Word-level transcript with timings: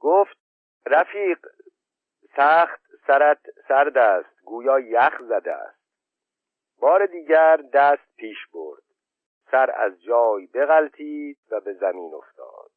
گفت 0.00 0.36
رفیق 0.86 1.38
سخت 2.36 2.80
سرت 3.06 3.40
سرد 3.68 3.98
است 3.98 4.44
گویا 4.44 4.78
یخ 4.78 5.22
زده 5.22 5.54
است. 5.54 5.80
بار 6.80 7.06
دیگر 7.06 7.56
دست 7.56 8.16
پیش 8.16 8.36
برد 8.54 8.82
سر 9.50 9.70
از 9.76 10.02
جای 10.02 10.46
بغلتید 10.46 11.38
و 11.50 11.60
به 11.60 11.72
زمین 11.72 12.14
افتاد. 12.14 12.70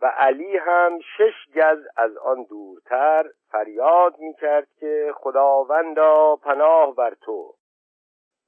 و 0.00 0.06
علی 0.06 0.56
هم 0.56 0.98
شش 1.16 1.54
گز 1.54 1.78
از 1.96 2.16
آن 2.16 2.44
دورتر 2.44 3.30
فریاد 3.48 4.18
می 4.18 4.34
کرد 4.34 4.68
که 4.80 5.12
خداوندا 5.16 6.36
پناه 6.36 6.94
بر 6.94 7.14
تو. 7.14 7.54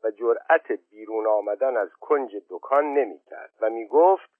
و 0.05 0.11
جرأت 0.11 0.73
بیرون 0.91 1.27
آمدن 1.27 1.77
از 1.77 1.91
کنج 2.01 2.37
دکان 2.51 2.85
نمی 2.85 3.21
کرد 3.31 3.53
و 3.61 3.71
می 3.71 3.87
گفت 3.87 4.31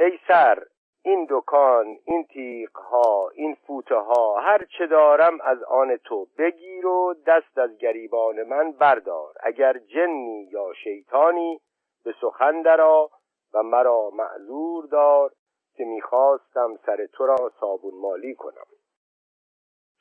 ای 0.00 0.18
سر 0.28 0.66
این 1.06 1.26
دکان 1.30 1.98
این 2.04 2.24
تیغ 2.24 2.76
ها 2.76 3.28
این 3.34 3.54
فوته 3.54 3.94
ها 3.94 4.40
هر 4.40 4.64
چه 4.78 4.86
دارم 4.86 5.40
از 5.40 5.62
آن 5.62 5.96
تو 5.96 6.26
بگیر 6.38 6.86
و 6.86 7.14
دست 7.26 7.58
از 7.58 7.78
گریبان 7.78 8.42
من 8.42 8.72
بردار. 8.72 9.34
اگر 9.40 9.78
جنی 9.78 10.48
یا 10.52 10.72
شیطانی 10.84 11.60
به 12.04 12.14
سخن 12.20 12.62
درا 12.62 13.10
و 13.54 13.62
مرا 13.62 14.10
معذور 14.10 14.86
دار 14.86 15.30
که 15.76 15.84
می‌خواستم 15.84 16.78
سر 16.86 17.06
تو 17.06 17.26
را 17.26 17.52
صابون 17.60 17.94
مالی 18.00 18.34
کنم. 18.34 18.66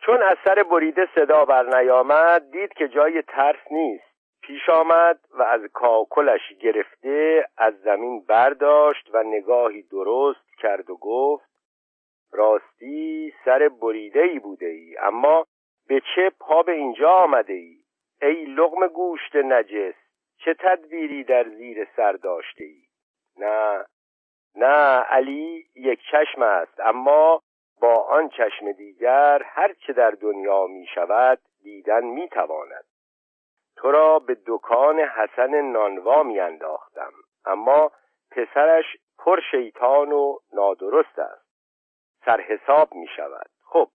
چون 0.05 0.21
از 0.23 0.37
سر 0.45 0.63
بریده 0.63 1.07
صدا 1.15 1.45
بر 1.45 1.79
نیامد 1.79 2.51
دید 2.51 2.73
که 2.73 2.87
جای 2.87 3.21
ترس 3.21 3.71
نیست. 3.71 4.12
پیش 4.43 4.69
آمد 4.69 5.19
و 5.31 5.43
از 5.43 5.61
کاکلش 5.73 6.53
گرفته 6.61 7.47
از 7.57 7.73
زمین 7.81 8.25
برداشت 8.25 9.09
و 9.13 9.23
نگاهی 9.23 9.81
درست 9.81 10.55
کرد 10.61 10.89
و 10.89 10.97
گفت 10.97 11.49
راستی 12.31 13.33
سر 13.45 13.69
بریده 13.69 14.19
ای 14.21 14.39
بوده 14.39 14.65
ای 14.65 14.97
اما 14.97 15.45
به 15.87 16.01
چه 16.15 16.31
پا 16.39 16.63
به 16.63 16.71
اینجا 16.71 17.09
آمده 17.09 17.53
ای 17.53 17.77
ای 18.21 18.45
لغم 18.45 18.87
گوشت 18.87 19.35
نجس 19.35 19.95
چه 20.37 20.53
تدبیری 20.53 21.23
در 21.23 21.49
زیر 21.49 21.87
سر 21.95 22.11
داشته 22.11 22.63
ای 22.63 22.83
نه 23.37 23.85
نه 24.55 24.99
علی 24.99 25.65
یک 25.75 25.99
چشم 26.11 26.41
است 26.41 26.79
اما 26.79 27.41
با 27.81 27.95
آن 27.95 28.29
چشم 28.29 28.71
دیگر 28.71 29.43
هر 29.43 29.73
چه 29.73 29.93
در 29.93 30.11
دنیا 30.11 30.67
می 30.67 30.87
شود 30.95 31.39
دیدن 31.63 32.03
می 32.03 32.29
تواند 32.29 32.85
تو 33.83 33.91
را 33.91 34.19
به 34.19 34.37
دکان 34.47 34.99
حسن 34.99 35.61
نانوا 35.61 36.23
می 36.23 36.39
انداختم 36.39 37.11
اما 37.45 37.91
پسرش 38.31 38.85
پر 39.17 39.39
شیطان 39.51 40.11
و 40.11 40.37
نادرست 40.53 41.19
است. 41.19 41.45
سرحساب 42.25 42.93
می 42.95 43.07
شود 43.15 43.49
خب 43.63 43.89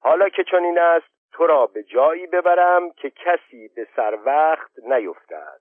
حالا 0.00 0.28
که 0.28 0.44
چنین 0.50 0.78
است 0.78 1.06
تو 1.32 1.46
را 1.46 1.66
به 1.66 1.82
جایی 1.82 2.26
ببرم 2.26 2.90
که 2.90 3.10
کسی 3.10 3.68
به 3.68 3.88
سر 3.96 4.18
وقت 4.24 4.70
نیفتد. 4.78 5.60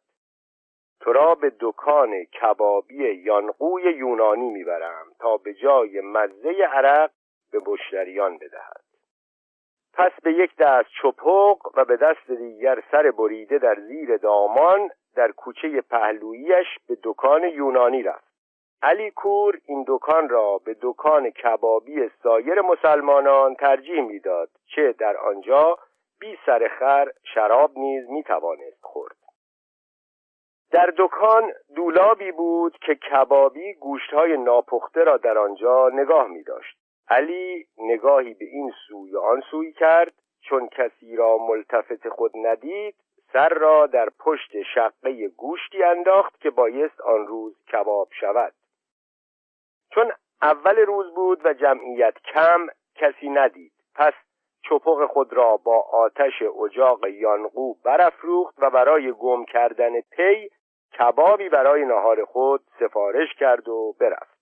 تو 1.01 1.13
را 1.13 1.35
به 1.35 1.51
دکان 1.59 2.23
کبابی 2.23 3.11
یانقوی 3.13 3.83
یونانی 3.83 4.49
می‌برم 4.49 5.05
تا 5.19 5.37
به 5.37 5.53
جای 5.53 6.01
مزه 6.01 6.63
عرق 6.73 7.11
به 7.51 7.59
مشتریان 7.67 8.37
بدهد. 8.37 8.86
پس 9.97 10.11
به 10.23 10.33
یک 10.33 10.55
دست 10.55 10.89
چپق 11.01 11.57
و 11.77 11.85
به 11.85 11.97
دست 11.97 12.31
دیگر 12.31 12.83
سر 12.91 13.11
بریده 13.11 13.57
در 13.57 13.75
زیر 13.87 14.17
دامان 14.17 14.89
در 15.15 15.31
کوچه 15.31 15.81
پهلویش 15.81 16.67
به 16.87 16.97
دکان 17.03 17.43
یونانی 17.43 18.03
رفت. 18.03 18.27
علی 18.81 19.11
کور 19.11 19.57
این 19.65 19.85
دکان 19.87 20.29
را 20.29 20.57
به 20.57 20.75
دکان 20.81 21.29
کبابی 21.29 22.09
سایر 22.23 22.61
مسلمانان 22.61 23.55
ترجیح 23.55 24.01
می‌داد 24.01 24.49
چه 24.75 24.93
در 24.93 25.17
آنجا 25.17 25.77
بی 26.19 26.37
سر 26.45 26.67
خر 26.79 27.11
شراب 27.33 27.71
نیز 27.77 28.09
می 28.09 28.23
توانست 28.23 28.81
خورد. 28.81 29.15
در 30.71 30.93
دکان 30.97 31.51
دولابی 31.75 32.31
بود 32.31 32.77
که 32.77 32.95
کبابی 32.95 33.73
گوشتهای 33.73 34.37
ناپخته 34.37 35.03
را 35.03 35.17
در 35.17 35.37
آنجا 35.37 35.89
نگاه 35.93 36.27
می 36.27 36.43
داشت 36.43 36.86
علی 37.09 37.67
نگاهی 37.77 38.33
به 38.33 38.45
این 38.45 38.71
سوی 38.87 39.15
و 39.15 39.19
آن 39.19 39.41
سوی 39.51 39.71
کرد 39.71 40.13
چون 40.41 40.67
کسی 40.67 41.15
را 41.15 41.37
ملتفت 41.37 42.09
خود 42.09 42.31
ندید 42.35 42.95
سر 43.33 43.49
را 43.49 43.87
در 43.87 44.09
پشت 44.19 44.61
شقه 44.75 45.27
گوشتی 45.27 45.83
انداخت 45.83 46.41
که 46.41 46.49
بایست 46.49 47.01
آن 47.01 47.27
روز 47.27 47.63
کباب 47.73 48.09
شود. 48.19 48.53
چون 49.91 50.11
اول 50.41 50.77
روز 50.77 51.13
بود 51.15 51.45
و 51.45 51.53
جمعیت 51.53 52.13
کم 52.33 52.67
کسی 52.95 53.29
ندید. 53.29 53.71
پس 53.95 54.13
چپق 54.69 55.05
خود 55.05 55.33
را 55.33 55.57
با 55.57 55.79
آتش 55.79 56.43
اجاق 56.65 57.07
یانقو 57.07 57.73
برافروخت 57.73 58.55
و 58.57 58.69
برای 58.69 59.11
گم 59.11 59.45
کردن 59.45 60.01
پی 60.01 60.49
کبابی 60.99 61.49
برای 61.49 61.85
نهار 61.85 62.25
خود 62.25 62.61
سفارش 62.79 63.33
کرد 63.39 63.69
و 63.69 63.95
برفت. 63.99 64.36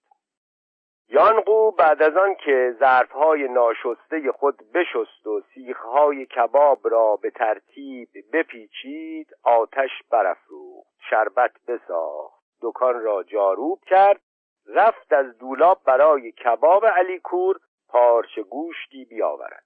یانقو 1.09 1.71
بعد 1.71 2.01
از 2.01 2.17
آن 2.17 2.35
که 2.35 2.75
ظرفهای 2.79 3.47
ناشسته 3.47 4.31
خود 4.31 4.71
بشست 4.73 5.27
و 5.27 5.41
سیخهای 5.53 6.25
کباب 6.25 6.79
را 6.83 7.15
به 7.15 7.29
ترتیب 7.29 8.09
بپیچید 8.33 9.27
آتش 9.43 9.89
برافروخت 10.11 10.95
شربت 11.09 11.51
بساخت 11.67 12.43
دکان 12.61 13.01
را 13.01 13.23
جاروب 13.23 13.79
کرد 13.87 14.21
رفت 14.67 15.13
از 15.13 15.37
دولاب 15.37 15.81
برای 15.85 16.31
کباب 16.31 16.85
علیکور 16.85 17.59
پارچه 17.87 18.43
گوشتی 18.43 19.05
بیاورد. 19.05 19.63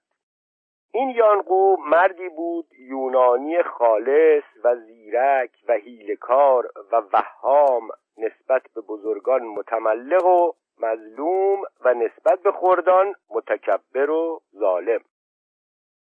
این 0.92 1.10
یانقو 1.10 1.76
مردی 1.76 2.28
بود 2.28 2.66
یونانی 2.78 3.62
خالص 3.62 4.44
و 4.64 4.76
زیرک 4.76 5.50
و 5.68 5.72
هیلکار 5.72 6.70
و 6.92 7.02
وهام 7.12 7.88
نسبت 8.18 8.62
به 8.74 8.80
بزرگان 8.80 9.42
متملق 9.42 10.26
و 10.26 10.52
مظلوم 10.82 11.62
و 11.84 11.94
نسبت 11.94 12.42
به 12.42 12.52
خردان 12.52 13.14
متکبر 13.30 14.10
و 14.10 14.40
ظالم. 14.58 15.00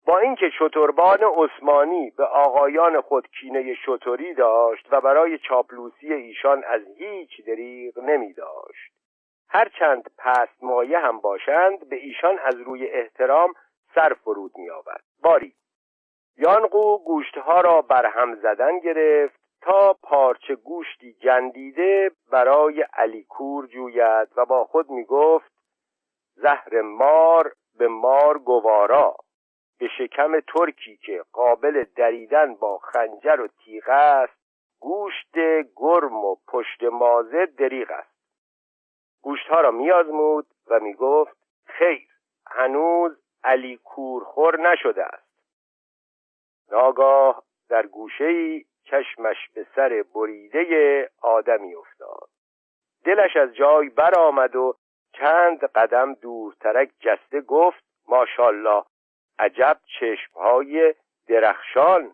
با 0.05 0.19
اینکه 0.19 0.49
شتربان 0.49 1.19
عثمانی 1.23 2.09
به 2.17 2.25
آقایان 2.25 3.01
خود 3.01 3.27
کینه 3.27 3.73
شتری 3.73 4.33
داشت 4.33 4.87
و 4.91 5.01
برای 5.01 5.37
چاپلوسی 5.37 6.13
ایشان 6.13 6.63
از 6.63 6.81
هیچ 6.97 7.45
دریغ 7.47 7.99
نمی 7.99 8.33
داشت. 8.33 8.93
هرچند 9.49 10.11
پست 10.17 10.63
مایه 10.63 10.99
هم 10.99 11.19
باشند 11.19 11.89
به 11.89 11.95
ایشان 11.95 12.39
از 12.39 12.55
روی 12.55 12.87
احترام 12.87 13.53
سر 13.95 14.13
فرود 14.13 14.51
می 14.57 14.69
آورد. 14.69 15.03
باری. 15.21 15.53
یانقو 16.37 16.97
گوشتها 16.97 17.61
را 17.61 17.81
بر 17.81 18.05
هم 18.05 18.35
زدن 18.35 18.79
گرفت 18.79 19.44
تا 19.65 19.93
پارچه 19.93 20.55
گوشتی 20.55 21.13
جندیده 21.13 22.11
برای 22.31 22.81
علیکور 22.81 23.67
جوید 23.67 24.27
و 24.37 24.45
با 24.45 24.65
خود 24.65 24.89
می 24.89 25.03
گفت 25.03 25.51
زهر 26.35 26.81
مار 26.81 27.51
به 27.77 27.87
مار 27.87 28.39
گوارا 28.39 29.15
به 29.79 29.87
شکم 29.97 30.39
ترکی 30.39 30.97
که 30.97 31.23
قابل 31.31 31.85
دریدن 31.95 32.55
با 32.55 32.77
خنجر 32.77 33.41
و 33.41 33.47
تیغ 33.47 33.89
است 33.89 34.39
گوشت 34.79 35.37
گرم 35.75 36.25
و 36.25 36.35
پشت 36.47 36.83
مازه 36.83 37.45
دریغ 37.45 37.91
است. 37.91 38.15
گوشتها 39.21 39.61
را 39.61 39.71
میازمود 39.71 40.47
و 40.67 40.79
می‌گفت 40.79 41.37
خیر 41.65 42.07
هنوز 42.47 43.17
علی 43.43 43.77
کورخور 43.77 44.59
نشده 44.71 45.05
است. 45.05 45.25
ناگاه 46.71 47.43
در 47.69 47.87
گوشه‌ای 47.87 48.65
چشمش 48.85 49.49
به 49.53 49.65
سر 49.75 50.03
بریده 50.15 51.09
آدمی 51.21 51.75
افتاد. 51.75 52.29
دلش 53.05 53.35
از 53.35 53.55
جای 53.55 53.89
برآمد 53.89 54.55
و 54.55 54.75
چند 55.13 55.59
قدم 55.59 56.13
دورترک 56.13 56.89
جسته 56.99 57.41
گفت 57.41 57.83
ماشالله 58.07 58.83
عجب 59.39 59.77
چشمهای 59.99 60.95
درخشان. 61.27 62.13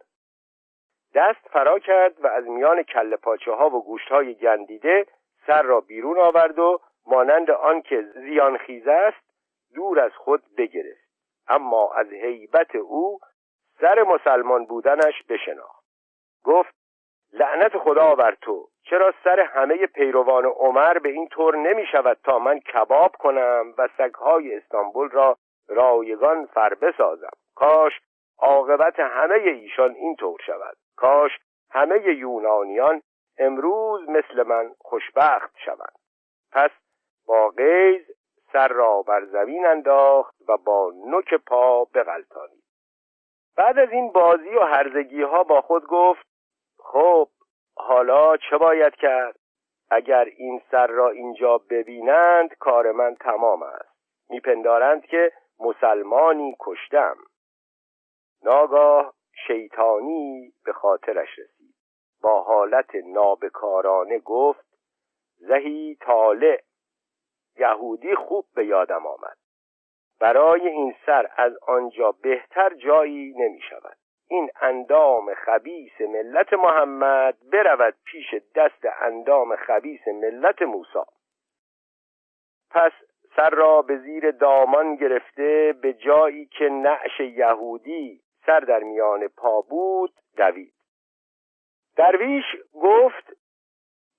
دست 1.16 1.48
فرا 1.48 1.80
کرد 1.80 2.24
و 2.24 2.28
از 2.28 2.48
میان 2.48 2.84
کله 2.84 3.16
پاچه 3.16 3.52
ها 3.52 3.70
و 3.70 3.84
گوشت 3.84 4.08
های 4.08 4.36
گندیده 4.36 5.06
سر 5.48 5.62
را 5.62 5.82
بیرون 5.82 6.20
آورد 6.20 6.60
و 6.60 6.80
مانند 7.06 7.52
آنکه 7.52 8.02
زیان 8.02 8.58
خیزه 8.58 8.92
است 8.92 9.32
دور 9.76 10.00
از 10.00 10.12
خود 10.12 10.44
بگرفت. 10.58 11.12
اما 11.48 11.94
از 11.94 12.08
هیبت 12.08 12.76
او 12.76 13.20
سر 13.82 14.04
مسلمان 14.04 14.66
بودنش 14.66 15.24
بشناخت. 15.30 15.81
گفت 16.44 16.76
لعنت 17.34 17.78
خدا 17.78 18.16
بر 18.16 18.36
تو! 18.42 18.68
چرا 18.84 19.14
سر 19.24 19.40
همه 19.40 19.86
پیروان 19.86 20.46
عمر 20.46 21.00
به 21.00 21.10
این 21.10 21.28
طور 21.28 21.56
نمی 21.56 21.86
شود 21.92 22.18
تا 22.24 22.40
من 22.40 22.60
کباب 22.60 23.16
کنم 23.16 23.74
و 23.78 23.90
سگهای 23.98 24.56
استانبول 24.56 25.10
را 25.10 25.38
رایگان 25.68 26.46
فربه 26.46 26.94
سازم؟ 26.98 27.32
کاش 27.56 27.94
عاقبت 28.40 29.00
همه 29.00 29.36
ایشان 29.36 29.92
این 29.96 30.16
طور 30.16 30.40
شود. 30.46 30.78
کاش 30.96 31.32
همه 31.72 32.16
یونانیان 32.16 33.02
امروز 33.38 34.10
مثل 34.10 34.44
من 34.48 34.72
خوشبخت 34.80 35.52
شوند. 35.66 35.96
پس 36.52 36.72
با 37.28 37.50
غیز 37.50 38.06
سر 38.54 38.68
را 38.68 39.02
بر 39.02 39.26
زمین 39.26 39.66
انداخت 39.66 40.36
و 40.48 40.58
با 40.58 40.94
نوک 41.06 41.34
پا 41.34 41.86
بغلطانید 41.86 42.64
بعد 43.58 43.80
از 43.80 43.90
این 43.92 44.12
بازی 44.12 44.56
و 44.56 44.62
هرزگی 44.62 45.22
ها 45.22 45.44
با 45.44 45.62
خود 45.62 45.86
گفت 45.86 46.31
خب 46.92 47.30
حالا 47.76 48.38
چه 48.38 48.58
باید 48.58 48.96
کرد؟ 48.96 49.36
اگر 49.92 50.26
این 50.26 50.62
سر 50.72 50.88
را 50.88 51.10
اینجا 51.10 51.58
ببینند 51.58 52.54
کار 52.54 52.92
من 52.92 53.16
تمام 53.16 53.64
است. 53.64 53.96
میپندارند 54.30 55.06
که 55.06 55.32
مسلمانی 55.60 56.56
کشتم. 56.60 57.16
ناگاه 58.44 59.14
شیطانی 59.48 60.54
به 60.66 60.74
خاطرش 60.74 61.30
رسید. 61.40 61.76
با 62.22 62.44
حالت 62.44 62.96
نابکارانه 62.96 64.20
گفت 64.20 64.66
زهی 65.38 65.96
طالع. 65.96 66.62
یهودی 67.58 68.16
خوب 68.16 68.46
به 68.56 68.66
یادم 68.66 69.08
آمد. 69.08 69.38
برای 70.20 70.68
این 70.68 70.96
سر 71.06 71.30
از 71.38 71.58
آنجا 71.68 72.12
بهتر 72.12 72.74
جایی 72.74 73.34
نمی 73.38 73.62
شود 73.70 73.98
این 74.32 74.50
اندام 74.62 75.34
خبیس 75.34 76.02
ملت 76.02 76.54
محمد 76.54 77.38
برود 77.52 77.96
پیش 78.06 78.36
دست 78.56 78.86
اندام 79.02 79.56
خبیس 79.56 80.08
ملت 80.08 80.62
موسی. 80.62 81.00
پس 82.70 82.92
سر 83.36 83.50
را 83.50 83.82
به 83.82 83.98
زیر 83.98 84.32
دامان 84.32 84.96
گرفته 84.96 85.76
به 85.82 85.94
جایی 85.94 86.46
که 86.46 86.70
نعش 86.70 87.20
یهودی 87.20 88.22
سر 88.46 88.60
در 88.60 88.80
میان 88.80 89.28
پا 89.28 89.62
بود 89.62 90.14
دوید. 90.38 90.74
درویش 91.98 92.46
گفت 92.74 93.34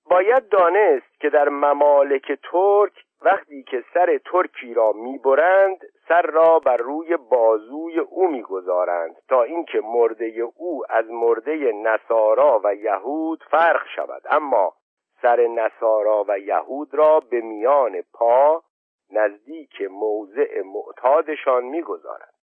باید 0.05 0.49
دانست 0.49 1.19
که 1.19 1.29
در 1.29 1.49
ممالک 1.49 2.31
ترک 2.51 2.93
وقتی 3.21 3.63
که 3.63 3.83
سر 3.93 4.17
ترکی 4.17 4.73
را 4.73 4.91
می‌برند 4.91 5.79
سر 6.07 6.21
را 6.21 6.59
بر 6.59 6.77
روی 6.77 7.17
بازوی 7.17 7.99
او 7.99 8.27
می‌گذارند 8.27 9.15
تا 9.29 9.43
اینکه 9.43 9.81
مرده 9.83 10.51
او 10.55 10.83
از 10.89 11.11
مرده 11.11 11.71
نصارا 11.71 12.61
و 12.63 12.75
یهود 12.75 13.43
فرق 13.51 13.87
شود. 13.95 14.21
اما 14.29 14.73
سر 15.21 15.47
نصارا 15.47 16.25
و 16.27 16.39
یهود 16.39 16.93
را 16.93 17.19
به 17.19 17.41
میان 17.41 18.01
پا 18.13 18.63
نزدیک 19.11 19.81
موضع 19.81 20.61
معتادشان 20.61 21.63
می‌گذارند. 21.63 22.33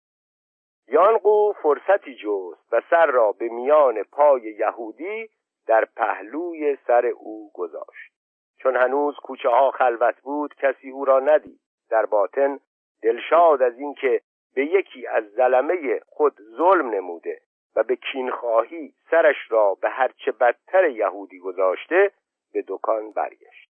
یانقو 0.88 1.52
فرصتی 1.52 2.14
جست 2.14 2.72
و 2.72 2.80
سر 2.90 3.06
را 3.06 3.32
به 3.32 3.48
میان 3.48 4.02
پای 4.02 4.42
یهودی 4.42 5.30
در 5.66 5.84
پهلوی 5.96 6.76
سر 6.86 7.06
او 7.06 7.50
گذاشت. 7.54 8.12
چون 8.58 8.76
هنوز 8.76 9.16
کوچه 9.16 9.48
ها 9.48 9.70
خلوت 9.70 10.20
بود 10.22 10.54
کسی 10.54 10.90
او 10.90 11.04
را 11.04 11.20
ندید. 11.20 11.60
در 11.90 12.06
باطن 12.06 12.60
دلشاد 13.02 13.62
از 13.62 13.79
اینکه 13.79 14.20
به 14.55 14.64
یکی 14.64 15.06
از 15.06 15.25
زلمه 15.25 16.00
خود 16.06 16.41
ظلم 16.56 16.91
نموده 16.91 17.41
و 17.76 17.82
به 17.82 17.97
کینخواهی 17.97 18.93
سرش 19.11 19.37
را 19.49 19.75
به 19.75 19.91
هرچه 19.91 20.32
بدتر 20.32 20.88
یهودی 20.88 21.38
گذاشته 21.38 22.11
به 22.52 22.64
دکان 22.69 23.11
برگشت. 23.12 23.70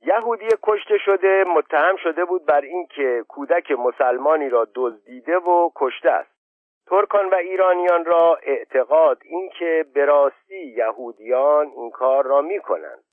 یهودی 0.00 0.48
کشته 0.62 0.98
شده 0.98 1.44
متهم 1.44 1.96
شده 1.96 2.24
بود 2.24 2.44
بر 2.44 2.60
اینکه 2.60 3.24
کودک 3.28 3.70
مسلمانی 3.70 4.48
را 4.48 4.68
دزدیده 4.74 5.36
و 5.36 5.70
کشته 5.76 6.10
است. 6.10 6.32
ترکان 6.86 7.28
و 7.28 7.34
ایرانیان 7.34 8.04
را 8.04 8.38
اعتقاد 8.42 9.22
اینکه 9.24 9.86
به 9.94 10.04
راستی 10.04 10.66
یهودیان 10.66 11.66
این 11.76 11.90
کار 11.90 12.24
را 12.24 12.40
می 12.40 12.60
کنند 12.60 13.04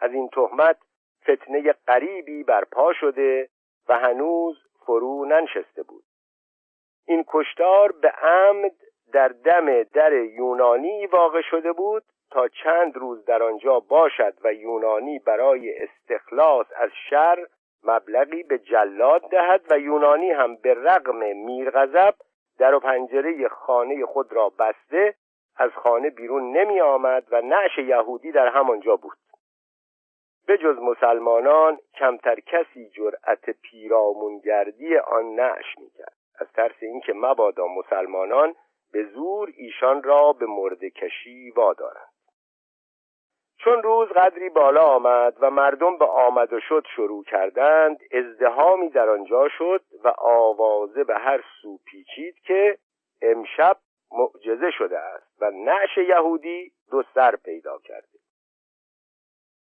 از 0.00 0.12
این 0.12 0.28
تهمت 0.28 0.76
فتنه 1.22 1.72
غریبی 1.88 2.44
برپا 2.44 2.92
شده 2.92 3.48
و 3.88 3.98
هنوز 3.98 4.58
فرو 4.86 5.24
ننشسته 5.24 5.82
بود. 5.82 6.04
این 7.06 7.24
کشتار 7.28 7.92
به 7.92 8.08
عمد 8.08 8.72
در 9.12 9.28
دم 9.28 9.82
در 9.82 10.12
یونانی 10.12 11.06
واقع 11.06 11.40
شده 11.50 11.72
بود 11.72 12.02
تا 12.30 12.48
چند 12.48 12.96
روز 12.96 13.24
در 13.24 13.42
آنجا 13.42 13.80
باشد 13.80 14.34
و 14.44 14.52
یونانی 14.52 15.18
برای 15.18 15.74
استخلاص 15.78 16.66
از 16.76 16.90
شر 17.10 17.46
مبلغی 17.84 18.42
به 18.42 18.58
جلاد 18.58 19.22
دهد 19.30 19.60
و 19.70 19.78
یونانی 19.78 20.30
هم 20.30 20.56
به 20.56 20.74
رغم 20.74 21.36
میرغضب 21.36 22.14
در 22.58 22.74
و 22.74 22.80
پنجره 22.80 23.48
خانه 23.48 24.06
خود 24.06 24.32
را 24.32 24.48
بسته 24.48 25.14
از 25.56 25.70
خانه 25.70 26.10
بیرون 26.10 26.56
نمی 26.56 26.80
آمد 26.80 27.24
و 27.30 27.40
نعش 27.40 27.78
یهودی 27.78 28.32
در 28.32 28.46
همانجا 28.46 28.96
بود. 28.96 29.16
به 30.52 30.58
جز 30.58 30.78
مسلمانان 30.78 31.78
کمتر 31.94 32.40
کسی 32.40 32.88
جرأت 32.88 33.50
پیرامونگردی 33.50 34.96
آن 34.96 35.34
نعش 35.34 35.78
می‌کرد. 35.78 36.16
از 36.38 36.46
ترس 36.52 36.76
اینکه 36.82 37.12
مبادا 37.12 37.66
مسلمانان 37.66 38.54
به 38.92 39.04
زور 39.04 39.52
ایشان 39.56 40.02
را 40.02 40.32
به 40.32 40.46
مرد 40.46 40.84
کشی 40.84 41.50
وادارند. 41.50 42.12
چون 43.58 43.82
روز 43.82 44.08
قدری 44.08 44.48
بالا 44.48 44.82
آمد 44.82 45.36
و 45.40 45.50
مردم 45.50 45.98
به 45.98 46.04
آمد 46.04 46.52
و 46.52 46.60
شد 46.60 46.86
شروع 46.96 47.24
کردند 47.24 47.98
ازدهامی 48.12 48.88
در 48.88 49.08
آنجا 49.08 49.48
شد 49.58 49.82
و 50.04 50.08
آوازه 50.18 51.04
به 51.04 51.14
هر 51.14 51.44
سو 51.62 51.78
پیچید 51.84 52.34
که 52.46 52.78
امشب 53.22 53.76
معجزه 54.12 54.70
شده 54.70 54.98
است 54.98 55.42
و 55.42 55.50
نعش 55.50 55.98
یهودی 56.08 56.72
دو 56.90 57.02
سر 57.14 57.36
پیدا 57.36 57.78
کرده 57.78 58.11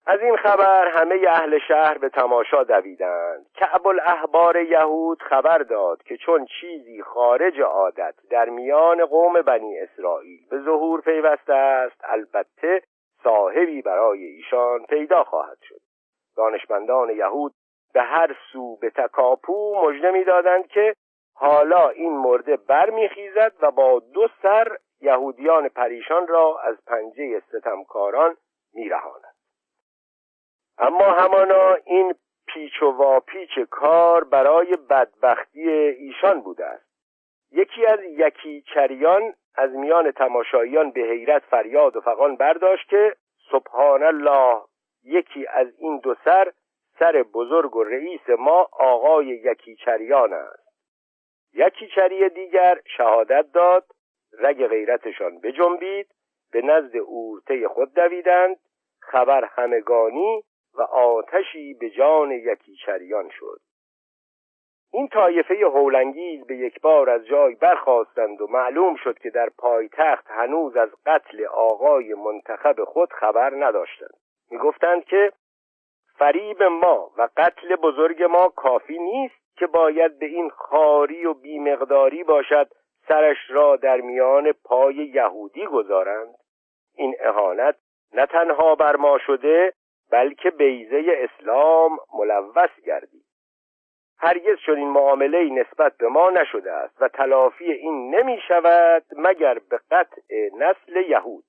از 0.07 0.21
این 0.21 0.35
خبر 0.35 0.87
همه 0.87 1.15
اهل 1.29 1.59
شهر 1.67 1.97
به 1.97 2.09
تماشا 2.09 2.63
دویدند. 2.63 3.45
کعب 3.55 3.87
الاحبار 3.87 4.61
یهود 4.61 5.21
خبر 5.21 5.57
داد 5.57 6.03
که 6.03 6.17
چون 6.17 6.45
چیزی 6.45 7.01
خارج 7.01 7.61
عادت 7.61 8.15
در 8.29 8.49
میان 8.49 9.05
قوم 9.05 9.41
بنی 9.41 9.79
اسرائیل 9.79 10.39
به 10.49 10.59
ظهور 10.59 11.01
پیوسته 11.01 11.53
است 11.53 12.01
البته 12.03 12.81
صاحبی 13.23 13.81
برای 13.81 14.23
ایشان 14.23 14.85
پیدا 14.89 15.23
خواهد 15.23 15.57
شد. 15.61 15.81
دانشمندان 16.37 17.09
یهود 17.09 17.53
به 17.93 18.01
هر 18.01 18.35
سو 18.51 18.77
به 18.77 18.89
تکاپو 18.89 19.75
مژده 19.85 20.11
می‌دادند 20.11 20.67
که 20.67 20.95
حالا 21.35 21.89
این 21.89 22.17
مرده 22.17 22.57
برمیخیزد 22.57 23.53
و 23.61 23.71
با 23.71 24.01
دو 24.13 24.27
سر 24.41 24.77
یهودیان 25.01 25.69
پریشان 25.69 26.27
را 26.27 26.59
از 26.63 26.75
پنجه 26.87 27.39
ستمکاران 27.39 28.37
میرهاند. 28.73 29.34
اما 30.77 31.05
همانا 31.05 31.73
این 31.85 32.15
پیچ 32.47 32.81
و 32.81 32.85
واپیچ 32.85 33.59
کار 33.69 34.23
برای 34.23 34.77
بدبختی 34.89 35.69
ایشان 35.69 36.41
بوده 36.41 36.65
است. 36.65 36.85
یکی 37.51 37.85
از 37.85 37.99
یکی 38.03 38.61
چریان 38.73 39.33
از 39.55 39.71
میان 39.71 40.11
تماشاییان 40.11 40.91
به 40.91 41.01
حیرت 41.01 41.43
فریاد 41.43 41.95
و 41.95 42.01
فقان 42.01 42.35
برداشت 42.35 42.89
که 42.89 43.15
سبحان 43.51 44.03
الله 44.03 44.61
یکی 45.03 45.47
از 45.47 45.67
این 45.77 45.99
دو 45.99 46.15
سر 46.25 46.51
سر 46.99 47.23
بزرگ 47.23 47.75
و 47.75 47.83
رئیس 47.83 48.29
ما 48.39 48.69
آقای 48.71 49.25
یکی 49.25 49.75
چریان 49.75 50.33
است. 50.33 50.65
یکی 51.53 51.87
چری 51.87 52.29
دیگر 52.29 52.79
شهادت 52.97 53.45
داد 53.53 53.85
رگ 54.39 54.67
غیرتشان 54.67 55.39
بجنبید 55.39 56.07
به 56.51 56.61
نزد 56.61 56.97
اورته 56.97 57.67
خود 57.67 57.93
دویدند 57.93 58.57
خبر 58.99 59.45
همگانی 59.45 60.43
و 60.77 60.81
آتشی 60.81 61.73
به 61.73 61.89
جان 61.89 62.31
یکی 62.31 62.75
چریان 62.85 63.29
شد. 63.29 63.59
این 64.93 65.07
طایفه 65.07 65.55
هولنگیز 65.55 66.45
به 66.47 66.57
یک 66.57 66.81
بار 66.81 67.09
از 67.09 67.25
جای 67.25 67.55
برخواستند 67.55 68.41
و 68.41 68.47
معلوم 68.47 68.95
شد 68.95 69.19
که 69.19 69.29
در 69.29 69.49
پایتخت 69.57 70.25
هنوز 70.27 70.77
از 70.77 70.89
قتل 71.05 71.45
آقای 71.45 72.13
منتخب 72.13 72.83
خود 72.83 73.13
خبر 73.13 73.65
نداشتند. 73.65 74.17
می‌گفتند 74.51 75.05
که 75.05 75.31
فریب 76.17 76.63
ما 76.63 77.11
و 77.17 77.29
قتل 77.37 77.75
بزرگ 77.75 78.23
ما 78.23 78.47
کافی 78.47 78.97
نیست 78.97 79.57
که 79.57 79.67
باید 79.67 80.19
به 80.19 80.25
این 80.25 80.49
خاری 80.49 81.25
و 81.25 81.33
بیمقداری 81.33 82.23
باشد 82.23 82.67
سرش 83.07 83.37
را 83.49 83.75
در 83.75 84.01
میان 84.01 84.51
پای 84.51 84.95
یهودی 84.95 85.65
گذارند. 85.65 86.35
این 86.95 87.15
اهانت 87.19 87.75
نه 88.13 88.25
تنها 88.25 88.75
بر 88.75 88.95
ما 88.95 89.17
شده 89.17 89.73
بلکه 90.15 90.49
بیزه 90.49 91.03
اسلام 91.07 91.97
ملوث 92.13 92.69
گردید. 92.85 93.25
هرگز 94.19 94.57
چنین 94.65 94.87
معامله 94.87 95.49
نسبت 95.49 95.97
به 95.97 96.07
ما 96.07 96.29
نشده 96.29 96.71
است 96.71 97.01
و 97.01 97.07
تلافی 97.07 97.71
این 97.71 98.15
نمی 98.15 98.41
شود 98.47 99.03
مگر 99.17 99.59
به 99.69 99.79
قطع 99.91 100.49
نسل 100.57 101.09
یهود. 101.09 101.43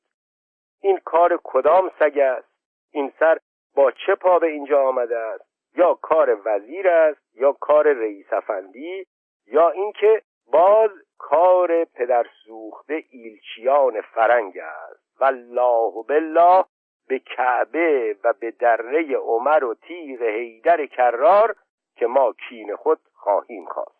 این 0.82 0.98
کار 1.04 1.40
کدام 1.44 1.90
سگ 1.98 2.18
است؟ 2.18 2.48
این 2.92 3.12
سر 3.18 3.38
با 3.74 3.90
چه 3.90 4.14
پا 4.14 4.38
به 4.38 4.46
اینجا 4.46 4.82
آمده 4.88 5.18
است؟ 5.18 5.44
یا 5.76 5.94
کار 5.94 6.40
وزیر 6.44 6.88
است؟ 6.88 7.20
یا 7.34 7.52
کار 7.52 7.92
رئیس 7.92 8.32
افندی؟ 8.32 9.06
یا 9.46 9.70
اینکه 9.70 10.22
باز 10.52 10.90
کار 11.18 11.84
پدر 11.84 12.26
سوخته 12.44 13.04
ایلچیان 13.10 14.00
فرنگ 14.00 14.58
است. 14.58 15.20
والله 15.20 16.04
بالله 16.08 16.64
به 17.08 17.18
کعبه 17.18 18.16
و 18.24 18.32
به 18.32 18.50
دره 18.50 19.16
عمر 19.16 19.64
و 19.64 19.74
تیغ 19.74 20.22
حیدر 20.22 20.86
کرار 20.86 21.56
که 21.96 22.06
ما 22.06 22.34
کین 22.48 22.76
خود 22.76 23.00
خواهیم 23.14 23.66
خواست. 23.66 23.96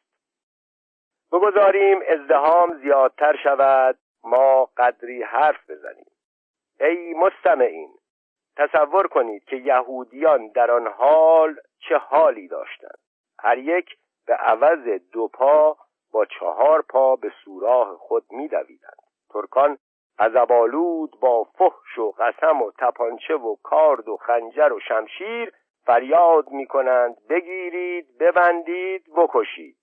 بگذاریم 1.33 2.01
ازدهام 2.09 2.79
زیادتر 2.83 3.37
شود 3.37 3.99
ما 4.25 4.65
قدری 4.77 5.23
حرف 5.23 5.71
بزنیم. 5.71 6.11
ای 6.81 7.15
مستمعین 7.15 7.91
تصور 8.57 9.07
کنید 9.09 9.45
که 9.45 9.57
یهودیان 9.57 10.49
در 10.49 10.71
آن 10.71 10.87
حال 10.87 11.57
چه 11.89 11.97
حالی 11.97 12.49
داشتند. 12.49 12.99
هر 13.39 13.59
یک 13.59 13.97
به 14.27 14.35
عوض 14.35 14.89
دو 15.13 15.29
پا 15.29 15.77
با 16.13 16.25
چهار 16.25 16.83
پا 16.83 17.17
به 17.17 17.33
سوراخ 17.45 17.89
خود 17.89 18.25
میدویدند. 18.31 19.03
ترکان 19.31 19.79
عذبالود 20.19 21.21
با 21.21 21.45
فحش 21.45 21.99
و 21.99 22.11
قسم 22.19 22.63
و 22.63 22.71
تپانچه 22.79 23.35
و 23.35 23.57
کارد 23.63 24.09
و 24.09 24.17
خنجر 24.17 24.73
و 24.73 24.81
شمشیر 24.81 25.53
فریاد 25.87 26.51
می‌کنند 26.51 27.17
بگیرید 27.29 28.19
ببندید 28.21 29.05
بکشید. 29.17 29.77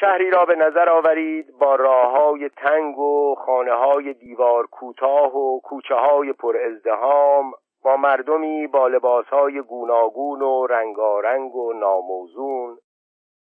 شهری 0.00 0.30
را 0.30 0.44
به 0.44 0.56
نظر 0.56 0.88
آورید 0.88 1.58
با 1.58 1.74
راه 1.74 2.10
های 2.10 2.48
تنگ 2.48 2.98
و 2.98 3.34
خانه 3.34 3.72
های 3.72 4.14
دیوار 4.14 4.66
کوتاه 4.66 5.36
و 5.36 5.60
کوچه 5.60 5.94
های 5.94 6.32
پر 6.32 6.56
ازدهام 6.56 7.52
با 7.84 7.96
مردمی 7.96 8.66
با 8.66 8.88
لباس 8.88 9.26
های 9.26 9.60
گوناگون 9.60 10.42
و 10.42 10.66
رنگارنگ 10.66 11.56
و 11.56 11.72
ناموزون. 11.72 12.78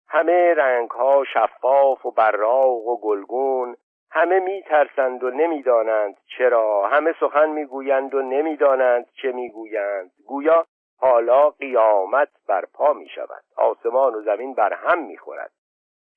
همه 0.09 0.55
رنگ 0.55 0.91
ها 0.91 1.25
شفاف 1.25 2.07
و 2.07 2.11
براق 2.11 2.87
و 2.87 3.01
گلگون. 3.01 3.77
همه 4.11 4.41
می 4.41 4.63
ترسند 4.63 5.25
و 5.25 5.31
نمی‌دانند 5.31 6.17
چرا 6.39 6.89
همه 6.89 7.15
سخن 7.21 7.49
می‌گویند 7.49 8.15
و 8.15 8.23
نمی‌دانند 8.23 9.07
چه 9.23 9.33
می‌گویند. 9.33 10.11
گویا 10.27 10.67
حالا 10.99 11.51
قیامت 11.51 12.29
برپا 12.49 12.93
می 12.93 13.09
شود 13.09 13.45
آسمان 13.57 14.15
و 14.15 14.23
زمین 14.23 14.55
بر 14.55 14.73
هم 14.73 15.03
می 15.03 15.17
خورد 15.17 15.53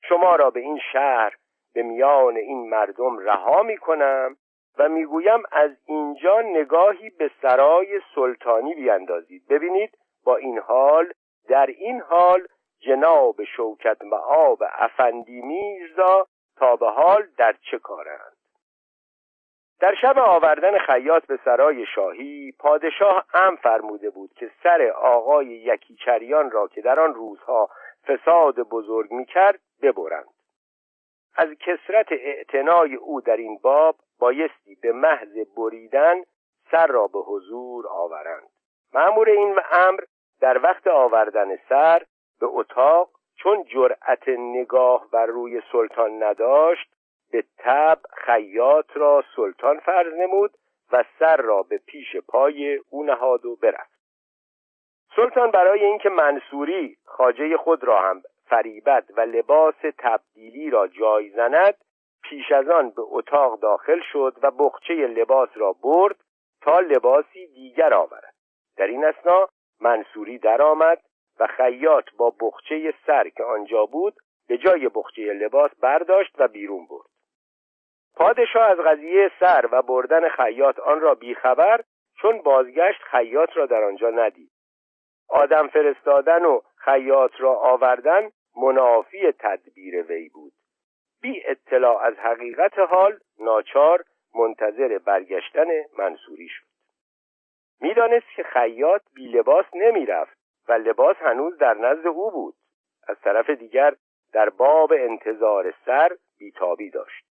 شما 0.10 0.36
را 0.36 0.50
به 0.50 0.60
این 0.60 0.80
شهر 0.94 1.36
به 1.74 1.84
میان 1.84 2.38
این 2.38 2.70
مردم 2.70 3.18
رها 3.18 3.64
می 3.64 3.78
کنم 3.78 4.38
و 4.78 4.90
می‌گویم 4.90 5.44
از 5.52 5.72
اینجا 5.86 6.42
نگاهی 6.42 7.10
به 7.10 7.32
سرای 7.42 8.02
سلطانی 8.16 8.76
بیاندازید 8.76 9.48
ببینید 9.48 9.98
با 10.26 10.36
این 10.36 10.60
حال 10.60 11.14
در 11.50 11.66
این 11.66 12.02
حال 12.02 12.48
جناب 12.80 13.44
شوکت 13.44 13.98
آب 14.28 14.64
افندی 14.64 15.42
میرزا 15.42 16.28
تا 16.62 16.76
به 16.76 16.90
حال 16.90 17.28
در 17.38 17.56
چه 17.72 17.80
کارند؟ 17.80 18.38
در 19.80 19.96
شب 20.02 20.18
آوردن 20.18 20.78
خیاط 20.78 21.26
به 21.26 21.40
سرای 21.46 21.86
شاهی 21.96 22.52
پادشاه 22.60 23.26
ام 23.34 23.56
فرموده 23.56 24.10
بود 24.10 24.34
که 24.34 24.52
سر 24.64 24.92
آقای 24.96 25.48
یکیچریان 25.48 26.52
را 26.52 26.68
که 26.68 26.82
در 26.82 27.00
آن 27.00 27.14
روزها 27.14 27.70
فساد 28.08 28.56
بزرگ 28.56 29.12
می‌کرد 29.12 29.60
ببرند. 29.82 30.34
از 31.36 31.50
کسرت 31.50 32.12
اعتنای 32.12 32.96
او 32.96 33.22
در 33.22 33.38
این 33.38 33.60
باب 33.64 33.96
بایستی 34.20 34.76
به 34.76 34.92
محض 34.92 35.38
بریدن 35.58 36.22
سر 36.72 36.88
را 36.88 37.08
به 37.08 37.20
حضور 37.20 37.88
آورند. 37.88 38.50
معمور 38.94 39.30
این 39.30 39.60
امر 39.72 40.00
در 40.42 40.58
وقت 40.64 40.88
آوردن 40.88 41.56
سر 41.70 42.04
به 42.40 42.48
اتاق 42.50 43.10
چون 43.44 43.64
جرأت 43.64 44.28
نگاه 44.28 45.08
بر 45.12 45.26
روی 45.26 45.62
سلطان 45.72 46.24
نداشت 46.24 46.90
به 47.32 47.44
تب 47.58 48.00
خیاط 48.26 48.86
را 48.94 49.24
سلطان 49.36 49.80
فرض 49.80 50.14
نمود 50.14 50.52
و 50.92 51.04
سر 51.20 51.38
را 51.38 51.64
به 51.64 51.78
پیش 51.78 52.16
پای 52.18 52.80
او 52.90 53.04
نهاد 53.04 53.46
و 53.46 53.56
برفت. 53.56 54.02
سلطان 55.16 55.52
برای 55.52 55.86
اینکه 55.86 56.10
منصوری 56.10 56.98
خاجه 57.06 57.58
خود 57.58 57.84
را 57.84 58.02
هم 58.02 58.22
فریبت 58.46 59.04
و 59.18 59.22
لباس 59.22 59.76
تبدیلی 59.98 60.70
را 60.70 60.88
جای 60.88 61.30
زند 61.30 61.76
پیش 62.24 62.52
از 62.52 62.70
آن 62.70 62.90
به 62.90 63.02
اتاق 63.06 63.60
داخل 63.60 64.00
شد 64.12 64.34
و 64.42 64.52
بخچه 64.52 64.94
لباس 64.94 65.50
را 65.56 65.76
برد 65.84 66.16
تا 66.62 66.80
لباسی 66.80 67.48
دیگر 67.48 67.94
آورد. 67.94 68.34
در 68.78 68.88
این 68.88 69.06
اسنا 69.06 69.50
منصوری 69.82 70.38
درآمد 70.38 71.02
و 71.40 71.48
خیاط 71.48 72.06
با 72.18 72.34
بخچه 72.40 72.94
سر 73.08 73.30
که 73.30 73.44
آنجا 73.44 73.86
بود 73.86 74.14
به 74.48 74.58
جای 74.58 74.90
بخچه 74.90 75.34
لباس 75.34 75.72
برداشت 75.80 76.36
و 76.38 76.48
بیرون 76.48 76.88
برد. 76.88 77.10
پادشاه 78.16 78.68
از 78.68 78.78
قضیه 78.78 79.32
سر 79.40 79.70
و 79.72 79.82
بردن 79.82 80.30
خیاط 80.30 80.80
آن 80.80 81.00
را 81.00 81.16
بیخبر 81.16 81.84
چون 82.22 82.42
بازگشت 82.42 83.02
خیاط 83.02 83.50
را 83.54 83.66
در 83.66 83.84
آنجا 83.84 84.10
ندید. 84.10 84.52
آدم 85.30 85.68
فرستادن 85.68 86.46
و 86.46 86.62
خیاط 86.76 87.32
را 87.40 87.56
آوردن 87.56 88.32
منافی 88.56 89.32
تدبیر 89.32 90.04
وی 90.04 90.30
بود. 90.30 90.54
بی 91.22 91.44
اطلاع 91.46 92.04
از 92.04 92.14
حقیقت 92.18 92.80
حال 92.80 93.20
ناچار 93.40 94.04
منتظر 94.36 94.98
برگشتن 94.98 95.68
منصوری 95.98 96.48
شد. 96.48 96.66
می‌دانست 97.82 98.26
که 98.36 98.44
خیاط 98.44 99.02
بی 99.16 99.28
لباس 99.28 99.66
نمی 99.74 100.06
رفت 100.06 100.41
لباس 100.78 101.16
هنوز 101.18 101.58
در 101.58 101.74
نزد 101.74 102.08
او 102.08 102.32
بود. 102.32 102.56
از 103.08 103.18
طرف 103.24 103.50
دیگر 103.50 103.96
در 104.34 104.50
باب 104.50 104.94
انتظار 104.94 105.74
سر 105.86 106.18
بیتابی 106.38 106.90
داشت. 106.90 107.26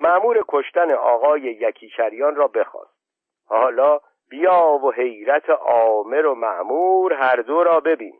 معمور 0.00 0.44
کشتن 0.48 0.90
آقای 0.90 1.40
یکیشریان 1.40 2.34
را 2.36 2.48
بخواست. 2.48 2.94
حالا 3.46 4.00
بیا 4.30 4.80
و 4.84 4.92
حیرت 4.92 5.50
آمر 5.50 6.26
و 6.26 6.34
معمور 6.34 7.12
هر 7.12 7.36
دو 7.36 7.64
را 7.64 7.80
ببین. 7.80 8.18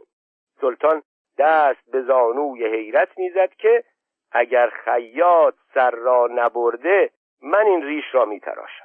سلطان 0.60 1.02
دست 1.38 1.90
به 1.90 2.02
زانوی 2.02 2.66
حیرت 2.66 3.18
می‌زد 3.18 3.50
که 3.54 3.84
اگر 4.32 4.70
خیاط 4.70 5.54
سر 5.74 5.90
را 5.90 6.28
نبرده 6.30 7.10
من 7.42 7.66
این 7.66 7.82
ریش 7.82 8.04
را 8.12 8.24
میتراشم. 8.24 8.83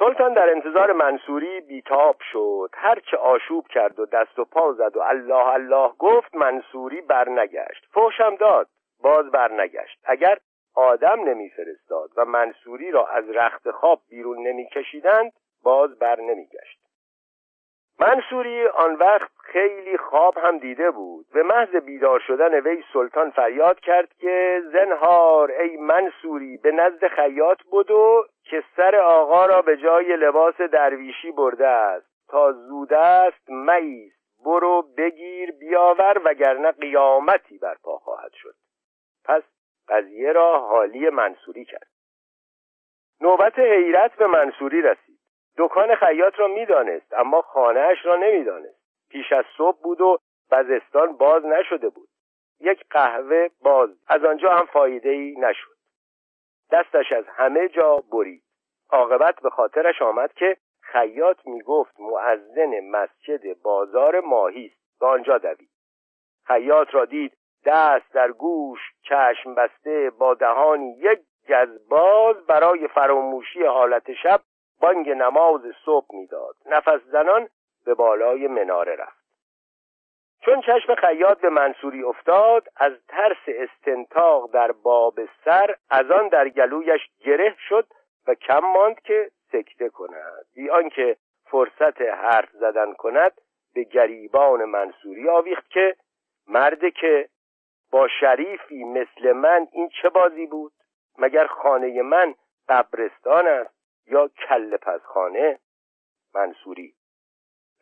سلطان 0.00 0.34
در 0.34 0.50
انتظار 0.50 0.92
منصوری 0.92 1.60
بیتاب 1.60 2.16
شد. 2.32 2.70
هرچه 2.72 3.16
آشوب 3.16 3.68
کرد 3.68 4.00
و 4.00 4.06
دست 4.06 4.38
و 4.38 4.44
پا 4.44 4.72
زد 4.72 4.96
و 4.96 5.00
الله 5.00 5.46
الله 5.46 5.88
گفت 5.98 6.34
منصوری 6.34 7.00
برنگشت. 7.00 7.86
فوشم 7.92 8.36
داد 8.36 8.68
باز 9.02 9.30
برنگشت. 9.30 9.98
اگر 10.04 10.38
آدم 10.74 11.28
نمیفرستاد 11.28 12.10
و 12.16 12.24
منصوری 12.24 12.90
را 12.90 13.06
از 13.06 13.30
رخت 13.30 13.70
خواب 13.70 14.00
بیرون 14.08 14.46
نمیکشیدند 14.46 15.32
باز 15.62 15.98
بر 15.98 16.20
نمیگشت 16.20 16.89
منصوری 18.00 18.66
آن 18.66 18.94
وقت 18.94 19.30
خیلی 19.44 19.98
خواب 19.98 20.38
هم 20.38 20.58
دیده 20.58 20.90
بود. 20.90 21.26
به 21.32 21.42
محض 21.42 21.76
بیدار 21.76 22.20
شدن 22.26 22.60
وی 22.60 22.84
سلطان 22.92 23.30
فریاد 23.30 23.80
کرد 23.80 24.14
که 24.18 24.62
زنهار 24.72 25.50
ای 25.50 25.76
منصوری 25.76 26.56
به 26.56 26.72
نزد 26.72 27.08
خیاط 27.08 27.58
بدو 27.72 28.24
که 28.44 28.64
سر 28.76 28.96
آقا 28.96 29.46
را 29.46 29.62
به 29.62 29.76
جای 29.76 30.16
لباس 30.16 30.56
درویشی 30.56 31.32
برده 31.32 31.66
است. 31.66 32.06
تا 32.28 32.52
زود 32.52 32.92
است 32.92 33.50
میست 33.50 34.20
برو 34.44 34.82
بگیر 34.96 35.50
بیاور 35.50 36.20
وگرنه 36.24 36.72
قیامتی 36.72 37.58
برپا 37.58 37.98
خواهد 37.98 38.32
شد. 38.32 38.54
پس 39.24 39.42
قضیه 39.88 40.32
را 40.32 40.60
حالی 40.60 41.10
منصوری 41.10 41.64
کرد. 41.64 41.88
نوبت 43.20 43.58
حیرت 43.58 44.16
به 44.16 44.26
منصوری 44.26 44.82
رسید. 44.82 45.19
دکان 45.60 45.94
خیاط 45.94 46.38
را 46.38 46.46
می‌دانست 46.46 47.14
اما 47.14 47.42
خانهاش 47.42 48.06
را 48.06 48.16
نمی‌دانست. 48.16 48.80
پیش 49.10 49.32
از 49.32 49.44
صبح 49.56 49.80
بود 49.82 50.00
و 50.00 50.18
بزستان 50.50 51.16
باز 51.16 51.44
نشده 51.44 51.88
بود. 51.88 52.08
یک 52.60 52.84
قهوه 52.90 53.48
باز 53.62 53.90
از 54.08 54.24
آنجا 54.24 54.50
هم 54.50 54.66
فایده 54.66 55.08
ای 55.08 55.34
نشد. 55.38 55.76
دستش 56.72 57.12
از 57.12 57.24
همه 57.28 57.68
جا 57.68 57.96
برید. 58.12 58.42
عاقبت 58.90 59.40
به 59.42 59.50
خاطرش 59.50 60.02
آمد 60.02 60.32
که 60.32 60.56
خیاط 60.80 61.46
می‌گفت 61.46 62.00
معزن 62.00 62.80
مسجد 62.80 63.62
بازار 63.62 64.20
ماهی 64.20 64.66
است 64.66 65.00
به 65.00 65.06
آنجا 65.06 65.38
دوید. 65.38 65.70
خیاط 66.46 66.94
را 66.94 67.04
دید 67.04 67.36
دست 67.64 68.14
در 68.14 68.32
گوش 68.32 68.80
چشم 69.02 69.54
بسته 69.54 70.10
با 70.18 70.34
دهانی 70.34 70.98
یک 70.98 71.20
گزباز 71.48 72.46
برای 72.46 72.88
فراموشی 72.88 73.64
حالت 73.64 74.12
شب 74.12 74.40
بانگ 74.80 75.10
نماز 75.10 75.60
صبح 75.84 76.06
می‌داد. 76.14 76.56
نفس 76.66 77.00
زنان 77.12 77.48
به 77.84 77.94
بالای 77.94 78.46
مناره 78.46 78.96
رفت. 78.96 79.20
چون 80.40 80.60
چشم 80.60 80.94
خیاط 80.94 81.40
به 81.40 81.48
منصوری 81.48 82.02
افتاد 82.02 82.68
از 82.76 82.92
ترس 83.08 83.36
استنتاق 83.46 84.50
در 84.52 84.72
باب 84.72 85.20
سر 85.44 85.76
از 85.90 86.10
آن 86.10 86.28
در 86.28 86.48
گلویش 86.48 87.00
گره 87.24 87.56
شد 87.68 87.86
و 88.26 88.34
کم 88.34 88.58
ماند 88.58 89.00
که 89.00 89.30
سکته 89.52 89.88
کند. 89.88 90.46
بی 90.54 90.70
آنکه 90.70 91.16
فرصت 91.44 92.02
حرف 92.02 92.50
زدن 92.52 92.92
کند 92.94 93.32
به 93.74 93.84
گریبان 93.84 94.64
منصوری 94.64 95.28
آویخت 95.28 95.70
که 95.70 95.96
مرد 96.48 96.88
که 96.88 97.28
با 97.90 98.08
شریفی 98.20 98.84
مثل 98.84 99.32
من 99.32 99.66
این 99.72 99.88
چه 100.02 100.08
بازی 100.08 100.46
بود؟ 100.46 100.72
مگر 101.18 101.46
خانه 101.46 102.02
من 102.02 102.34
قبرستان 102.68 103.46
است؟ 103.46 103.79
یا 104.10 104.28
کل 104.28 104.98
خانه 105.04 105.58
منصوری. 106.34 106.94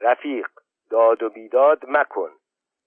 رفیق 0.01 0.49
داد 0.91 1.23
و 1.23 1.31
بیداد 1.31 1.85
مکن. 1.89 2.31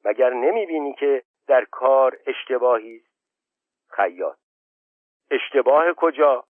مگر 0.06 0.30
نمی‌بینی 0.30 0.94
که 0.94 1.24
در 1.48 1.66
کار 1.66 2.18
اشتباهی؟ 2.28 3.02
خیاط. 3.90 4.38
اشتباه 5.32 5.94
کجا؟ 5.94 6.44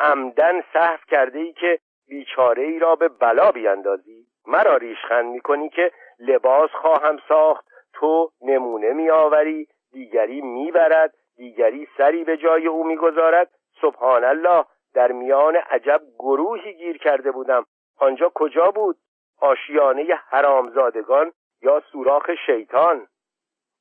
عمدن 0.00 0.62
صحف 0.72 1.06
کرده 1.06 1.38
ای 1.38 1.52
که 1.52 1.80
بیچاره 2.08 2.62
ای 2.62 2.78
را 2.78 2.96
به 2.96 3.08
بلا 3.08 3.52
بیاندازی. 3.52 4.26
مرا 4.46 4.76
ریشخند 4.76 5.26
می‌کنی 5.26 5.68
که 5.68 5.92
لباس 6.18 6.70
خواهم 6.70 7.18
ساخت. 7.28 7.66
تو 7.92 8.32
نمونه 8.40 8.92
میآوری 8.92 9.68
دیگری 9.92 10.40
می‌برد 10.40 11.14
دیگری 11.36 11.88
سری 11.96 12.24
به 12.24 12.36
جای 12.36 12.66
او 12.66 12.84
می‌گذارد. 12.84 13.50
سبحان 13.80 14.24
الله 14.24 14.64
در 14.96 15.12
میان 15.12 15.56
عجب 15.56 16.00
گروهی 16.18 16.72
گیر 16.74 16.98
کرده 16.98 17.30
بودم. 17.30 17.66
آنجا 17.98 18.32
کجا 18.34 18.70
بود؟ 18.70 18.96
آشیانه 19.40 20.14
حرامزادگان 20.14 21.32
یا 21.62 21.82
سوراخ 21.92 22.30
شیطان؟ 22.46 23.06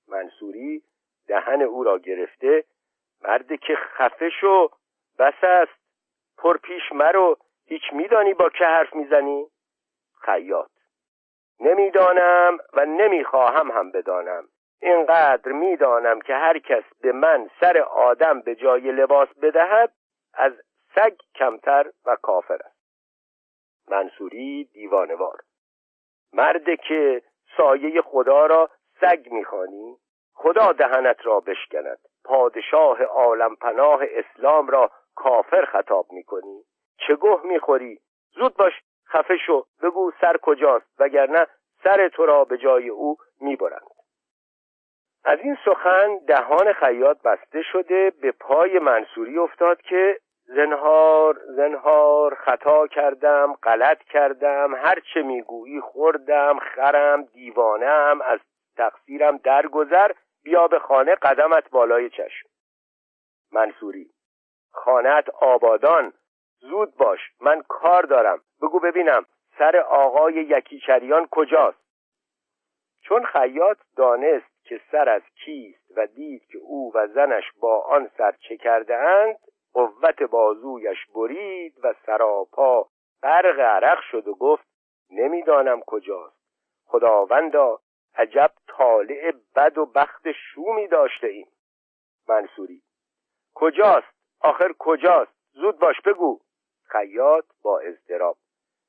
منصوری 0.08 0.84
دهن 1.28 1.62
او 1.62 1.84
را 1.84 1.98
گرفته. 1.98 2.64
مرد 3.24 3.60
که 3.60 3.76
خفه 3.76 4.30
شو 4.30 4.70
بس 5.20 5.44
است. 5.44 5.80
پر 6.38 6.58
پیش 6.58 6.92
مرو. 6.92 7.38
هیچ 7.66 7.84
میدانی 7.92 8.34
با 8.34 8.50
که 8.50 8.66
حرف 8.66 8.96
می‌زنی؟ 8.96 9.48
خیاط. 10.22 10.72
نمی‌دانم 11.60 12.58
و 12.74 12.86
نمی‌خواهم 12.86 13.72
هم 13.72 13.92
بدانم. 13.92 14.48
اینقدر 14.82 15.52
می‌دانم 15.52 16.22
که 16.22 16.34
هر 16.34 16.60
کس 16.60 16.84
به 17.02 17.12
من 17.12 17.50
سر 17.60 17.78
آدم 17.78 18.42
به 18.42 18.56
جای 18.56 18.92
لباس 18.92 19.30
بدهد 19.42 19.92
از 20.34 20.54
سگ 20.96 21.16
کمتر 21.36 21.92
و 22.06 22.16
کافر 22.16 22.60
است. 22.66 22.76
منصوری 23.88 24.64
دیوانوار. 24.64 25.42
مرد 26.34 26.80
که 26.88 27.22
سایه 27.58 28.02
خدا 28.02 28.46
را 28.46 28.70
سگ 29.02 29.28
می‌خوانی 29.32 29.98
خدا 30.34 30.72
دهنت 30.72 31.18
را 31.26 31.40
بشکند. 31.40 32.00
پادشاه 32.24 33.04
عالم 33.04 33.56
پناه 33.56 34.02
اسلام 34.10 34.68
را 34.68 34.92
کافر 35.16 35.66
خطاب 35.66 36.08
می‌کنی. 36.12 36.64
چه 36.98 37.16
گه 37.16 37.40
می‌خوری؟ 37.44 38.00
زود 38.34 38.58
باش 38.58 38.74
خفه 39.08 39.38
شو 39.38 39.66
بگو 39.84 40.12
سر 40.22 40.38
کجاست 40.42 40.86
وگرنه 41.00 41.48
سر 41.84 42.10
تو 42.10 42.26
را 42.26 42.46
به 42.46 42.58
جای 42.58 42.90
او 42.90 43.18
می‌برند. 43.42 43.96
از 45.24 45.40
این 45.40 45.58
سخن 45.66 46.18
دهان 46.28 46.74
خیاط 46.74 47.22
بسته 47.22 47.62
شده 47.62 48.10
به 48.22 48.32
پای 48.32 48.80
منصوری 48.80 49.38
افتاد 49.38 49.82
که 49.82 50.20
زنهار 50.48 51.42
زنهار 51.56 52.36
خطا 52.36 52.88
کردم 52.88 53.54
غلط 53.54 54.04
کردم 54.04 54.76
هر 54.76 55.00
چه 55.14 55.22
می‌گویی 55.22 55.82
خوردم 55.82 56.60
خرم 56.60 57.22
دیوانم 57.24 58.22
از 58.22 58.40
تقصیرم 58.78 59.38
درگذر. 59.38 60.12
بیا 60.44 60.68
به 60.68 60.80
خانه 60.80 61.16
قدمت 61.16 61.70
بالای 61.70 62.10
چشم. 62.10 62.50
منصوری. 63.52 64.10
خانت 64.72 65.30
آبادان. 65.30 66.14
زود 66.60 66.96
باش 66.96 67.20
من 67.42 67.62
کار 67.68 68.04
دارم. 68.04 68.42
بگو 68.62 68.80
ببینم 68.80 69.26
سر 69.58 69.78
آقای 69.78 70.34
یکیچریان 70.34 71.28
کجاست؟ 71.32 71.86
چون 73.02 73.26
خیاط 73.26 73.78
دانست 73.98 74.64
که 74.64 74.82
سر 74.92 75.10
از 75.10 75.22
کیست 75.46 75.98
و 75.98 76.08
دید 76.08 76.46
که 76.46 76.58
او 76.58 76.92
و 76.96 77.08
زنش 77.08 77.44
با 77.60 77.82
آن 77.82 78.10
سر 78.18 78.32
چه 78.32 78.58
کرده 78.58 78.96
اند 78.96 79.38
قوت 79.76 80.24
بازویش 80.24 81.06
برید 81.16 81.86
و 81.86 81.94
سراپا 82.06 82.88
غرق 83.24 83.60
عرق 83.60 84.02
شد 84.12 84.28
و 84.28 84.34
گفت 84.36 84.68
نمی‌دانم 85.10 85.82
کجاست. 85.82 86.38
خداوندا 86.86 87.80
عجب 88.16 88.52
طالع 88.68 89.32
بد 89.56 89.78
و 89.78 89.86
بخت 89.86 90.32
شومی 90.32 90.88
داشته 90.88 91.28
ایم. 91.28 91.48
منصوری 92.28 92.82
کجاست؟ 93.54 94.14
آخر 94.40 94.74
کجاست؟ 94.80 95.32
زود 95.54 95.80
باش 95.80 96.02
بگو. 96.02 96.40
خیاط 96.84 97.46
با 97.62 97.80
اضطراب 97.80 98.38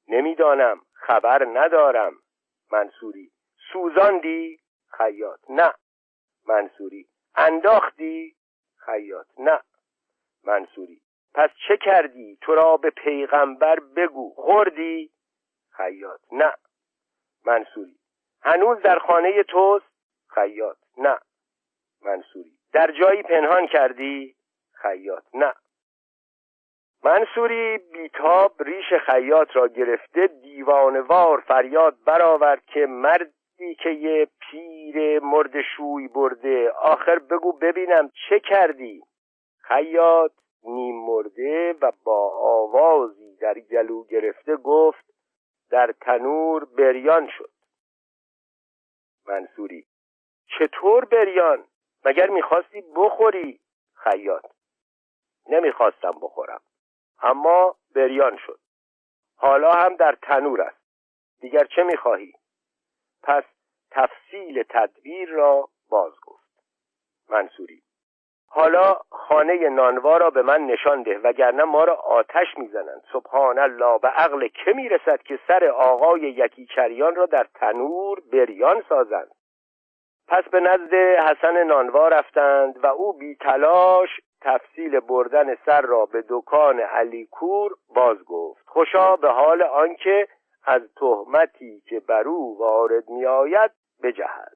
نمی‌دانم 0.09 0.81
خبر 0.93 1.45
ندارم. 1.45 2.13
منصوری 2.73 3.31
سوزاندی؟ 3.73 4.61
خیاط 4.89 5.41
نه. 5.49 5.75
منصوری 6.49 7.09
انداختی؟ 7.35 8.37
خیاط 8.77 9.27
نه. 9.39 9.61
منصوری. 10.47 11.01
پس 11.35 11.51
چه 11.69 11.77
کردی؟ 11.77 12.39
تو 12.41 12.55
را 12.55 12.77
به 12.77 12.91
پیغمبر 12.91 13.81
بگو. 13.81 14.35
خوردی؟ 14.37 15.11
خیاط. 15.71 16.21
نه. 16.33 16.55
منصوری. 17.47 17.97
هنوز 18.43 18.79
در 18.79 18.99
خانه 18.99 19.43
توست؟ 19.43 19.87
خیاط. 20.35 20.77
نه. 20.99 21.19
منصوری. 22.03 22.53
در 22.73 22.91
جایی 22.91 23.23
پنهان 23.23 23.67
کردی؟ 23.67 24.37
خیاط. 24.73 25.23
نه. 25.35 25.53
منصوری 27.05 27.79
بیتاب 27.79 28.63
ریش 28.63 28.95
خیاط 29.07 29.57
را 29.57 29.69
گرفته 29.69 30.27
دیوانوار 30.27 31.41
فریاد 31.41 31.97
برآورد 32.05 32.65
که 32.65 32.87
مردی 32.87 33.75
که 33.83 33.91
یه 33.91 34.29
پیر 34.41 35.21
مرد 35.21 35.63
شوی 35.77 36.09
برده. 36.09 36.71
آخر 36.71 37.19
بگو 37.19 37.53
ببینم 37.53 38.11
چه 38.29 38.41
کردی؟ 38.41 39.03
خیاط 39.69 40.33
نیم 40.63 40.97
مرده 41.07 41.73
و 41.73 41.93
با 42.05 42.31
آوازی 42.41 43.37
در 43.37 43.59
گلو 43.59 44.05
گرفته 44.05 44.57
گفت 44.57 45.05
در 45.71 45.95
تنور 46.01 46.65
بریان 46.65 47.29
شد. 47.39 47.51
منصوری 49.27 49.87
چطور 50.59 51.05
بریان؟ 51.05 51.65
مگر 52.05 52.31
می‌خواستی 52.31 52.81
بخوری؟ 52.97 53.61
خیاط 53.95 54.45
نمی‌خواستم 55.49 56.13
بخورم 56.23 56.61
اما 57.23 57.77
بریان 57.95 58.37
شد. 58.47 58.61
حالا 59.37 59.73
هم 59.73 59.97
در 59.97 60.19
تنور 60.23 60.61
است. 60.63 60.81
دیگر 61.41 61.65
چه 61.77 61.83
می‌خواهی؟ 61.83 62.33
پس 63.23 63.45
تفصیل 63.91 64.63
تدبیر 64.63 65.29
را 65.29 65.69
باز 65.89 66.13
گفت 66.27 66.63
منصوری 67.29 67.83
حالا 68.49 68.97
خانه 69.11 69.69
نانوا 69.69 70.17
را 70.17 70.31
به 70.31 70.43
من 70.43 70.67
نشان 70.67 71.03
ده 71.03 71.19
وگرنه 71.19 71.65
ما 71.65 71.85
را 71.85 71.95
آتش 71.95 72.59
می‌زنند. 72.59 73.03
سبحان 73.13 73.59
الله 73.59 73.99
به 73.99 74.09
عقل 74.09 74.49
که 74.49 74.73
می‌رسد 74.73 75.23
که 75.23 75.39
سر 75.49 75.65
آقای 75.65 76.21
یکی 76.21 76.67
چریان 76.67 77.15
را 77.15 77.27
در 77.27 77.47
تنور 77.55 78.21
بریان 78.33 78.83
سازند؟ 78.89 79.31
پس 80.29 80.45
به 80.45 80.61
نزد 80.61 80.95
حسن 80.95 81.63
نانوا 81.63 82.09
رفتند 82.09 82.85
و 82.85 82.87
او 82.87 83.13
بی 83.13 83.35
تلاش 83.35 84.09
تفصیل 84.41 85.01
بردن 85.01 85.55
سر 85.55 85.81
را 85.81 86.07
به 86.07 86.25
دکان 86.29 86.81
علیکور 86.81 87.73
باز 87.95 88.25
گفت 88.25 88.69
خوشا 88.69 89.17
به 89.17 89.29
حال 89.29 89.63
آنکه 89.63 90.29
از 90.65 90.83
تهمتی 90.97 91.83
که 91.89 92.01
بر 92.01 92.29
او 92.29 92.59
وارد 92.59 93.09
می 93.09 93.27
آید 93.27 93.71
بجهد. 94.03 94.56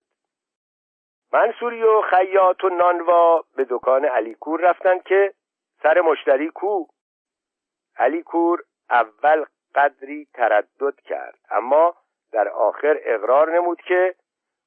منصوری 1.32 1.82
و 1.82 2.00
خیاط 2.00 2.64
و 2.64 2.68
نانوا 2.68 3.44
به 3.56 3.66
دکان 3.70 4.04
علیکور 4.04 4.60
رفتند 4.60 5.02
که 5.02 5.34
سر 5.82 6.00
مشتری 6.00 6.50
کو. 6.50 6.84
علیکور 7.96 8.62
اول 8.90 9.44
قدری 9.74 10.28
تردد 10.34 11.00
کرد 11.04 11.38
اما 11.50 11.94
در 12.32 12.48
آخر 12.48 13.00
اقرار 13.04 13.56
نمود 13.56 13.80
که 13.80 14.14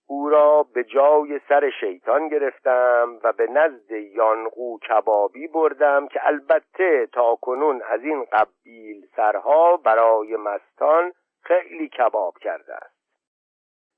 او 0.07 0.29
را 0.29 0.63
به 0.63 0.83
جای 0.83 1.39
سر 1.49 1.69
شیطان 1.79 2.27
گرفتم 2.27 3.19
و 3.23 3.33
به 3.33 3.47
نزد 3.47 3.91
یانقو 3.91 4.79
کبابی 4.79 5.47
بردم 5.47 6.07
که 6.07 6.27
البته 6.27 7.07
تا 7.13 7.35
کنون 7.35 7.81
از 7.81 8.03
این 8.03 8.25
قبیل 8.31 9.07
سرها 9.15 9.77
برای 9.77 10.35
مستان 10.35 11.13
خیلی 11.41 11.89
کباب 11.89 12.37
کرده 12.37 12.73
است. 12.73 12.95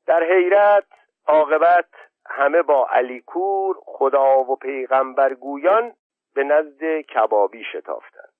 در 0.07 0.23
حیرت 0.23 0.85
عاقبت 1.27 1.89
همه 2.25 2.61
با 2.61 2.87
علیکور 2.91 3.77
خدا 3.85 4.39
و 4.39 4.55
پیغمبرگویان 4.55 5.93
به 6.35 6.43
نزد 6.43 7.01
کبابی 7.01 7.63
شتافتند. 7.63 8.33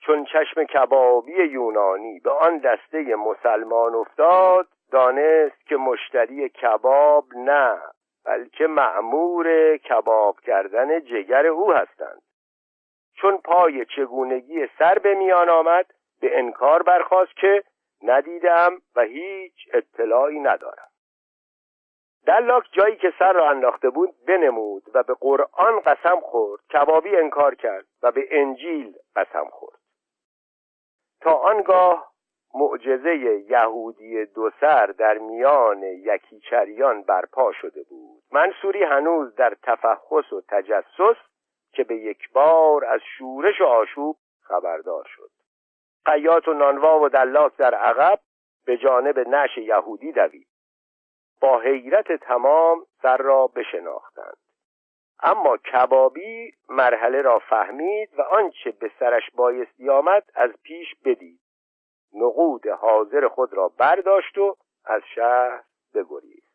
چون 0.00 0.24
چشم 0.24 0.64
کبابی 0.64 1.32
یونانی 1.32 2.20
به 2.20 2.30
آن 2.30 2.58
دسته 2.58 3.16
مسلمان 3.16 3.94
افتاد 3.94 4.68
دانست 4.90 5.66
که 5.66 5.76
مشتری 5.76 6.48
کباب 6.48 7.24
نه 7.36 7.82
بلکه 8.24 8.66
معمور 8.66 9.76
کباب 9.76 10.40
کردن 10.40 11.00
جگر 11.00 11.46
او 11.46 11.72
هستند. 11.72 12.22
چون 13.14 13.38
پای 13.38 13.84
چگونگی 13.84 14.68
سر 14.78 14.98
به 14.98 15.14
میان 15.14 15.48
آمد 15.48 15.86
به 16.20 16.38
انکار 16.38 16.82
برخواست 16.82 17.36
که 17.36 17.64
ندیدم 18.02 18.72
و 18.96 19.00
هیچ 19.00 19.54
اطلاعی 19.72 20.40
ندارم. 20.40 20.87
دلاک 22.28 22.64
جایی 22.72 22.96
که 22.96 23.12
سر 23.18 23.32
را 23.32 23.50
انداخته 23.50 23.90
بود 23.90 24.14
بنمود 24.26 24.82
و 24.94 25.02
به 25.02 25.14
قرآن 25.14 25.80
قسم 25.80 26.20
خورد 26.20 26.60
کبابی 26.72 27.16
انکار 27.16 27.54
کرد 27.54 27.86
و 28.02 28.12
به 28.12 28.28
انجیل 28.30 28.94
قسم 29.16 29.44
خورد. 29.50 29.78
تا 31.20 31.30
آنگاه 31.30 32.12
معجزه 32.54 33.16
یهودی 33.50 34.24
دو 34.24 34.50
سر 34.60 34.86
در 34.86 35.18
میان 35.18 35.82
یکیچریان 35.82 37.02
برپا 37.02 37.52
شده 37.52 37.82
بود. 37.82 38.22
منصوری 38.32 38.82
هنوز 38.82 39.34
در 39.34 39.56
تفحص 39.62 40.32
و 40.32 40.42
تجسس 40.48 41.16
که 41.72 41.84
به 41.84 41.96
یک 41.96 42.32
بار 42.32 42.84
از 42.84 43.00
شورش 43.18 43.60
و 43.60 43.64
آشوب 43.64 44.16
خبردار 44.42 45.04
شد. 45.16 45.30
قیات 46.04 46.48
و 46.48 46.52
نانوا 46.52 47.00
و 47.00 47.08
دلاک 47.08 47.56
در 47.56 47.74
عقب 47.74 48.20
به 48.66 48.76
جانب 48.76 49.18
نش 49.18 49.58
یهودی 49.58 50.12
دوید. 50.12 50.47
با 51.40 51.60
حیرت 51.60 52.12
تمام 52.12 52.86
سر 53.02 53.16
را 53.16 53.46
بشناختند. 53.46 54.36
اما 55.22 55.56
کبابی 55.56 56.52
مرحله 56.68 57.22
را 57.22 57.38
فهمید 57.38 58.18
و 58.18 58.22
آنچه 58.22 58.70
به 58.70 58.90
سرش 58.98 59.30
بایستی 59.34 59.90
آمد 59.90 60.24
از 60.34 60.50
پیش 60.62 60.94
بدید. 61.04 61.40
نقود 62.14 62.66
حاضر 62.66 63.28
خود 63.28 63.54
را 63.54 63.68
برداشت 63.68 64.38
و 64.38 64.56
از 64.84 65.02
شهر 65.14 65.62
بگریست. 65.94 66.48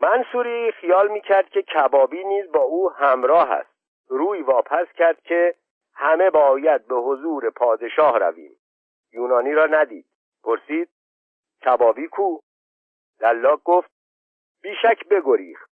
منصوری 0.00 0.72
خیال 0.72 1.08
می‌کرد 1.08 1.48
که 1.48 1.62
کبابی 1.62 2.24
نیز 2.24 2.52
با 2.52 2.60
او 2.60 2.90
همراه 2.90 3.50
است. 3.50 3.70
روی 4.08 4.42
واپس 4.42 4.86
کرد 4.94 5.20
که 5.22 5.54
همه 5.94 6.30
باید 6.30 6.86
به 6.86 6.94
حضور 6.94 7.50
پادشاه 7.50 8.18
رویم. 8.18 8.56
یونانی 9.12 9.52
را 9.52 9.66
ندید. 9.66 10.06
پرسید 10.44 10.88
کبابی 11.64 12.08
کو؟ 12.08 12.38
دلاک 13.20 13.60
گفت 13.64 13.90
بیشک 14.62 15.08
بگریخت. 15.08 15.70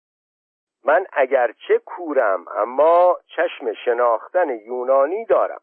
من 0.83 1.05
اگرچه 1.13 1.79
کورم 1.85 2.45
اما 2.55 3.17
چشم 3.35 3.73
شناختن 3.73 4.49
یونانی 4.49 5.25
دارم. 5.25 5.61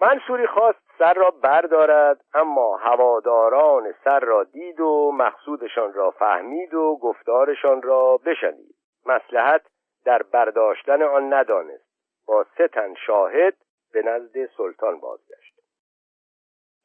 منصوری 0.00 0.46
خواست 0.46 0.78
سر 0.98 1.14
را 1.14 1.30
بردارد 1.30 2.24
اما 2.34 2.76
هواداران 2.76 3.94
سر 4.04 4.20
را 4.20 4.44
دید 4.44 4.80
و 4.80 5.12
مقصودشان 5.14 5.92
را 5.92 6.10
فهمید 6.10 6.74
و 6.74 6.98
گفتارشان 7.02 7.82
را 7.82 8.16
بشنید. 8.16 8.74
مسلحت 9.06 9.62
در 10.04 10.22
برداشتن 10.22 11.02
آن 11.02 11.34
ندانست. 11.34 11.90
با 12.26 12.46
سه 12.58 12.68
تن 12.68 12.94
شاهد 12.94 13.56
به 13.92 14.02
نزد 14.02 14.46
سلطان 14.56 15.00
بازگشت. 15.00 15.49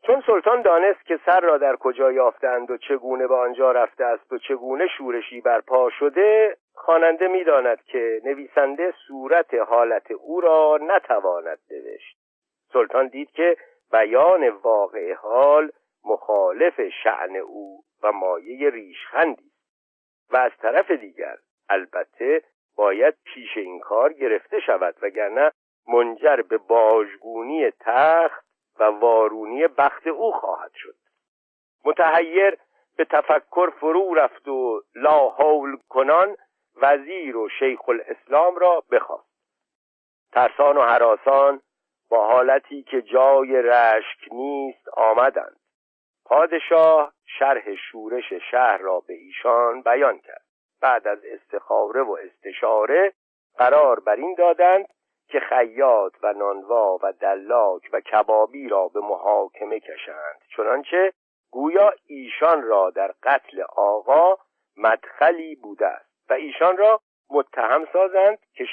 چون 0.08 0.24
سلطان 0.28 0.62
دانست 0.62 1.06
که 1.06 1.20
سر 1.26 1.40
را 1.40 1.58
در 1.58 1.76
کجا 1.76 2.12
یافتند 2.12 2.72
و 2.72 2.78
چگونه 2.78 3.28
به 3.28 3.36
آنجا 3.36 3.72
رفته 3.72 4.06
است 4.06 4.34
و 4.34 4.38
چگونه 4.38 4.88
شورشی 4.88 5.42
برپا 5.42 5.90
شده 5.90 6.58
خواننده 6.74 7.28
می‌داند 7.28 7.84
که 7.84 8.22
نویسنده 8.24 8.94
صورت 9.08 9.54
حالت 9.54 10.12
او 10.12 10.42
را 10.42 10.80
نتواند 10.82 11.60
نوشت. 11.72 12.18
سلطان 12.74 13.08
دید 13.08 13.32
که 13.32 13.58
بیان 13.92 14.50
واقع 14.50 15.14
حال 15.14 15.72
مخالف 16.06 16.82
شعن 17.04 17.36
او 17.36 17.84
و 18.04 18.12
مایه 18.12 18.70
ریشخندی 18.70 19.52
و 20.32 20.38
از 20.38 20.52
طرف 20.62 20.92
دیگر 20.92 21.36
البته 21.70 22.42
باید 22.78 23.16
پیش 23.24 23.58
این 23.58 23.80
کار 23.80 24.14
گرفته 24.14 24.60
شود 24.60 24.96
وگرنه 25.02 25.52
منجر 25.88 26.36
به 26.36 26.58
باژگونی 26.58 27.72
تخت 27.80 28.46
و 28.80 28.84
وارونی 28.84 29.68
بخت 29.68 30.08
او 30.08 30.32
خواهد 30.32 30.72
شد. 30.76 30.96
متحیر 31.86 32.58
به 32.98 33.06
تفکر 33.06 33.70
فرو 33.70 34.14
رفت 34.14 34.48
و 34.48 34.84
لا 34.96 35.30
حول 35.30 35.78
کنان 35.90 36.38
وزیر 36.76 37.38
و 37.38 37.50
شیخ 37.50 37.90
الاسلام 37.90 38.56
را 38.56 38.84
بخواست. 38.92 39.36
ترسان 40.32 40.78
و 40.78 40.82
حراسان 40.82 41.62
با 42.10 42.28
حالتی 42.28 42.84
که 42.84 43.02
جای 43.02 43.62
رشک 43.62 44.20
نیست 44.32 44.90
آمدند. 44.90 45.60
پادشاه 46.26 47.14
شرح 47.40 47.76
شورش 47.76 48.34
شهر 48.52 48.78
را 48.78 49.00
به 49.00 49.14
ایشان 49.14 49.82
بیان 49.82 50.20
کرد. 50.20 50.46
بعد 50.82 51.08
از 51.08 51.20
استخاره 51.26 52.02
و 52.02 52.18
استشاره 52.24 53.14
قرار 53.58 54.00
بر 54.00 54.16
این 54.16 54.36
دادند 54.38 54.88
که 55.28 55.40
خیاط 55.40 56.14
و 56.24 56.34
نانوا 56.34 57.00
و 57.04 57.14
دلاک 57.20 57.90
و 57.94 58.00
کبابی 58.00 58.70
را 58.70 58.88
به 58.88 59.00
محاکمه 59.00 59.80
کشند. 59.80 60.42
چنانچه 60.58 61.14
گویا 61.52 61.94
ایشان 62.08 62.64
را 62.64 62.90
در 62.90 63.14
قتل 63.24 63.62
آقا 63.76 64.38
مدخلی 64.78 65.56
بوده 65.56 65.88
است 65.88 66.30
و 66.30 66.34
ایشان 66.34 66.78
را 66.78 67.02
متهم 67.30 67.88
سازند 67.94 68.40
که, 68.54 68.66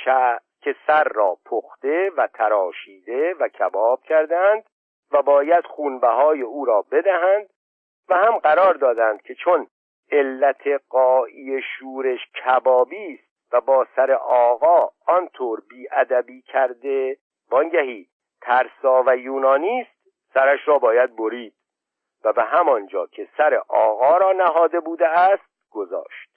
که 0.60 0.76
سر 0.86 1.04
را 1.04 1.38
پخته 1.46 2.10
و 2.16 2.26
تراشیده 2.26 3.34
و 3.34 3.48
کباب 3.48 4.02
کردند 4.02 4.64
و 5.12 5.22
باید 5.22 5.66
خونبهای 5.66 6.42
او 6.42 6.64
را 6.64 6.84
بدهند 6.90 7.48
و 8.08 8.14
هم 8.14 8.38
قرار 8.38 8.74
دادند 8.74 9.22
که 9.22 9.34
چون 9.34 9.66
علت 10.12 10.66
قایی 10.88 11.62
شورش 11.62 12.20
کبابی 12.44 13.14
است 13.14 13.31
و 13.52 13.60
با 13.60 13.86
سر 13.96 14.12
آقا 14.12 14.90
آنطور 15.06 15.62
بیادبی 15.70 16.42
کرده 16.42 17.16
وانگهی 17.50 18.08
ترسا 18.40 19.02
و 19.06 19.16
یونانی 19.16 19.80
است 19.80 20.02
سرش 20.34 20.68
را 20.68 20.78
باید 20.78 21.16
برید. 21.16 21.54
و 22.24 22.32
به 22.32 22.42
همانجا 22.42 23.06
که 23.06 23.28
سر 23.36 23.62
آقا 23.68 24.16
را 24.16 24.32
نهاده 24.32 24.80
بوده 24.80 25.08
است 25.08 25.70
گذاشت. 25.70 26.32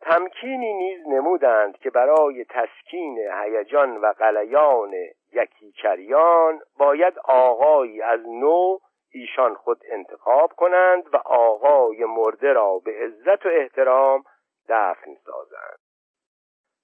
تمکینی 0.00 0.74
نیز 0.74 1.06
نمودند 1.08 1.78
که 1.78 1.90
برای 1.90 2.44
تسکین 2.44 3.18
هیجان 3.18 3.96
و 3.96 4.12
قلیان 4.18 4.92
یکیچریان 5.32 6.60
باید 6.78 7.18
آقایی 7.24 8.02
از 8.02 8.20
نو 8.26 8.78
ایشان 9.12 9.54
خود 9.54 9.82
انتخاب 9.90 10.52
کنند 10.52 11.14
و 11.14 11.16
آقای 11.16 12.04
مرده 12.04 12.52
را 12.52 12.78
به 12.78 12.92
عزت 13.04 13.46
و 13.46 13.48
احترام 13.48 14.24
دفن 14.68 15.14
سازند. 15.14 15.85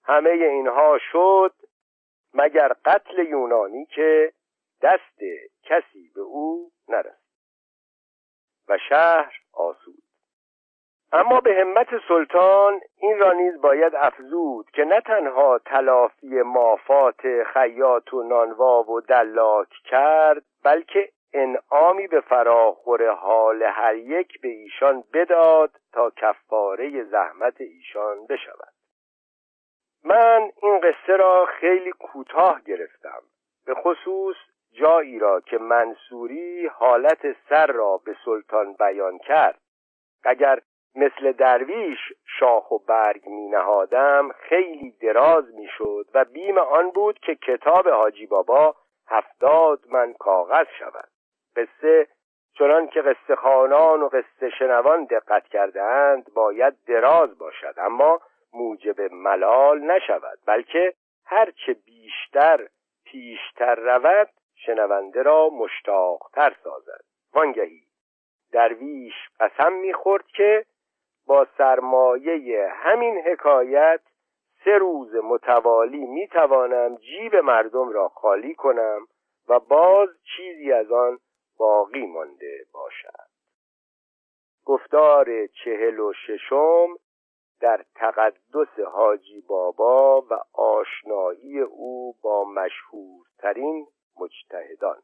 همه 0.04 0.30
اینها 0.30 0.98
شد 1.12 1.54
مگر 2.34 2.72
قتل 2.84 3.26
یونانی 3.26 3.86
که 3.86 4.32
دست 4.82 5.18
کسی 5.62 6.12
به 6.14 6.20
او 6.20 6.70
نرسید 6.88 7.22
و 8.68 8.78
شهر 8.88 9.32
آسود. 9.52 10.02
اما 11.12 11.40
به 11.40 11.54
همت 11.54 11.88
سلطان 12.08 12.80
این 12.96 13.18
را 13.18 13.32
نیز 13.32 13.60
باید 13.60 13.94
افزود 13.94 14.70
که 14.70 14.84
نه 14.84 15.00
تنها 15.00 15.58
تلافی 15.58 16.42
مافات 16.42 17.42
خیاط 17.52 18.14
و 18.14 18.22
نانوا 18.22 18.90
و 18.90 19.00
دلاک 19.00 19.68
کرد 19.84 20.42
بلکه 20.64 21.08
انعامی 21.32 22.06
به 22.06 22.20
فراخور 22.20 23.10
حال 23.10 23.62
هر 23.62 23.94
یک 23.94 24.40
به 24.40 24.48
ایشان 24.48 25.04
بداد 25.12 25.70
تا 25.92 26.10
کفاره 26.10 27.04
زحمت 27.04 27.60
ایشان 27.60 28.26
بشود. 28.26 28.72
من 30.04 30.50
این 30.62 30.80
قصه 30.80 31.16
را 31.16 31.46
خیلی 31.46 31.92
کوتاه 31.92 32.60
گرفتم. 32.66 33.22
به 33.66 33.74
خصوص 33.74 34.36
جایی 34.72 35.18
را 35.18 35.40
که 35.40 35.58
منصوری 35.58 36.66
حالت 36.66 37.36
سر 37.48 37.66
را 37.66 38.00
به 38.04 38.16
سلطان 38.24 38.72
بیان 38.72 39.18
کرد. 39.18 39.58
اگر 40.24 40.60
مثل 40.94 41.32
درویش 41.32 41.98
شاخ 42.38 42.70
و 42.70 42.78
برگ 42.78 43.26
می 43.26 43.48
نهادم 43.48 44.28
خیلی 44.32 44.90
دراز 44.90 45.54
می 45.54 45.68
شد 45.78 46.06
و 46.14 46.24
بیم 46.24 46.58
آن 46.58 46.90
بود 46.90 47.18
که 47.18 47.34
کتاب 47.34 47.88
حاجی 47.88 48.26
بابا 48.26 48.76
هفتاد 49.08 49.80
من 49.88 50.12
کاغذ 50.12 50.66
شود. 50.78 51.08
قصه 51.56 52.08
چنان 52.58 52.88
که 52.88 53.02
قصه 53.02 53.36
خانان 53.36 54.02
و 54.02 54.08
قصه 54.08 54.50
شنوان 54.58 55.04
دقت 55.04 55.48
کرده 55.48 55.82
اند 55.82 56.34
باید 56.34 56.74
دراز 56.86 57.38
باشد. 57.38 57.74
اما 57.76 58.20
موجب 58.52 59.00
ملال 59.00 59.78
نشود 59.78 60.38
بلکه 60.46 60.94
هرچه 61.24 61.72
بیشتر 61.72 62.68
پیشتر 63.04 63.74
رود 63.74 64.28
شنونده 64.54 65.22
را 65.22 65.48
مشتاقتر 65.48 66.56
سازد. 66.64 67.04
وانگهی 67.34 67.82
درویش 68.52 69.14
قسم 69.40 69.72
می‌خورد 69.72 70.26
که 70.26 70.64
با 71.26 71.46
سرمایه 71.58 72.68
همین 72.68 73.18
حکایت 73.26 74.00
سه 74.64 74.78
روز 74.78 75.14
متوالی 75.14 76.06
می‌توانم 76.06 76.96
جیب 76.96 77.36
مردم 77.36 77.88
را 77.88 78.08
خالی 78.08 78.54
کنم 78.54 79.06
و 79.48 79.60
باز 79.60 80.08
چیزی 80.36 80.72
از 80.72 80.92
آن 80.92 81.18
باقی 81.58 82.06
مانده 82.06 82.66
باشد. 82.72 83.32
گفتار 84.64 85.46
چهل 85.46 86.00
و 86.00 86.12
ششم 86.12 86.88
در 87.62 87.84
تقدس 87.94 88.80
حاجی 88.92 89.40
بابا 89.40 90.20
و 90.20 90.34
آشنایی 90.52 91.60
او 91.60 92.14
با 92.22 92.44
مشهورترین 92.44 93.86
مجتهدان. 94.20 94.96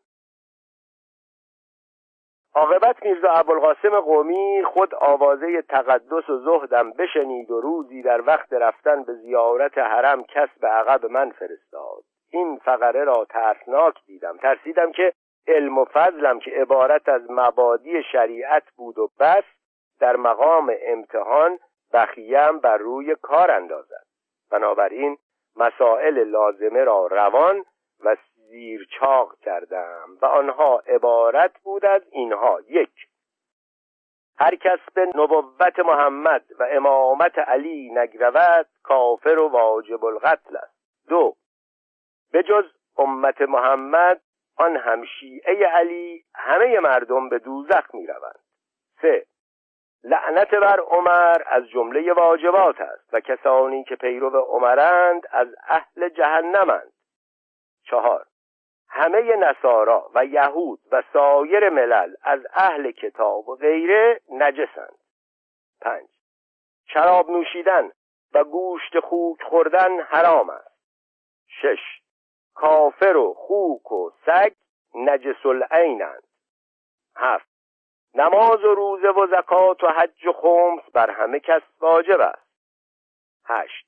عاقبت 2.55 3.03
میرزا 3.03 3.29
ابوالقاسم 3.29 4.01
قومی 4.01 4.63
خود 4.65 4.95
آوازه 4.95 5.63
تقدس 5.63 6.31
و 6.31 6.39
زهدم 6.39 6.91
بشنید 6.93 7.51
و 7.51 7.61
روزی 7.61 8.03
در 8.03 8.21
وقت 8.21 8.53
رفتن 8.53 9.03
به 9.03 9.15
زیارت 9.15 9.79
حرم 9.79 10.25
کس 10.25 10.49
به 10.61 10.69
عقب 10.69 11.07
من 11.07 11.31
فرستاد. 11.31 12.05
این 12.31 12.59
فقره 12.59 13.05
را 13.05 13.25
ترسناک 13.25 13.95
دیدم. 14.07 14.37
ترسیدم 14.37 14.93
که 14.93 15.13
علم 15.47 15.79
و 15.79 15.85
فضلم 15.85 16.39
که 16.39 16.51
عبارت 16.51 17.09
از 17.09 17.31
مبادی 17.31 18.03
شریعت 18.13 18.65
بود 18.77 18.99
و 18.99 19.11
بس 19.21 19.45
در 20.01 20.17
مقام 20.17 20.73
امتحان 20.83 21.59
بخیم 21.93 22.59
بر 22.59 22.77
روی 22.77 23.17
کار 23.23 23.51
اندازد. 23.51 24.07
بنابراین 24.51 25.19
مسائل 25.57 26.25
لازمه 26.25 26.85
را 26.85 27.07
روان 27.07 27.65
و 28.05 28.17
زیرچاق 28.35 29.39
کردم 29.39 30.19
و 30.23 30.27
آنها 30.27 30.79
عبارت 30.79 31.59
بود 31.63 31.85
از 31.85 32.03
اینها. 32.11 32.61
یک 32.69 33.09
هر 34.39 34.55
کس 34.55 34.79
به 34.95 35.07
نبوت 35.15 35.79
محمد 35.79 36.45
و 36.59 36.69
امامت 36.71 37.39
علی 37.39 37.91
نگرود 37.91 38.67
کافر 38.83 39.39
و 39.39 39.49
واجب 39.49 40.05
القتل 40.05 40.57
است. 40.57 40.79
دو 41.09 41.37
به 42.33 42.43
جز 42.43 42.65
امت 42.97 43.41
محمد 43.41 44.21
آن 44.57 44.77
همشیعه 44.77 45.67
علی 45.67 46.25
همه 46.35 46.81
مردم 46.81 47.29
به 47.29 47.39
دوزخ 47.39 47.95
می 47.95 48.07
روند 48.07 48.41
سه 49.03 49.27
لعنت 50.05 50.51
بر 50.51 50.81
عمر 50.81 51.43
از 51.47 51.69
جمله 51.69 52.13
واجبات 52.13 52.81
است 52.81 53.15
و 53.15 53.21
کسانی 53.21 53.85
که 53.85 53.97
پیرو 53.97 54.41
عمرند 54.41 55.27
از 55.31 55.49
اهل 55.69 56.09
جهنمند. 56.09 56.93
چهار 57.85 58.27
همه 58.89 59.37
نصارا 59.37 60.11
و 60.15 60.25
یهود 60.25 60.81
و 60.93 61.03
سایر 61.13 61.69
ملل 61.69 62.15
از 62.23 62.47
اهل 62.53 62.91
کتاب 62.91 63.49
و 63.49 63.57
غیره 63.57 64.21
نجسند. 64.31 64.99
پنج 65.81 66.09
شراب 66.87 67.31
نوشیدن 67.31 67.91
و 68.35 68.45
گوشت 68.45 69.01
خوک 69.01 69.43
خوردن 69.43 70.01
حرام 70.01 70.51
است. 70.51 70.79
شش 71.49 72.03
کافر 72.55 73.17
و 73.17 73.35
خوک 73.35 73.93
و 73.93 74.11
سگ 74.27 74.53
نجس 74.95 75.47
العینند. 75.47 76.23
هفت 77.17 77.58
نماز 78.15 78.65
و 78.65 78.75
روزه 78.75 79.09
و 79.09 79.27
زکات 79.27 79.85
و 79.85 79.89
حج 79.89 80.27
و 80.27 80.33
خمس 80.33 80.93
بر 80.93 81.11
همه 81.11 81.41
کس 81.41 81.63
واجب 81.81 82.21
است. 82.21 82.49
هشت. 83.47 83.87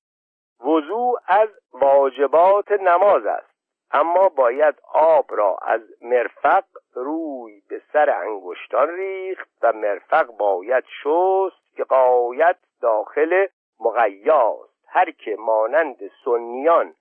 وضوع 0.61 1.21
از 1.27 1.49
واجبات 1.73 2.73
نماز 2.73 3.27
است. 3.27 3.51
اما 3.91 4.29
باید 4.29 4.75
آب 4.95 5.27
را 5.29 5.57
از 5.63 5.81
مرفق 6.01 6.65
روی 6.95 7.63
به 7.69 7.83
سر 7.93 8.11
انگشتان 8.11 8.89
ریخت 8.89 9.49
و 9.63 9.73
مرفق 9.73 10.27
باید 10.27 10.85
شست 10.85 11.77
که 11.77 11.85
قایت 11.85 12.57
داخل 12.81 13.47
مغیاست 13.81 14.71
هر 14.89 15.11
که 15.11 15.37
مانند 15.39 16.11
سنیان 16.25 16.95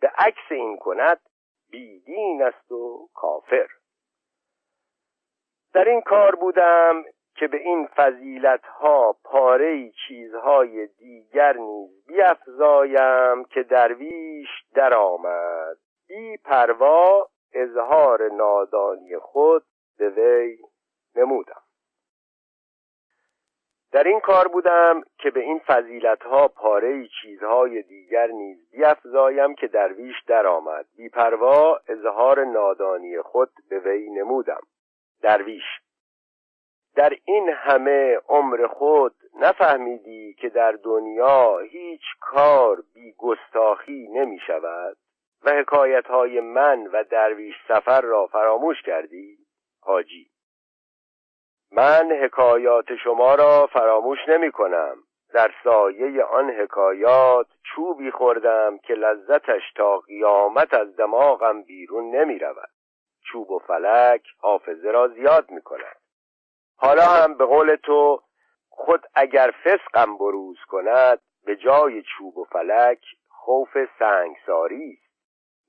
به 0.00 0.12
عکس 0.18 0.50
این 0.50 0.76
کند 0.76 1.20
بیدین 1.70 2.42
است 2.42 2.72
و 2.72 3.08
کافر. 3.14 3.66
در 5.74 5.88
این 5.88 6.00
کار 6.00 6.34
بودم 6.34 7.04
که 7.34 7.48
به 7.48 7.56
این 7.56 7.88
فضیلت 7.96 8.64
ها 8.66 9.16
پاره 9.24 9.90
چیزهای 10.08 10.86
دیگر 10.86 11.56
نیز 11.56 12.06
بیافزایم 12.06 13.44
که 13.44 13.62
درویش 13.62 14.48
درآمد. 14.74 15.76
بی 16.08 16.36
پروا 16.36 17.28
اظهار 17.52 18.28
نادانی 18.32 19.18
خود 19.18 19.64
به 19.98 20.08
وی 20.08 20.58
نمودم. 21.16 21.62
در 23.92 24.04
این 24.04 24.20
کار 24.20 24.48
بودم 24.48 25.02
که 25.18 25.30
به 25.30 25.40
این 25.40 25.58
فضیلت 25.58 26.22
ها 26.22 26.48
پاره 26.48 27.08
چیزهای 27.22 27.82
دیگر 27.82 28.26
نیز 28.26 28.70
بیافزایم 28.70 29.54
که 29.54 29.66
درویش 29.66 30.16
درآمد. 30.26 30.86
بی 30.96 31.08
پروا 31.08 31.80
اظهار 31.88 32.44
نادانی 32.44 33.22
خود 33.22 33.50
به 33.70 33.78
وی 33.78 34.10
نمودم. 34.10 34.60
درویش. 35.22 35.64
در 36.94 37.12
این 37.24 37.48
همه 37.48 38.18
عمر 38.28 38.66
خود 38.66 39.14
نفهمیدی 39.40 40.34
که 40.34 40.48
در 40.48 40.72
دنیا 40.72 41.58
هیچ 41.58 42.02
کار 42.20 42.82
بی 42.94 43.14
گستاخی 43.18 44.08
نمی 44.08 44.38
شود 44.46 44.96
و 45.44 45.50
حکایت 45.50 46.06
های 46.06 46.40
من 46.40 46.86
و 46.86 47.04
درویش 47.04 47.54
سفر 47.68 48.00
را 48.00 48.26
فراموش 48.26 48.82
کردی؟ 48.82 49.38
حاجی. 49.80 50.30
من 51.72 52.12
حکایات 52.22 52.94
شما 53.04 53.34
را 53.34 53.66
فراموش 53.72 54.18
نمی 54.28 54.52
کنم. 54.52 54.96
در 55.34 55.50
سایه 55.64 56.24
آن 56.24 56.50
حکایات 56.50 57.46
چوبی 57.62 58.10
خوردم 58.10 58.78
که 58.78 58.94
لذتش 58.94 59.72
تا 59.76 59.98
قیامت 59.98 60.74
از 60.74 60.96
دماغم 60.96 61.62
بیرون 61.62 62.16
نمی 62.16 62.38
رود. 62.38 62.68
چوب 63.32 63.50
و 63.50 63.58
فلک 63.58 64.22
حافظه 64.38 64.90
را 64.90 65.08
زیاد 65.08 65.50
می 65.50 65.62
کند 65.62 65.96
حالا 66.76 67.04
هم 67.04 67.34
به 67.34 67.44
قول 67.44 67.76
تو 67.76 68.22
خود 68.68 69.06
اگر 69.14 69.54
فسقم 69.64 70.18
بروز 70.18 70.58
کند 70.68 71.20
به 71.44 71.56
جای 71.56 72.02
چوب 72.02 72.38
و 72.38 72.44
فلک 72.44 73.04
خوف 73.28 73.78
سنگساری 73.98 74.92
است. 74.92 75.12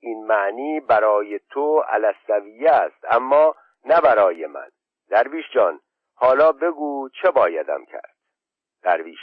این 0.00 0.26
معنی 0.26 0.80
برای 0.80 1.40
تو 1.50 1.78
علستویه 1.78 2.70
است 2.70 3.04
اما 3.10 3.54
نه 3.84 4.00
برای 4.00 4.46
من. 4.46 4.68
درویش 5.08 5.44
جان 5.54 5.80
حالا 6.14 6.52
بگو 6.52 7.08
چه 7.22 7.30
بایدم 7.30 7.84
کرد؟ 7.84 8.14
درویش 8.82 9.20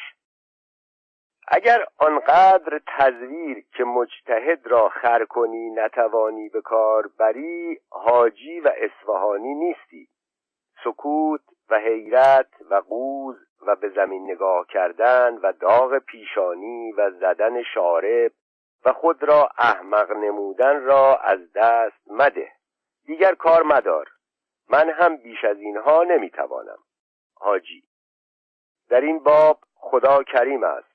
اگر 1.53 1.85
آنقدر 1.97 2.81
تزویر 2.87 3.65
که 3.73 3.83
مجتهد 3.83 4.67
را 4.67 4.89
خر 4.89 5.25
کنی 5.25 5.69
نتوانی 5.69 6.49
به 6.49 6.61
کار 6.61 7.07
بری 7.17 7.79
حاجی 7.89 8.59
و 8.59 8.71
اصفهانی 8.77 9.55
نیستی. 9.55 10.07
سکوت 10.83 11.41
و 11.69 11.79
حیرت 11.79 12.49
و 12.69 12.75
قوز 12.75 13.35
و 13.67 13.75
به 13.75 13.89
زمین 13.89 14.31
نگاه 14.31 14.65
کردن 14.67 15.37
و 15.43 15.53
داغ 15.53 15.97
پیشانی 15.97 16.91
و 16.91 17.11
زدن 17.11 17.63
شارب 17.63 18.31
و 18.85 18.93
خود 18.93 19.23
را 19.23 19.49
احمق 19.57 20.11
نمودن 20.11 20.83
را 20.83 21.17
از 21.17 21.39
دست 21.55 22.01
مده. 22.07 22.51
دیگر 23.05 23.35
کار 23.35 23.63
مدار. 23.63 24.07
من 24.69 24.89
هم 24.89 25.17
بیش 25.17 25.45
از 25.45 25.57
اینها 25.57 26.03
نمی‌توانم. 26.03 26.79
حاجی. 27.35 27.83
در 28.89 29.01
این 29.01 29.19
باب 29.19 29.59
خدا 29.75 30.23
کریم 30.23 30.63
است. 30.63 30.90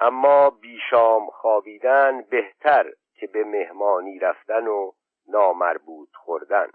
اما 0.00 0.50
بیشام 0.50 1.30
خوابیدن 1.30 2.22
بهتر 2.22 2.92
که 3.14 3.26
به 3.26 3.44
مهمانی 3.44 4.18
رفتن 4.18 4.66
و 4.66 4.92
نامربوط 5.28 6.08
خوردن. 6.14 6.70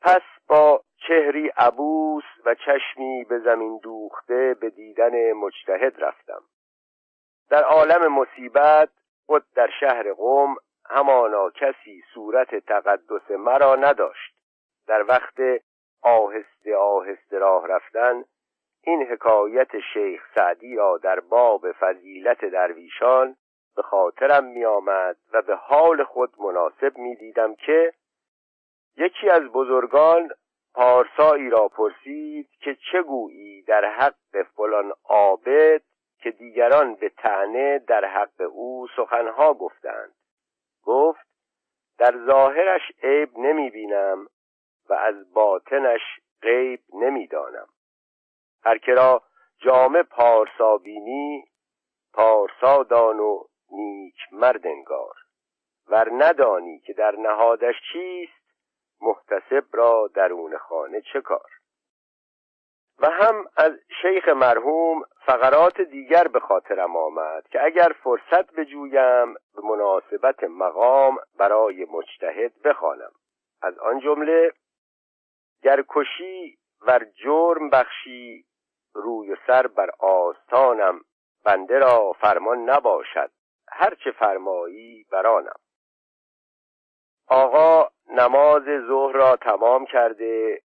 پس 0.00 0.22
با 0.48 0.82
چهری 1.08 1.48
عبوس 1.48 2.24
و 2.44 2.54
چشمی 2.54 3.24
به 3.24 3.38
زمین 3.38 3.78
دوخته 3.78 4.54
به 4.60 4.70
دیدن 4.70 5.32
مجتهد 5.32 6.04
رفتم. 6.04 6.42
در 7.50 7.62
عالم 7.62 8.12
مصیبت 8.12 8.88
خود 9.26 9.44
در 9.54 9.70
شهر 9.80 10.12
قوم 10.12 10.56
همانا 10.90 11.50
کسی 11.50 12.02
صورت 12.14 12.54
تقدس 12.54 13.30
مرا 13.30 13.74
نداشت. 13.74 14.34
در 14.86 15.04
وقت 15.08 15.62
آهسته 16.02 16.76
آهسته 16.76 17.38
راه 17.38 17.68
رفتن 17.68 18.24
این 18.84 19.02
حکایت 19.02 19.80
شیخ 19.92 20.22
سعدی 20.34 20.76
را 20.76 20.98
در 20.98 21.20
باب 21.20 21.72
فضیلت 21.72 22.44
درویشان 22.44 23.36
به 23.76 23.82
خاطرم 23.82 24.44
می 24.44 24.64
آمد 24.64 25.16
و 25.32 25.42
به 25.42 25.54
حال 25.54 26.04
خود 26.04 26.32
مناسب 26.38 26.98
می 26.98 27.16
دیدم 27.16 27.54
که 27.54 27.92
یکی 28.96 29.30
از 29.30 29.42
بزرگان 29.42 30.30
پارسایی 30.74 31.50
را 31.50 31.68
پرسید 31.68 32.48
که 32.60 32.76
چه 32.92 33.02
گویی 33.02 33.62
در 33.62 33.84
حق 33.84 34.42
فلان 34.56 34.92
عابد 35.04 35.82
که 36.18 36.30
دیگران 36.30 36.94
به 36.94 37.08
تنه 37.08 37.78
در 37.78 38.04
حق 38.04 38.40
او 38.52 38.86
سخنها 38.96 39.54
گفتند. 39.54 40.14
گفت 40.84 41.26
در 41.98 42.26
ظاهرش 42.26 42.82
عیب 43.02 43.38
نمی 43.38 43.70
بینم 43.70 44.26
و 44.88 44.94
از 44.94 45.32
باطنش 45.32 46.00
غیب 46.42 46.80
نمی‌دانم. 46.94 47.66
هر 48.64 48.78
کرا 48.78 49.22
جامه 49.58 50.02
پارسا 50.02 50.76
بینی 50.76 51.44
پارسا 52.12 52.82
دان 52.82 53.20
و 53.20 53.44
نیک 53.70 54.16
مرد 54.32 54.66
انگار. 54.66 55.14
ور 55.86 56.08
ندانی 56.12 56.78
که 56.78 56.92
در 56.92 57.16
نهادش 57.16 57.74
چیست 57.92 58.42
محتسب 59.00 59.64
را 59.72 60.10
درون 60.14 60.58
خانه 60.58 61.00
چه 61.12 61.20
کار؟ 61.20 61.50
و 62.98 63.10
هم 63.10 63.44
از 63.56 63.72
شیخ 64.02 64.28
مرحوم 64.28 65.02
فقرات 65.26 65.80
دیگر 65.80 66.28
به 66.28 66.40
خاطرم 66.40 66.96
آمد 66.96 67.48
که 67.48 67.64
اگر 67.64 67.92
فرصت 68.02 68.52
بجویم 68.52 69.34
به 69.34 69.62
مناسبت 69.64 70.44
مقام 70.44 71.16
برای 71.38 71.86
مجتهد 71.90 72.62
بخوانم. 72.62 73.12
از 73.62 73.78
آن 73.78 74.00
جمله 74.00 74.52
گر 75.62 75.84
کشی 75.88 76.58
ور 76.86 77.04
جرم 77.04 77.70
بخشی 77.70 78.44
روی 78.94 79.32
و 79.32 79.36
سر 79.46 79.66
بر 79.66 79.90
آستانم 79.98 81.00
بنده 81.44 81.78
را 81.78 82.12
فرمان 82.12 82.70
نباشد. 82.70 83.30
هرچه 83.68 84.10
فرمایی 84.10 85.06
برانم 85.12 85.56
آقا 87.28 87.88
نماز 88.10 88.62
ظهر 88.88 89.12
را 89.12 89.36
تمام 89.36 89.86
کرده 89.86 90.62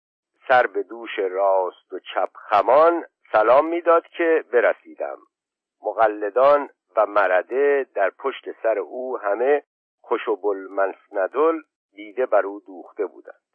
سر 0.47 0.67
به 0.67 0.83
دوش 0.83 1.19
راست 1.19 1.93
و 1.93 1.99
چپ 1.99 2.29
خمان 2.33 3.05
سلام 3.31 3.65
می‌داد 3.65 4.07
که 4.07 4.45
برسیدم. 4.53 5.17
مقلدان 5.81 6.69
و 6.95 7.05
مرده 7.05 7.85
در 7.95 8.09
پشت 8.09 8.61
سر 8.63 8.79
او 8.79 9.17
همه 9.17 9.63
خوشب 10.01 10.45
المسندل 10.45 11.61
دیده 11.93 12.25
بر 12.25 12.45
او 12.45 12.59
دوخته 12.59 13.05
بودند. 13.05 13.46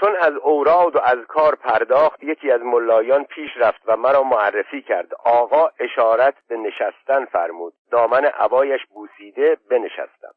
چون 0.00 0.16
از 0.16 0.32
اوراد 0.32 0.96
و 0.96 1.00
از 1.04 1.18
کار 1.28 1.54
پرداخت 1.54 2.22
یکی 2.22 2.50
از 2.50 2.60
ملایان 2.60 3.24
پیش 3.24 3.50
رفت 3.56 3.82
و 3.86 3.96
مرا 3.96 4.22
معرفی 4.22 4.82
کرد. 4.82 5.14
آقا 5.14 5.68
اشارت 5.80 6.34
به 6.48 6.56
نشستن 6.56 7.24
فرمود. 7.24 7.74
دامن 7.90 8.24
عبایش 8.24 8.80
بوسیده 8.86 9.56
بنشستم. 9.70 10.34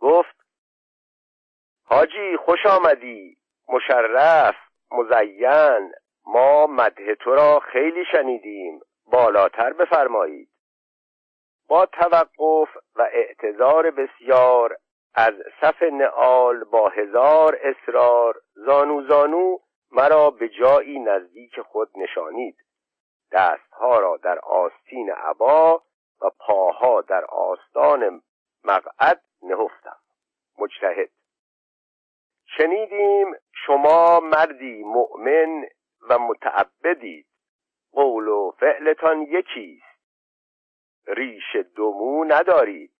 گفت 0.00 0.36
حاجی 1.84 2.36
خوش 2.36 2.66
آمدی. 2.66 3.36
مشرف 3.68 4.54
مزین 4.90 5.92
ما 6.26 6.66
مده 6.66 7.14
تو 7.14 7.34
را 7.34 7.60
خیلی 7.60 8.04
شنیدیم. 8.12 8.80
بالاتر 9.06 9.72
بفرمایید. 9.72 10.48
با 11.68 11.86
توقف 11.86 12.76
و 12.96 13.08
اعتظار 13.12 13.90
بسیار 13.90 14.76
از 15.14 15.34
صف 15.60 15.82
نعال 15.82 16.64
با 16.64 16.88
هزار 16.88 17.58
اصرار 17.62 18.40
زانو 18.54 19.06
زانو 19.08 19.58
مرا 19.90 20.30
به 20.30 20.48
جایی 20.48 20.98
نزدیک 20.98 21.60
خود 21.60 21.90
نشانید. 21.96 22.56
دستها 23.32 23.98
را 23.98 24.16
در 24.16 24.38
آستین 24.38 25.10
عبا 25.10 25.82
و 26.20 26.30
پاها 26.38 27.00
در 27.00 27.24
آستان 27.24 28.22
مقعد 28.64 29.22
نهفتم. 29.42 29.98
مجتهد 30.58 31.10
شنیدیم 32.56 33.34
شما 33.66 34.20
مردی 34.20 34.84
مؤمن 34.84 35.64
و 36.08 36.18
متعبدید 36.18 37.26
قول 37.92 38.28
و 38.28 38.50
فعلتان 38.50 39.22
یکیست. 39.22 39.84
ریش 41.06 41.56
دومو 41.56 42.24
ندارید. 42.24 42.92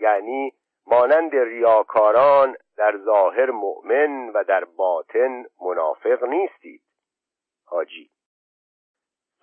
یعنی 0.00 0.52
مانند 0.86 1.36
ریاکاران 1.36 2.56
در 2.76 2.98
ظاهر 3.04 3.50
مؤمن 3.50 4.28
و 4.28 4.44
در 4.44 4.64
باطن 4.64 5.44
منافق 5.60 6.24
نیستید. 6.24 6.82
حاجی 7.64 8.10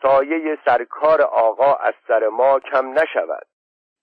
سایه 0.01 0.57
سرکار 0.65 1.21
آقا 1.21 1.73
از 1.73 1.93
سر 2.07 2.27
ما 2.27 2.59
کم 2.59 2.99
نشود. 2.99 3.47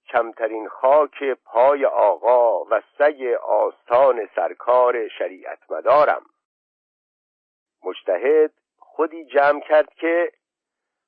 کمترین 0.09 0.69
خاک 0.69 1.25
پای 1.45 1.85
آقا 1.85 2.65
و 2.65 2.83
سگ 2.99 3.23
آستان 3.43 4.29
سرکار 4.37 5.09
شریعت 5.09 5.59
مدارم 5.71 6.23
مجتهد 7.85 8.53
خودی 8.79 9.25
جمع 9.25 9.61
کرد 9.61 9.95
که 9.95 10.33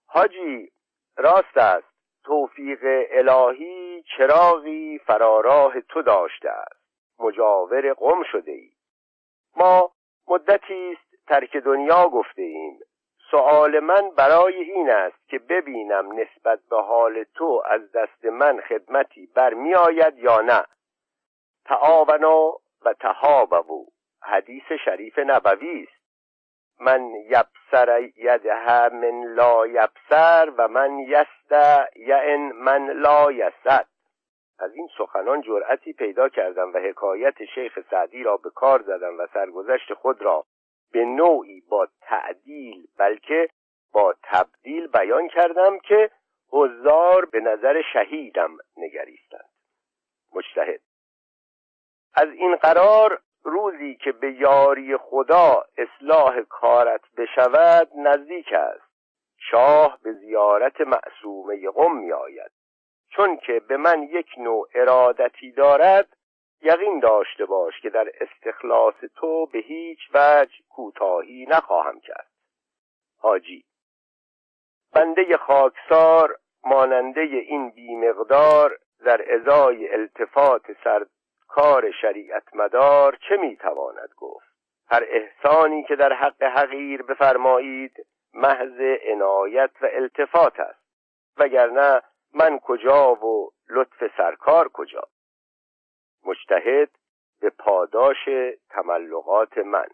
حاجی 0.06 0.72
راست 1.16 1.56
است. 1.56 1.89
توفیق 2.24 2.80
الهی 3.10 4.02
چراغی 4.16 4.98
فراراه 4.98 5.80
تو 5.80 6.02
داشته 6.02 6.50
است. 6.50 6.80
مجاور 7.18 7.92
قم 7.92 8.22
شده 8.22 8.52
ای 8.52 8.70
ما 9.56 9.92
مدتی 10.28 10.92
است 10.92 11.26
ترک 11.26 11.56
دنیا 11.56 12.08
گفته 12.08 12.42
ایم. 12.42 12.78
سؤال 13.30 13.80
من 13.80 14.10
برای 14.10 14.54
این 14.54 14.90
است 14.90 15.28
که 15.28 15.38
ببینم 15.38 16.12
نسبت 16.12 16.60
به 16.70 16.82
حال 16.82 17.24
تو 17.34 17.62
از 17.66 17.92
دست 17.92 18.24
من 18.24 18.60
خدمتی 18.60 19.26
برمی 19.34 19.74
آید 19.74 20.18
یا 20.18 20.40
نه. 20.40 20.64
تعاونا 21.64 22.52
و 22.84 22.92
تهابو 23.00 23.86
حدیث 24.22 24.72
شریف 24.84 25.18
نبوی 25.18 25.82
است. 25.82 25.99
من 26.80 27.10
یبسر 27.14 28.10
یده 28.16 28.88
من 28.88 29.24
لا 29.24 29.66
یبسر 29.66 30.52
و 30.58 30.68
من 30.68 30.98
یست 30.98 31.52
یعن 31.96 32.52
من 32.52 32.90
لا 32.90 33.32
یسد 33.32 33.86
از 34.58 34.74
این 34.74 34.88
سخنان 34.98 35.40
جرأتی 35.42 35.92
پیدا 35.92 36.28
کردم 36.28 36.72
و 36.72 36.78
حکایت 36.78 37.44
شیخ 37.44 37.78
سعدی 37.90 38.22
را 38.22 38.36
به 38.36 38.50
کار 38.50 38.82
زدم 38.82 39.18
و 39.18 39.26
سرگذشت 39.34 39.94
خود 39.94 40.22
را 40.22 40.44
به 40.92 41.04
نوعی 41.04 41.60
با 41.60 41.88
تعدیل 42.00 42.86
بلکه 42.98 43.48
با 43.92 44.14
تبدیل 44.22 44.86
بیان 44.86 45.28
کردم 45.28 45.78
که 45.78 46.10
حضار 46.50 47.24
به 47.24 47.40
نظر 47.40 47.82
شهیدم 47.92 48.56
نگریستند. 48.76 49.50
مجتهد. 50.32 50.80
از 52.14 52.28
این 52.28 52.56
قرار 52.56 53.20
روزی 53.42 53.94
که 53.94 54.12
به 54.12 54.32
یاری 54.32 54.96
خدا 54.96 55.64
اصلاح 55.78 56.40
کارت 56.40 57.00
بشود 57.16 57.88
نزدیک 57.96 58.52
است. 58.52 58.90
شاه 59.38 59.98
به 60.02 60.12
زیارت 60.12 60.80
معصومه 60.80 61.70
قم 61.70 61.96
می 61.96 62.12
آید. 62.12 62.50
چون 63.08 63.36
که 63.36 63.60
به 63.60 63.76
من 63.76 64.02
یک 64.02 64.28
نوع 64.38 64.68
ارادتی 64.74 65.52
دارد 65.52 66.16
یقین 66.62 67.00
داشته 67.00 67.46
باش 67.46 67.80
که 67.80 67.90
در 67.90 68.12
استخلاص 68.20 68.94
تو 69.16 69.46
به 69.46 69.58
هیچ 69.58 69.98
وجه 70.14 70.54
کوتاهی 70.68 71.46
نخواهم 71.50 72.00
کرد. 72.00 72.30
حاجی 73.18 73.64
بنده 74.92 75.36
خاکسار 75.36 76.38
ماننده 76.64 77.20
این 77.20 77.70
بیمقدار 77.70 78.78
در 79.04 79.34
ازای 79.34 79.92
التفات 79.92 80.72
سرکار 81.54 81.90
شریعت 81.90 82.54
مدار 82.54 83.18
چه 83.28 83.36
می‌تواند 83.36 84.08
گفت؟ 84.16 84.50
هر 84.86 85.04
احسانی 85.08 85.84
که 85.84 85.96
در 85.96 86.12
حق 86.12 86.42
حقیر 86.42 87.02
بفرمایید 87.02 88.06
محض 88.34 88.80
عنایت 89.06 89.70
و 89.82 89.88
التفات 89.92 90.60
است. 90.60 90.80
وگرنه 91.36 92.02
من 92.34 92.58
کجا 92.58 93.14
و 93.14 93.52
لطف 93.68 94.16
سرکار 94.16 94.68
کجا؟ 94.68 95.02
مجتهد 96.26 96.90
به 97.40 97.50
پاداش 97.50 98.28
تملقات 98.70 99.58
من. 99.58 99.88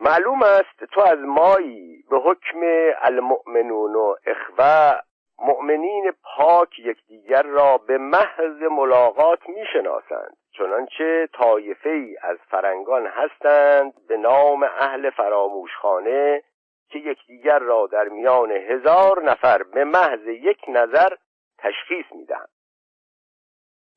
معلوم 0.00 0.42
است 0.42 0.84
تو 0.92 1.00
از 1.00 1.18
مایی 1.18 2.04
به 2.10 2.16
حکم 2.16 2.60
المؤمنون 3.02 3.94
و 3.94 4.14
اخوه 4.26 5.00
مؤمنین 5.38 6.12
پاک 6.22 6.78
یکدیگر 6.78 7.42
را 7.42 7.78
به 7.78 7.98
محض 7.98 8.62
ملاقات 8.62 9.48
می‌شناسند 9.48 10.36
چنانچه 10.50 11.28
طایفه 11.32 11.90
ای 11.90 12.16
از 12.22 12.38
فرنگان 12.50 13.06
هستند 13.06 14.06
به 14.06 14.16
نام 14.16 14.62
اهل 14.62 15.10
فراموشخانه 15.10 16.42
که 16.88 16.98
یکدیگر 16.98 17.58
را 17.58 17.86
در 17.86 18.08
میان 18.08 18.50
هزار 18.50 19.22
نفر 19.22 19.62
به 19.62 19.84
محض 19.84 20.26
یک 20.26 20.64
نظر 20.68 21.16
تشخیص 21.58 22.06
می‌دهند. 22.12 22.48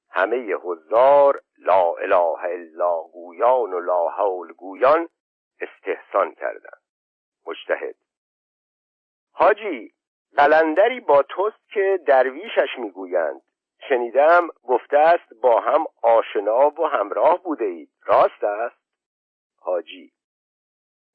همه 0.09 0.53
حضار 0.53 1.41
لا 1.57 1.93
اله 1.93 2.43
الا 2.43 3.01
گویان 3.01 3.73
و 3.73 3.79
لا 3.79 4.07
حول 4.07 4.53
گویان 4.53 5.09
استحسان 5.59 6.33
کردند. 6.33 6.81
مجتهد 7.47 7.95
حاجی 9.31 9.96
قلندری 10.35 10.99
با 10.99 11.23
توست 11.23 11.69
که 11.69 11.99
درویشش 12.05 12.69
می‌گویند. 12.77 13.41
شنیدم 13.89 14.47
گفته 14.63 14.97
است 14.97 15.33
با 15.41 15.59
هم 15.59 15.85
آشنا 16.01 16.69
و 16.69 16.87
همراه 16.87 17.43
بوده 17.43 17.65
اید. 17.65 17.89
راست 18.05 18.43
است؟ 18.43 18.75
حاجی. 19.59 20.13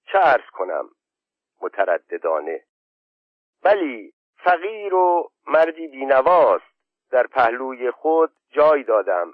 چه 0.07 0.19
ارز 0.19 0.51
کنم؟ 0.53 0.89
مترددانه. 1.61 2.65
ولی 3.65 4.13
فقیر 4.37 4.95
و 4.95 5.31
مردی 5.47 5.89
بینواست. 5.89 6.73
در 7.11 7.27
پهلوی 7.27 7.91
خود 7.91 8.33
جای 8.51 8.83
دادم. 8.83 9.33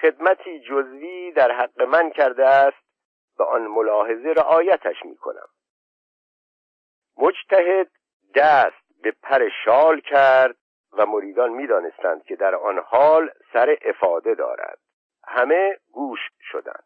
خدمتی 0.00 0.60
جزوی 0.60 1.32
در 1.32 1.52
حق 1.52 1.82
من 1.82 2.10
کرده 2.10 2.48
است. 2.48 2.90
به 3.38 3.44
آن 3.44 3.66
ملاحظه 3.66 4.28
رعایتش 4.36 5.04
می 5.04 5.16
کنم 5.16 5.48
مجتهد 7.16 7.90
دست 8.34 8.79
به 9.02 9.14
پر 9.22 9.48
شال 9.64 10.00
کرد 10.00 10.56
و 10.92 11.06
مریدان 11.06 11.50
می‌دانستند 11.50 12.24
که 12.24 12.36
در 12.36 12.54
آن 12.54 12.78
حال 12.78 13.30
سر 13.52 13.76
افاده 13.82 14.34
دارد. 14.34 14.78
همه 15.24 15.78
گوش 15.92 16.20
شدند. 16.40 16.84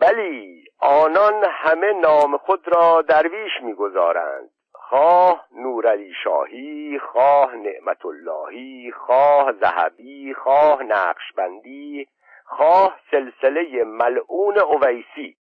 بلی 0.00 0.64
آنان 0.78 1.44
همه 1.44 1.92
نام 1.92 2.36
خود 2.36 2.68
را 2.68 3.02
درویش 3.02 3.52
می‌گذارند. 3.62 4.50
خواه 4.72 5.46
نورعلی 5.52 6.12
شاهی 6.24 6.98
خواه 6.98 7.56
نعمت 7.56 8.06
اللهی 8.06 8.92
خواه 8.92 9.52
ذهبی 9.52 10.34
خواه 10.34 10.82
نقشبندی 10.82 12.08
خواه 12.44 13.00
سلسله 13.10 13.84
ملعون 13.84 14.58
اویسی. 14.58 15.36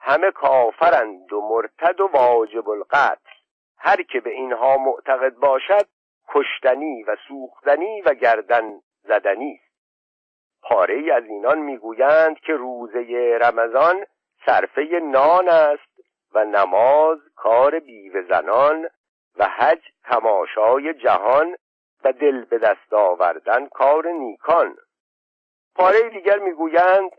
همه 0.00 0.30
کافرند 0.30 1.32
و 1.32 1.40
مرتد 1.40 2.00
و 2.00 2.06
واجب 2.06 2.68
القتل. 2.68 3.39
هر 3.82 4.02
که 4.02 4.20
به 4.20 4.30
اینها 4.30 4.76
معتقد 4.76 5.34
باشد 5.34 5.86
کشتنی 6.28 7.02
و 7.02 7.16
سوختنی 7.28 8.02
و 8.02 8.14
گردن 8.14 8.80
زدنی 9.02 9.60
است. 9.62 9.70
پاره 10.62 10.94
ای 10.94 11.10
از 11.10 11.24
اینان 11.24 11.58
می‌گویند 11.58 12.40
که 12.40 12.52
روزه 12.52 13.38
رمضان 13.40 14.06
صرفه 14.46 15.00
نان 15.02 15.48
است 15.48 16.00
و 16.34 16.44
نماز 16.44 17.18
کار 17.36 17.78
بیوه 17.78 18.22
زنان 18.22 18.88
و 19.36 19.44
حج 19.44 19.82
تماشای 20.04 20.94
جهان 20.94 21.56
و 22.04 22.12
دل 22.12 22.44
به 22.44 22.58
دست 22.58 22.92
آوردن 22.92 23.66
کار 23.66 24.08
نیکان. 24.08 24.76
پاره 25.74 26.10
دیگر 26.10 26.38
می‌گویند 26.38 27.10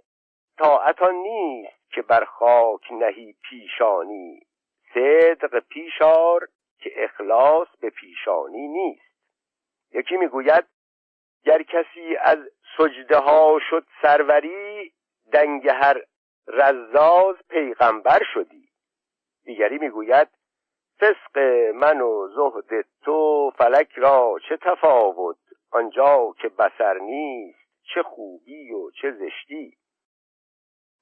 طاعتان 0.57 1.15
نیست 1.15 1.91
که 1.91 2.01
بر 2.01 2.25
خاک 2.25 2.91
نهی 2.91 3.35
پیشانی 3.49 4.41
صدق 4.93 5.59
پیشار 5.59 6.47
که 6.79 7.03
اخلاص 7.03 7.67
به 7.81 7.89
پیشانی 7.89 8.67
نیست. 8.67 9.11
یکی 9.91 10.17
می‌گوید 10.17 10.65
گر 11.43 11.63
کسی 11.63 12.17
از 12.21 12.37
سجده 12.77 13.17
ها 13.17 13.59
شد 13.69 13.85
سروری 14.01 14.93
دنگ 15.33 15.67
هر 15.67 16.01
رزاز 16.47 17.35
پیغمبر 17.49 18.23
شدی. 18.33 18.69
دیگری 19.43 19.77
می‌گوید 19.77 20.27
فسق 20.99 21.37
من 21.75 22.01
و 22.01 22.27
زهد 22.27 22.85
تو 23.03 23.51
فلک 23.57 23.91
را 23.95 24.39
چه 24.49 24.57
تفاوت؟ 24.57 25.37
آنجا 25.71 26.33
که 26.41 26.49
بسر 26.49 26.97
نیست 26.97 27.59
چه 27.93 28.03
خوبی 28.03 28.71
و 28.71 28.91
چه 28.91 29.11
زشتی. 29.11 29.77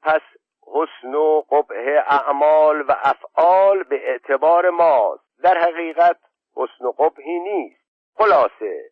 پس 0.01 0.21
حسن 0.73 1.15
و 1.15 1.41
قبه 1.41 2.03
اعمال 2.07 2.81
و 2.81 2.95
افعال 3.01 3.83
به 3.83 4.09
اعتبار 4.09 4.69
ماست. 4.69 5.23
در 5.43 5.57
حقیقت 5.57 6.17
حسن 6.55 6.85
و 6.85 6.91
قبهی 6.91 7.39
نیست. 7.39 7.83
خلاصه 8.15 8.91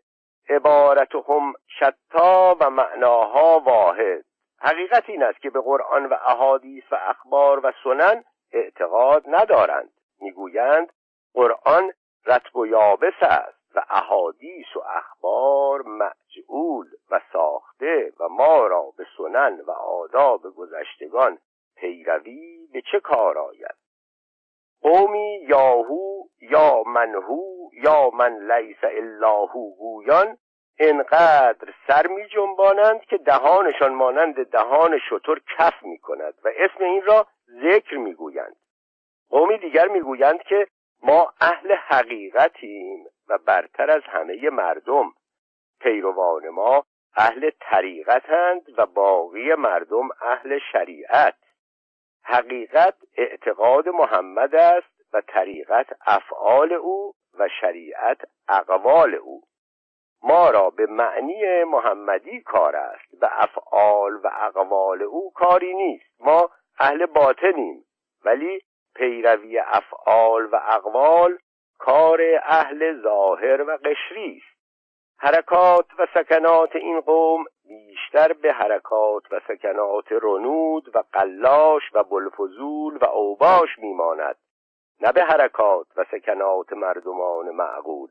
عبارتهم 0.50 1.54
شتا 1.68 2.58
و 2.60 2.70
معناها 2.70 3.60
واحد. 3.60 4.24
حقیقت 4.60 5.10
این 5.10 5.24
است 5.24 5.42
که 5.42 5.50
به 5.50 5.62
قرآن 5.62 6.06
و 6.06 6.14
احادیث 6.14 6.84
و 6.92 6.96
اخبار 7.02 7.66
و 7.66 7.72
سنن 7.84 8.24
اعتقاد 8.52 9.24
ندارند. 9.28 9.90
می‌گویند 10.22 10.94
قرآن 11.34 11.92
رتب 12.26 12.56
و 12.56 12.66
یابس 12.66 13.14
است 13.22 13.58
و 13.76 13.84
احادیث 13.90 14.76
و 14.76 14.80
اخبار 14.80 15.82
معجعول 15.82 16.88
و 17.12 17.22
ساخته 17.34 18.14
و 18.20 18.30
ما 18.30 18.68
را 18.68 18.94
به 18.98 19.06
سنن 19.18 19.62
و 19.68 19.72
آداب 19.72 20.42
گذشتگان 20.42 21.38
پیروی 21.78 22.68
به 22.74 22.82
چه 22.92 23.00
کار 23.00 23.38
آید؟ 23.38 23.76
قومی 24.82 25.40
یاهو 25.48 26.24
یا 26.42 26.84
منهو 26.84 27.70
یا 27.74 28.10
من 28.10 28.52
لیس 28.52 28.84
اللهو 28.84 29.76
گویان 29.76 30.38
انقدر 30.80 31.74
سر 31.88 32.08
می 32.08 32.28
جنبانند 32.28 33.02
که 33.02 33.18
دهانشان 33.18 33.94
مانند 33.94 34.50
دهان 34.50 35.00
شطور 35.10 35.42
کف 35.58 35.84
می 35.84 35.98
کند 35.98 36.34
و 36.44 36.50
اسم 36.58 36.84
این 36.84 37.02
را 37.02 37.28
ذکر 37.64 37.98
می 37.98 38.14
گویند. 38.14 38.56
قومی 39.30 39.58
دیگر 39.58 39.88
می 39.88 40.02
گویند 40.02 40.42
که 40.42 40.68
ما 41.04 41.34
اهل 41.42 41.74
حقیقتیم 41.74 43.06
و 43.28 43.38
برتر 43.38 43.92
از 43.92 44.02
همه 44.06 44.50
مردم. 44.50 45.14
پیروان 45.80 46.50
ما 46.50 46.86
اهل 47.16 47.50
طریقتند 47.60 48.62
و 48.78 48.86
باقی 48.86 49.54
مردم 49.54 50.10
اهل 50.22 50.60
شریعت. 50.72 51.36
حقیقت 52.30 52.96
اعتقاد 53.18 53.88
محمد 53.88 54.56
است 54.56 55.14
و 55.14 55.22
طریقت 55.28 55.88
افعال 56.08 56.74
او 56.74 57.14
و 57.40 57.50
شریعت 57.62 58.18
اقوال 58.50 59.16
او. 59.16 59.42
ما 60.24 60.50
را 60.50 60.70
به 60.70 60.86
معنی 60.86 61.64
محمدی 61.64 62.42
کار 62.42 62.76
است 62.76 63.24
و 63.24 63.30
افعال 63.32 64.14
و 64.14 64.30
اقوال 64.34 65.02
او 65.02 65.32
کاری 65.36 65.74
نیست. 65.74 66.22
ما 66.22 66.50
اهل 66.80 67.06
باطنیم 67.06 67.84
ولی 68.26 68.62
پیروی 68.96 69.60
افعال 69.60 70.46
و 70.52 70.56
اقوال 70.56 71.38
کار 71.80 72.22
اهل 72.44 73.02
ظاهر 73.02 73.62
و 73.62 73.78
قشری 73.78 74.38
است. 74.38 74.47
حرکات 75.20 75.86
و 76.00 76.08
سکنات 76.14 76.76
این 76.76 77.02
قوم 77.02 77.46
بیشتر 77.68 78.34
به 78.34 78.54
حرکات 78.54 79.24
و 79.32 79.40
سکنات 79.48 80.06
رنود 80.12 80.96
و 80.96 81.04
قلاش 81.14 81.84
و 81.94 82.04
بلفزول 82.04 82.98
و 82.98 83.06
اوباش 83.06 83.70
میماند 83.80 84.36
نه 85.02 85.12
به 85.12 85.24
حرکات 85.24 85.88
و 85.98 86.06
سکنات 86.12 86.74
مردمان 86.74 87.50
معقول. 87.50 88.10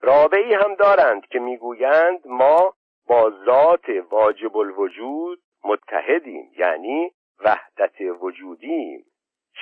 رابعی 0.00 0.54
هم 0.54 0.74
دارند 0.74 1.26
که 1.26 1.38
می‌گویند 1.38 2.26
ما 2.26 2.74
با 3.06 3.32
ذات 3.46 3.84
واجب 4.10 4.56
الوجود 4.56 5.40
متحدیم 5.64 6.52
یعنی 6.58 7.12
وحدت 7.44 8.00
وجودیم. 8.20 9.04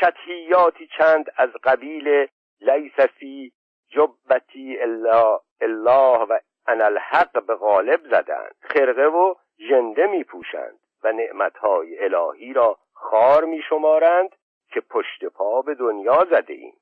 شتحیاتی 0.01 0.89
چند 0.99 1.27
از 1.37 1.51
قبیل 1.65 2.29
لیسفی 2.61 3.53
جبتی 3.91 4.79
الا 4.79 5.41
الله 5.61 6.19
و 6.19 6.39
ان 6.67 6.83
الحق 6.83 7.47
به 7.47 7.55
غالب 7.55 8.01
زدند. 8.05 8.55
خرقه 8.61 9.07
و 9.07 9.35
ژنده 9.69 10.07
می 10.07 10.25
پوشند 10.25 10.79
و 11.05 11.13
نعمتهای 11.13 12.05
الهی 12.05 12.53
را 12.53 12.79
خار 12.93 13.45
می 13.45 13.63
شمارند 13.69 14.37
که 14.71 14.81
پشت 14.81 15.25
پا 15.25 15.63
به 15.63 15.75
دنیا 15.75 16.27
زده 16.31 16.55
ایم 16.55 16.75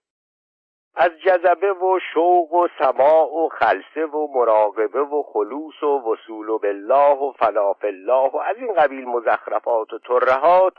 از 0.95 1.11
جذبه 1.11 1.73
و 1.73 1.99
شوق 2.15 2.53
و 2.53 2.69
سماع 2.79 3.45
و 3.45 3.49
خلصه 3.49 4.07
و 4.07 4.29
مراقبه 4.35 5.01
و 5.01 5.23
خلوص 5.23 5.83
و 5.83 6.13
وصول 6.13 6.47
بالله 6.47 7.15
و 7.15 7.33
فلاف 7.33 7.85
الله 7.85 8.31
و 8.31 8.37
از 8.37 8.57
این 8.57 8.75
قبیل 8.75 9.05
مزخرفات 9.05 9.93
و 9.93 9.99
ترهات 9.99 10.75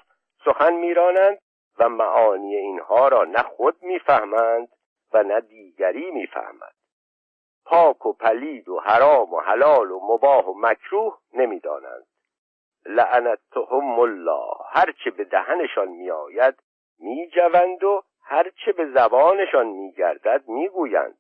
سخن 0.46 0.74
میرانند 0.74 1.40
و 1.80 1.90
معانی 1.90 2.56
اینها 2.56 3.08
را 3.08 3.24
نه 3.24 3.44
خود 3.44 3.84
می‌فهمند 3.84 4.68
و 5.14 5.24
نه 5.24 5.42
دیگری 5.42 6.12
می‌فهمد. 6.12 6.74
پاک 7.70 8.06
و 8.06 8.14
پلید 8.14 8.70
و 8.70 8.80
حرام 8.80 9.34
و 9.34 9.40
حلال 9.40 9.92
و 9.92 10.00
مباه 10.04 10.50
و 10.50 10.54
مکروه 10.58 11.18
نمی‌دانند. 11.34 12.08
لعنتهم 12.86 14.00
الله. 14.00 14.54
هرچه 14.72 15.12
به 15.12 15.24
دهنشان 15.24 15.88
میآید 15.88 16.56
میجوند 17.00 17.84
و 17.84 18.04
هرچه 18.22 18.72
به 18.72 18.86
زبانشان 18.86 19.68
میگردد 19.68 20.44
می‌گویند. 20.48 21.18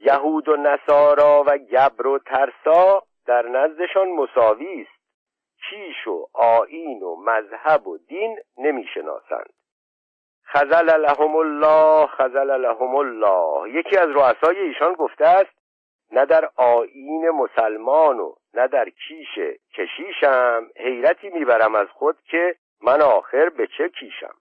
یهود 0.00 0.48
و 0.48 0.56
نصارا 0.56 1.44
و 1.46 1.58
گبر 1.58 2.06
و 2.06 2.18
ترسا 2.18 3.02
در 3.26 3.42
نزدشان 3.42 4.08
مساوی 4.08 4.82
است. 4.82 5.04
کیش 5.70 6.06
و 6.06 6.26
آین 6.32 7.02
و 7.02 7.16
مذهب 7.16 7.86
و 7.86 7.98
دین 7.98 8.38
نمی‌شناسند. 8.56 9.52
خزل 10.46 11.00
لهم 11.00 11.36
الله 11.36 12.06
خزل 12.06 12.60
لهم 12.60 12.96
الله. 12.96 13.70
یکی 13.70 13.96
از 13.96 14.08
رؤسای 14.08 14.58
ایشان 14.58 14.92
گفته 14.92 15.26
است 15.26 15.50
نه 16.12 16.26
در 16.26 16.50
آین 16.56 17.30
مسلمان 17.30 18.20
و 18.20 18.34
نه 18.54 18.68
در 18.68 18.88
کیش 18.90 19.38
کشیشم 19.74 20.70
حیرتی 20.76 21.30
می‌برم 21.30 21.74
از 21.74 21.88
خود 21.88 22.16
که 22.30 22.56
من 22.82 23.02
آخر 23.02 23.48
به 23.48 23.68
چه 23.78 23.88
کیشم. 23.88 24.34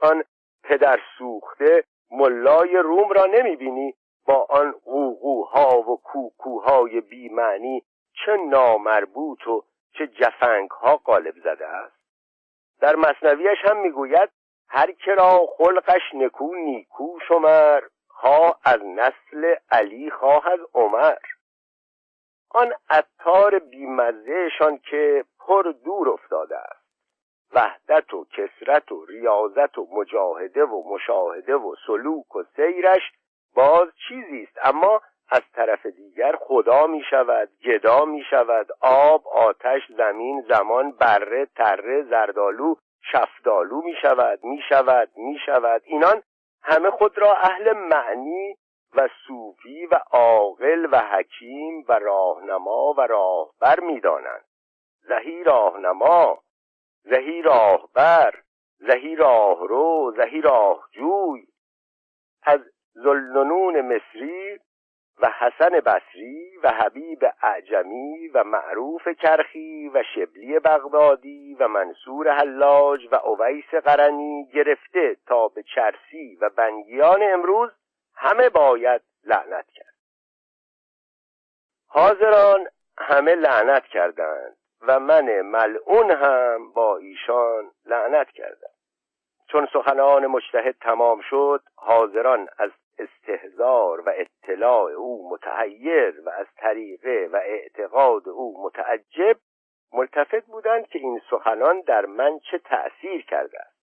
آن 0.00 0.24
پدر 0.64 1.00
سوخته 1.18 1.84
ملای 2.10 2.76
روم 2.76 3.12
را 3.12 3.26
نمی‌بینی؟ 3.26 3.94
با 4.26 4.46
آن 4.50 4.74
قوقوها 4.84 5.80
و 5.80 6.00
کوکوهای 6.04 7.00
بیمعنی 7.00 7.82
چه 8.12 8.36
نامربوط 8.36 9.46
و 9.46 9.64
چه 9.92 10.06
جفنگ 10.06 10.70
ها 10.70 10.96
قالب 10.96 11.34
زده 11.44 11.66
است. 11.66 12.00
در 12.80 12.96
مصنویش 12.96 13.58
هم 13.64 13.80
می‌گوید 13.80 14.30
هر 14.72 14.92
که 14.92 15.14
را 15.14 15.46
خلقش 15.56 16.14
نکو 16.14 16.54
نیکو 16.54 17.18
شمر 17.28 17.82
ها 18.10 18.58
از 18.64 18.80
نسل 18.84 19.54
علی 19.70 20.10
خواه 20.10 20.48
از 20.48 20.60
عمر. 20.74 21.18
آن 22.50 22.72
عطار 22.90 23.58
بیمزهشان 23.58 24.78
که 24.78 25.24
پر 25.38 25.62
دور 25.84 26.08
افتاده 26.08 26.58
است. 26.58 26.80
وحدت 27.52 28.14
و 28.14 28.24
کسرت 28.24 28.92
و 28.92 29.04
ریاضت 29.06 29.78
و 29.78 29.88
مجاهده 29.92 30.64
و 30.64 30.94
مشاهده 30.94 31.54
و 31.54 31.74
سلوک 31.86 32.36
و 32.36 32.42
سیرش 32.56 33.12
باز 33.54 33.88
چیزی 34.08 34.42
است. 34.42 34.58
اما 34.62 35.00
از 35.28 35.42
طرف 35.52 35.86
دیگر 35.86 36.36
خدا 36.40 36.86
می 36.86 37.02
شود 37.10 37.48
گدا 37.64 38.04
می 38.04 38.22
شود 38.30 38.66
آب 38.80 39.28
آتش 39.28 39.80
زمین 39.96 40.44
زمان 40.48 40.92
بره 40.92 41.46
تره 41.56 42.02
زردالو 42.02 42.74
شفدالو 43.12 43.82
می 43.82 43.94
شود 44.02 44.44
می 44.44 44.62
شود 44.68 45.10
می 45.16 45.38
شود 45.46 45.82
اینان 45.84 46.22
همه 46.62 46.90
خود 46.90 47.18
را 47.18 47.36
اهل 47.36 47.72
معنی 47.72 48.56
و 48.96 49.08
صوفی 49.26 49.86
و 49.86 49.94
عاقل 50.10 50.88
و 50.92 50.98
حکیم 50.98 51.84
و 51.88 51.98
راهنما 51.98 52.94
و 52.98 53.00
راهبر 53.00 53.80
می‌دانند. 53.80 54.44
زهی 55.08 55.44
راهنما 55.44 56.42
زهی 57.02 57.42
راهبر 57.42 58.34
زهی 58.78 59.16
راهرو 59.16 60.12
زهی 60.16 60.40
راهجوی. 60.40 61.46
از 62.42 62.60
زلنون 62.92 63.80
مصری 63.80 64.58
و 65.22 65.30
حسن 65.38 65.80
بصری 65.80 66.56
و 66.62 66.68
حبیب 66.68 67.24
اعجمی 67.42 68.28
و 68.28 68.44
معروف 68.44 69.08
کرخی 69.08 69.88
و 69.94 70.02
شبلی 70.14 70.58
بغدادی 70.58 71.56
و 71.60 71.68
منصور 71.68 72.30
حلاج 72.30 73.08
و 73.12 73.14
اویس 73.14 73.74
قرنی 73.84 74.48
گرفته 74.54 75.16
تا 75.26 75.48
به 75.48 75.62
چرسی 75.62 76.38
و 76.40 76.50
بنگیان 76.50 77.22
امروز 77.22 77.70
همه 78.14 78.48
باید 78.48 79.02
لعنت 79.24 79.70
کرد. 79.70 79.94
حاضران 81.88 82.68
همه 82.98 83.34
لعنت 83.34 83.84
کردند 83.84 84.56
و 84.82 85.00
من 85.00 85.40
ملعون 85.40 86.10
هم 86.10 86.72
با 86.72 86.96
ایشان 86.96 87.70
لعنت 87.86 88.30
کردم. 88.30 88.70
چون 89.52 89.68
سخنان 89.72 90.26
مجتهد 90.26 90.74
تمام 90.80 91.20
شد 91.20 91.62
حاضران 91.76 92.48
از 92.58 92.70
استهزار 93.00 94.00
و 94.00 94.12
اطلاع 94.16 94.92
او 94.92 95.30
متحیر 95.32 96.20
و 96.26 96.30
از 96.30 96.46
طریقه 96.56 97.28
و 97.32 97.36
اعتقاد 97.36 98.28
او 98.28 98.64
متعجب 98.64 99.36
ملتفت 99.92 100.46
بودند 100.46 100.86
که 100.86 100.98
این 100.98 101.20
سخنان 101.30 101.80
در 101.80 102.06
من 102.06 102.38
چه 102.50 102.58
تأثیر 102.58 103.24
کرده 103.24 103.60
است. 103.60 103.80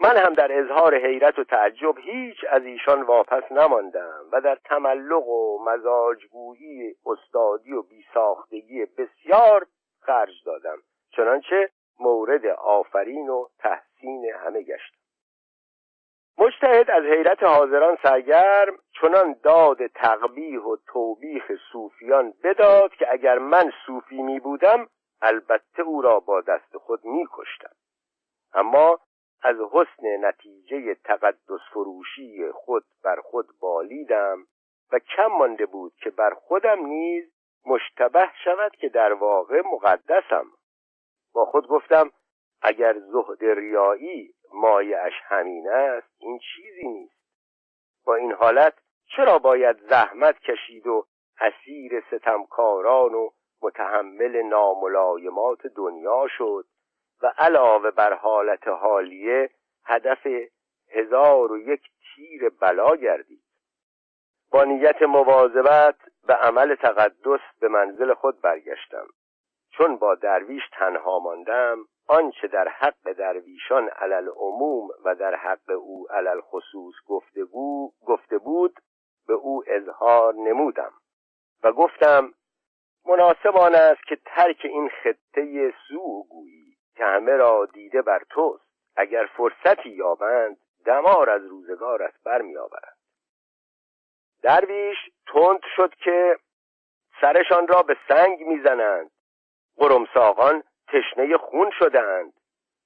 من 0.00 0.16
هم 0.16 0.34
در 0.34 0.58
اظهار 0.58 0.94
حیرت 0.94 1.38
و 1.38 1.44
تعجب 1.44 1.98
هیچ 1.98 2.36
از 2.48 2.62
ایشان 2.62 3.02
واپس 3.02 3.52
نماندم 3.52 4.24
و 4.32 4.40
در 4.40 4.58
تملق 4.64 5.28
و 5.28 5.64
مزاجگویی 5.64 6.94
استادی 7.06 7.72
و 7.72 7.82
بیساختگی 7.82 8.86
بسیار 8.98 9.66
خرج 10.00 10.44
دادم 10.46 10.78
چنانچه 11.10 11.70
مورد 12.00 12.46
آفرین 12.46 13.28
و 13.28 13.46
تحسین 13.58 14.32
همه 14.44 14.62
گشتم. 14.62 14.99
مجتهد 16.38 16.90
از 16.90 17.04
حیرت 17.04 17.42
حاضران 17.42 17.98
سرگرم 18.02 18.78
چنان 19.00 19.36
داد 19.42 19.86
تقبیح 19.86 20.60
و 20.60 20.76
توبیخ 20.86 21.52
صوفیان 21.72 22.34
بداد 22.44 22.94
که 22.94 23.12
اگر 23.12 23.38
من 23.38 23.72
صوفی 23.86 24.22
می 24.22 24.40
بودم 24.40 24.86
البته 25.22 25.82
او 25.82 26.02
را 26.02 26.20
با 26.20 26.40
دست 26.40 26.76
خود 26.76 27.04
می 27.04 27.26
کشتم. 27.32 27.74
اما 28.54 29.00
از 29.42 29.56
حسن 29.72 30.26
نتیجه 30.26 30.94
تقدس 30.94 31.60
فروشی 31.72 32.52
خود 32.52 32.84
بر 33.04 33.20
خود 33.20 33.46
بالیدم 33.60 34.46
و 34.92 34.98
کم 34.98 35.26
مانده 35.26 35.66
بود 35.66 35.92
که 36.02 36.10
بر 36.10 36.34
خودم 36.34 36.86
نیز 36.86 37.24
مشتبه 37.66 38.30
شود 38.44 38.76
که 38.76 38.88
در 38.88 39.12
واقع 39.12 39.62
مقدسم 39.72 40.46
با 41.32 41.44
خود 41.44 41.66
گفتم 41.66 42.10
اگر 42.62 42.98
زهد 42.98 43.44
ریایی 43.44 44.34
مایعش 44.54 45.12
همین 45.24 45.68
است 45.68 46.08
این 46.18 46.38
چیزی 46.38 46.88
نیست. 46.88 47.20
با 48.04 48.14
این 48.14 48.32
حالت 48.32 48.74
چرا 49.16 49.38
باید 49.38 49.76
زحمت 49.78 50.38
کشید 50.38 50.86
و 50.86 51.06
اسیر 51.40 52.04
ستمکاران 52.10 53.14
و 53.14 53.30
متحمل 53.62 54.42
ناملایمات 54.42 55.66
دنیا 55.66 56.26
شد 56.38 56.66
و 57.22 57.32
علاوه 57.38 57.90
بر 57.90 58.14
حالت 58.14 58.68
حالیه 58.68 59.50
هدف 59.84 60.26
هزار 60.90 61.52
و 61.52 61.58
یک 61.58 61.82
تیر 62.14 62.48
بلا 62.48 62.96
گردید؟ 62.96 63.42
با 64.50 64.64
نیت 64.64 65.02
مواظبت 65.02 65.96
به 66.26 66.34
عمل 66.34 66.74
تقدس 66.74 67.40
به 67.60 67.68
منزل 67.68 68.14
خود 68.14 68.40
برگشتم. 68.40 69.06
چون 69.70 69.96
با 69.96 70.14
درویش 70.14 70.62
تنها 70.72 71.18
ماندم 71.18 71.78
آنچه 72.10 72.48
در 72.48 72.68
حق 72.68 73.12
درویشان 73.12 73.88
علل 73.88 74.28
عموم 74.28 74.88
و 75.04 75.14
در 75.14 75.34
حق 75.34 75.70
او 75.70 76.06
علل 76.10 76.40
خصوص 76.40 76.94
گفتگو 77.06 77.92
گفته 78.06 78.38
بود 78.38 78.80
به 79.26 79.34
او 79.34 79.64
اظهار 79.66 80.34
نمودم 80.34 80.92
و 81.62 81.72
گفتم 81.72 82.34
مناسب 83.06 83.56
آن 83.56 83.74
است 83.74 84.02
که 84.08 84.18
ترک 84.24 84.60
این 84.64 84.90
خطه 85.02 85.74
سو 85.88 86.24
گویی 86.30 86.76
که 86.96 87.04
همه 87.04 87.32
را 87.32 87.66
دیده 87.72 88.02
بر 88.02 88.22
توست 88.30 88.64
اگر 88.96 89.28
فرصتی 89.36 89.90
یابند 89.90 90.56
دمار 90.84 91.30
از 91.30 91.44
روزگارت 91.44 92.14
برمیآورند. 92.24 92.96
درویش 94.42 94.98
تند 95.26 95.60
شد 95.76 95.94
که 95.94 96.38
سرشان 97.20 97.68
را 97.68 97.82
به 97.82 97.96
سنگ 98.08 98.40
می‌زنند. 98.40 99.10
قرمساقان 99.76 100.62
تشنه 100.92 101.36
خون 101.36 101.70
شدند 101.78 102.32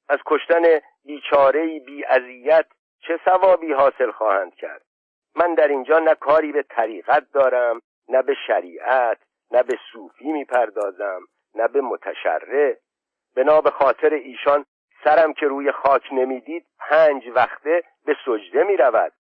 از 0.09 0.19
کشتن 0.27 0.63
بیچاره 1.05 1.79
بی 1.79 2.05
اذیت 2.05 2.67
چه 3.01 3.21
ثوابی 3.25 3.73
حاصل 3.73 4.11
خواهند 4.11 4.55
کرد؟ 4.55 4.83
من 5.37 5.55
در 5.55 5.69
اینجا 5.69 5.99
نه 5.99 6.15
کاری 6.15 6.53
به 6.53 6.63
طریقت 6.63 7.27
دارم 7.33 7.81
نه 8.09 8.23
به 8.23 8.35
شریعت 8.47 9.19
نه 9.51 9.63
به 9.63 9.79
صوفی 9.93 10.33
می‌پردازم 10.33 11.21
نه 11.55 11.69
به 11.69 11.81
متشرع. 11.81 12.77
بنا 13.37 13.61
به 13.61 13.71
خاطر 13.71 14.15
ایشان 14.15 14.65
سرم 15.05 15.33
که 15.33 15.47
روی 15.47 15.73
خاک 15.73 16.13
نمی‌دید 16.13 16.67
پنج 16.79 17.23
وقته 17.35 17.83
به 18.05 18.17
سجده 18.27 18.65
می 18.65 18.77
رود 18.77 19.13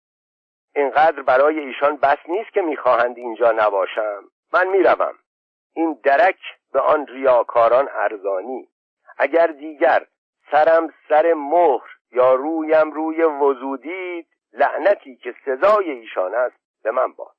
اینقدر 0.74 1.22
برای 1.22 1.58
ایشان 1.60 1.96
بس 1.96 2.18
نیست 2.28 2.52
که 2.52 2.62
می‌خواهند 2.62 3.18
اینجا 3.18 3.52
نباشم. 3.52 4.22
من 4.52 4.68
می‌روم. 4.68 5.14
این 5.74 6.00
درک 6.02 6.38
به 6.72 6.80
آن 6.80 7.06
ریاکاران 7.06 7.88
ارزانی. 7.92 8.68
اگر 9.18 9.46
دیگر 9.46 10.06
سرم 10.50 10.94
سر 11.08 11.34
مهر 11.34 11.90
یا 12.12 12.34
رویم 12.34 12.92
روی 12.92 13.22
وزودید 13.22 14.26
لعنتی 14.52 15.16
که 15.16 15.34
سزای 15.44 15.90
ایشان 15.90 16.34
است 16.34 16.56
به 16.82 16.90
من 16.90 17.12
باد. 17.12 17.34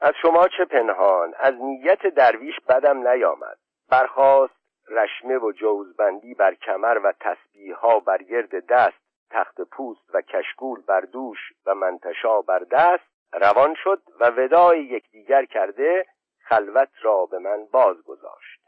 از 0.00 0.14
شما 0.22 0.48
چه 0.48 0.64
پنهان؟ 0.64 1.34
از 1.38 1.54
نیت 1.54 2.06
درویش 2.06 2.60
بدم 2.68 3.08
نیامد. 3.08 3.58
برخواست 3.88 4.54
رشمه 4.88 5.38
و 5.38 5.52
جوزبندی 5.52 6.34
بر 6.34 6.54
کمر 6.54 7.00
و 7.04 7.12
تسبیح 7.20 7.74
ها 7.74 8.00
بر 8.00 8.22
گرد 8.22 8.66
دست 8.66 8.98
تخت 9.30 9.60
پوست 9.60 10.14
و 10.14 10.20
کشکول 10.20 10.80
بر 10.80 11.00
دوش 11.00 11.38
و 11.66 11.74
منتشا 11.74 12.42
بر 12.42 12.58
دست. 12.58 13.04
روان 13.32 13.74
شد 13.74 14.02
و 14.20 14.30
ودای 14.36 14.84
یکدیگر 14.84 15.44
کرده 15.44 16.06
خلوت 16.38 16.90
را 17.02 17.26
به 17.26 17.38
من 17.38 17.64
باز 17.72 18.02
گذاشت 18.02 18.67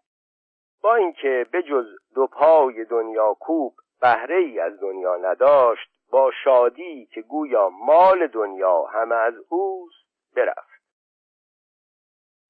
با 0.83 0.95
اینکه 0.95 1.47
بجز 1.53 1.87
دو 2.15 2.27
پای 2.27 2.85
دنیا 2.85 3.37
کوب 3.41 3.75
بهره 4.01 4.37
ای 4.37 4.61
از 4.61 4.81
دنیا 4.81 5.17
نداشت 5.17 5.91
با 6.11 6.31
شادی 6.45 7.07
که 7.07 7.23
گویا 7.23 7.69
مال 7.69 8.27
دنیا 8.27 8.83
همه 8.83 9.15
از 9.15 9.35
اوست 9.49 10.07
برفت. 10.37 10.81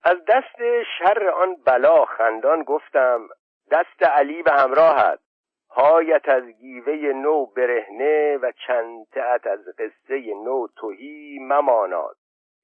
از 0.03 0.17
دست 0.29 0.83
شر 0.99 1.29
آن 1.29 1.57
بلا 1.67 2.05
خندان 2.05 2.63
گفتم 2.63 3.29
دست 3.71 4.03
علی 4.03 4.43
به 4.43 4.53
همراهت. 4.53 5.21
پایت 5.69 6.29
از 6.29 6.45
گیوه 6.45 6.95
نو 7.13 7.47
برهنه 7.47 8.37
و 8.37 8.53
چندتعت 8.67 9.47
از 9.47 9.61
قصه 9.79 10.35
نو 10.35 10.67
توهی 10.77 11.39
مماناد 11.43 12.17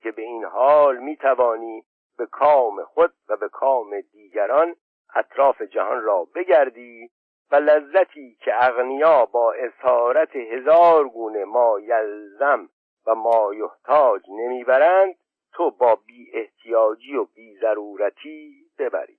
که 0.03 0.11
به 0.11 0.23
این 0.23 0.45
حال 0.45 0.97
می 0.97 1.17
توانی 1.17 1.85
به 2.19 2.27
کام 2.27 2.85
خود 2.85 3.13
و 3.29 3.37
به 3.37 3.49
کام 3.49 4.01
دیگران 4.01 4.77
اطراف 5.17 5.63
جهان 5.63 6.03
را 6.03 6.25
بگردی 6.35 7.11
و 7.51 7.57
لذتی 7.57 8.37
که 8.41 8.65
اغنیا 8.65 9.25
با 9.25 9.53
اسارت 9.53 10.37
هزار 10.37 11.09
گونه 11.09 11.45
ما 11.45 11.81
یلزم 11.81 12.69
و 13.07 13.15
ما 13.15 13.55
یحتاج 13.55 14.23
نمی‌برند 14.29 15.15
تو 15.53 15.71
با 15.71 15.95
بی 15.95 16.31
احتیاجی 16.35 17.17
و 17.17 17.25
بی 17.25 17.59
ضرورتی 17.61 18.67
ببری. 18.79 19.19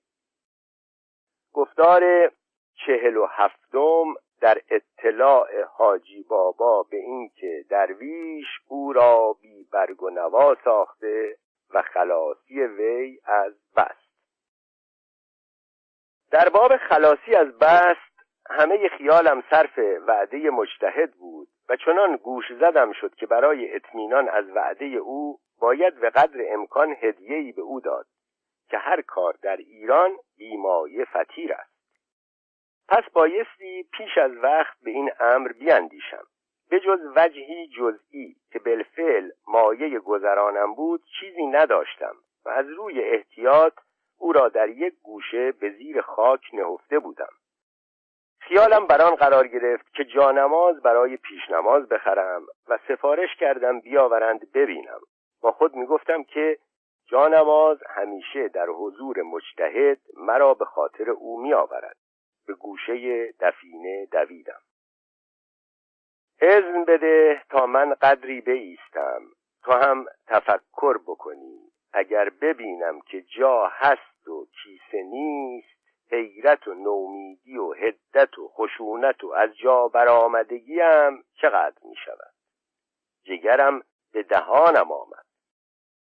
گفتار 1.54 2.32
چهل 2.86 3.18
و 3.18 3.26
هفتم 3.26 4.14
در 4.42 4.62
اطلاع 4.70 5.64
حاجی 5.64 6.24
بابا 6.24 6.84
به 6.84 6.98
اینکه 6.98 7.66
درویش 7.70 8.48
او 8.68 8.94
را 8.94 9.36
بی 9.42 9.68
برگ 9.72 10.04
و 10.04 10.10
نوا 10.10 10.56
ساخته 10.64 11.38
و 11.74 11.82
خلاصی 11.82 12.64
وی 12.64 13.20
از 13.26 13.54
بست 13.76 14.07
در 16.32 16.50
باب 16.50 16.78
خلاصی 16.78 17.36
از 17.36 17.58
بست 17.60 18.08
همه 18.50 18.90
خیالم 18.98 19.44
صرف 19.50 19.80
وعده 20.08 20.50
مجتهد 20.50 21.12
بود 21.12 21.48
و 21.70 21.76
چنان 21.76 22.16
گوش 22.16 22.46
زدم 22.60 22.94
شد 22.94 23.16
که 23.16 23.26
برای 23.26 23.76
اطمینان 23.76 24.30
از 24.30 24.46
وعده 24.56 24.86
او 24.86 25.40
باید 25.60 26.00
به 26.00 26.10
قدر 26.10 26.40
امکان 26.54 26.96
هدیه‌ای 27.02 27.52
به 27.52 27.62
او 27.62 27.80
داد 27.80 28.06
که 28.70 28.78
هر 28.78 29.02
کار 29.02 29.38
در 29.42 29.58
ایران 29.58 30.12
بیمایه 30.38 31.06
فتیر 31.06 31.54
است. 31.54 31.78
پس 32.90 33.04
بایستی 33.14 33.84
پیش 33.92 34.18
از 34.18 34.32
وقت 34.32 34.78
به 34.82 34.92
این 34.92 35.12
امر 35.20 35.52
بیاندیشم 35.52 36.24
به 36.70 36.80
جز 36.80 37.00
وجهی 37.16 37.68
جزئی 37.68 38.36
که 38.52 38.60
بالفعل 38.60 39.32
مایه 39.48 40.00
گذرانم 40.00 40.74
بود 40.74 41.04
چیزی 41.20 41.46
نداشتم 41.46 42.16
و 42.46 42.50
از 42.50 42.66
روی 42.70 43.02
احتیاط 43.02 43.74
او 44.18 44.34
را 44.34 44.50
در 44.50 44.70
یک 44.70 44.94
گوشه 45.04 45.52
به 45.52 45.70
زیر 45.70 46.02
خاک 46.02 46.42
نهفته 46.54 47.00
بودم. 47.00 47.34
خیالم 48.40 48.88
بر 48.88 49.02
آن 49.02 49.16
قرار 49.16 49.48
گرفت 49.48 49.94
که 49.94 50.06
جانماز 50.06 50.82
برای 50.82 51.18
پیشنماز 51.18 51.88
بخرم 51.90 52.42
و 52.68 52.80
سفارش 52.88 53.30
کردم 53.40 53.80
بیاورند 53.80 54.52
ببینم. 54.52 55.00
با 55.42 55.52
خود 55.52 55.76
می‌گفتم 55.76 56.26
جانماز 57.08 57.78
همیشه 57.90 58.48
در 58.48 58.68
حضور 58.70 59.22
مجتهد 59.22 60.00
مرا 60.18 60.54
به 60.54 60.66
خاطر 60.66 61.10
او 61.10 61.42
می 61.42 61.54
آورد 61.54 61.98
به 62.48 62.54
گوشه 62.54 63.32
دفینه 63.40 64.06
دویدم. 64.12 64.62
اذن 66.42 66.86
بده 66.86 67.42
تا 67.50 67.66
من 67.66 67.94
قدری 67.94 68.42
بیستم 68.42 69.22
تو 69.64 69.72
هم 69.72 70.06
تفکر 70.28 70.98
بکنی. 70.98 71.67
اگر 71.94 72.30
ببینم 72.30 73.02
که 73.02 73.22
جا 73.22 73.68
هست 73.68 74.28
و 74.28 74.48
کیسه 74.64 75.04
نیست 75.04 75.78
حیرت 76.12 76.68
و 76.68 76.74
نومیدی 76.74 77.58
و 77.58 77.74
هدت 77.74 78.40
و 78.40 78.48
خشونت 78.48 79.24
و 79.24 79.32
از 79.32 79.58
جا 79.58 79.88
برآمدگیم 79.88 81.24
چقدر 81.42 81.78
می 81.84 81.96
شود 82.06 82.34
جگرم 83.24 83.84
به 84.14 84.24
دهانم 84.24 84.92
آمد. 84.92 85.26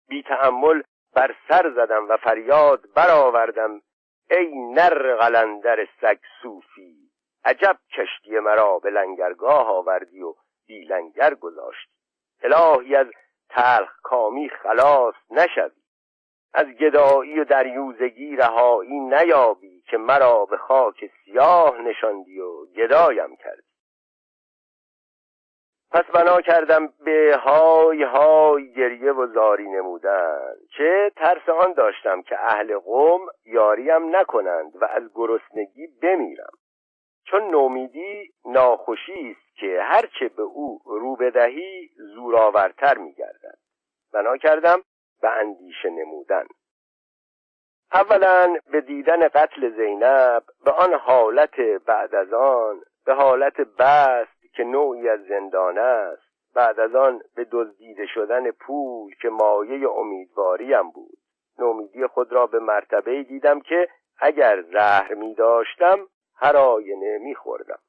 بی 0.07 0.23
تحمل 0.23 0.81
بر 1.13 1.35
سر 1.49 1.71
زدم 1.75 2.09
و 2.09 2.17
فریاد 2.17 2.93
برآوردم 2.93 3.81
ای 4.31 4.55
نر 4.55 5.15
قلندر 5.15 5.87
سگ 6.01 6.19
صوفی 6.41 7.09
عجب 7.45 7.77
کشتی 7.91 8.39
مرا 8.39 8.79
به 8.79 8.89
لنگرگاه 8.89 9.67
آوردی 9.67 10.21
و 10.21 10.35
بی 10.67 10.85
لنگر 10.85 11.33
گذاشتی. 11.33 11.93
الهی 12.41 12.95
از 12.95 13.07
تلخ 13.55 13.89
کامی 14.03 14.49
خلاص 14.49 15.15
نشوی. 15.31 15.83
از 16.53 16.67
گدایی 16.67 17.39
و 17.39 17.43
دریوزگی 17.43 18.35
رهایی 18.35 18.99
نیابی 18.99 19.81
که 19.81 19.97
مرا 19.97 20.45
به 20.45 20.57
خاک 20.57 21.11
سیاه 21.25 21.81
نشاندی 21.81 22.39
و 22.39 22.65
گدایم 22.65 23.35
کردی. 23.35 23.73
پس 25.91 26.03
بنا 26.13 26.41
کردم 26.41 26.87
به 27.05 27.37
های 27.43 28.03
های 28.03 28.73
گریه 28.73 29.11
و 29.11 29.27
زاری 29.27 29.69
نمودن. 29.69 30.55
چه 30.77 31.11
ترس 31.15 31.49
آن 31.49 31.73
داشتم 31.73 32.21
که 32.21 32.39
اهل 32.39 32.77
قوم 32.77 33.21
یاریم 33.45 34.15
نکنند 34.15 34.75
و 34.81 34.85
از 34.85 35.03
گرسنگی 35.15 35.87
بمیرم. 36.01 36.53
چون 37.25 37.43
نومیدی 37.51 38.33
ناخوشی 38.45 39.31
است 39.31 39.57
که 39.57 39.79
هرچه 39.81 40.27
به 40.27 40.41
او 40.41 40.81
رو 40.85 41.15
بدهی 41.15 41.89
زورآورتر 42.15 42.97
میگردد. 42.97 43.57
بنا 44.13 44.37
کردم 44.37 44.81
به 45.21 45.29
اندیشه 45.29 45.89
نمودن. 45.89 46.45
اولا 47.93 48.57
به 48.71 48.81
دیدن 48.81 49.27
قتل 49.27 49.69
زینب 49.69 50.43
به 50.65 50.71
آن 50.71 50.93
حالت 50.93 51.59
بعد 51.59 52.15
از 52.15 52.33
آن 52.33 52.81
به 53.05 53.13
حالت 53.13 53.61
بست 53.61 54.53
که 54.55 54.63
نوعی 54.63 55.09
از 55.09 55.19
زندان 55.29 55.77
است 55.77 56.23
بعد 56.55 56.79
از 56.79 56.95
آن 56.95 57.21
به 57.35 57.47
دزدیده 57.51 58.05
شدن 58.05 58.51
پول 58.51 59.15
که 59.21 59.29
مایه 59.29 59.89
امیدواریم 59.89 60.89
بود. 60.91 61.17
نومیدی 61.59 62.07
خود 62.07 62.33
را 62.33 62.47
به 62.47 62.59
مرتبه 62.59 63.23
دیدم 63.23 63.59
که 63.59 63.89
اگر 64.19 64.61
زهر 64.61 65.13
می 65.13 65.35
داشتم 65.35 66.07
هر 66.43 66.57
آینه 66.57 67.17
می 67.17 67.35
خوردم. 67.35 67.79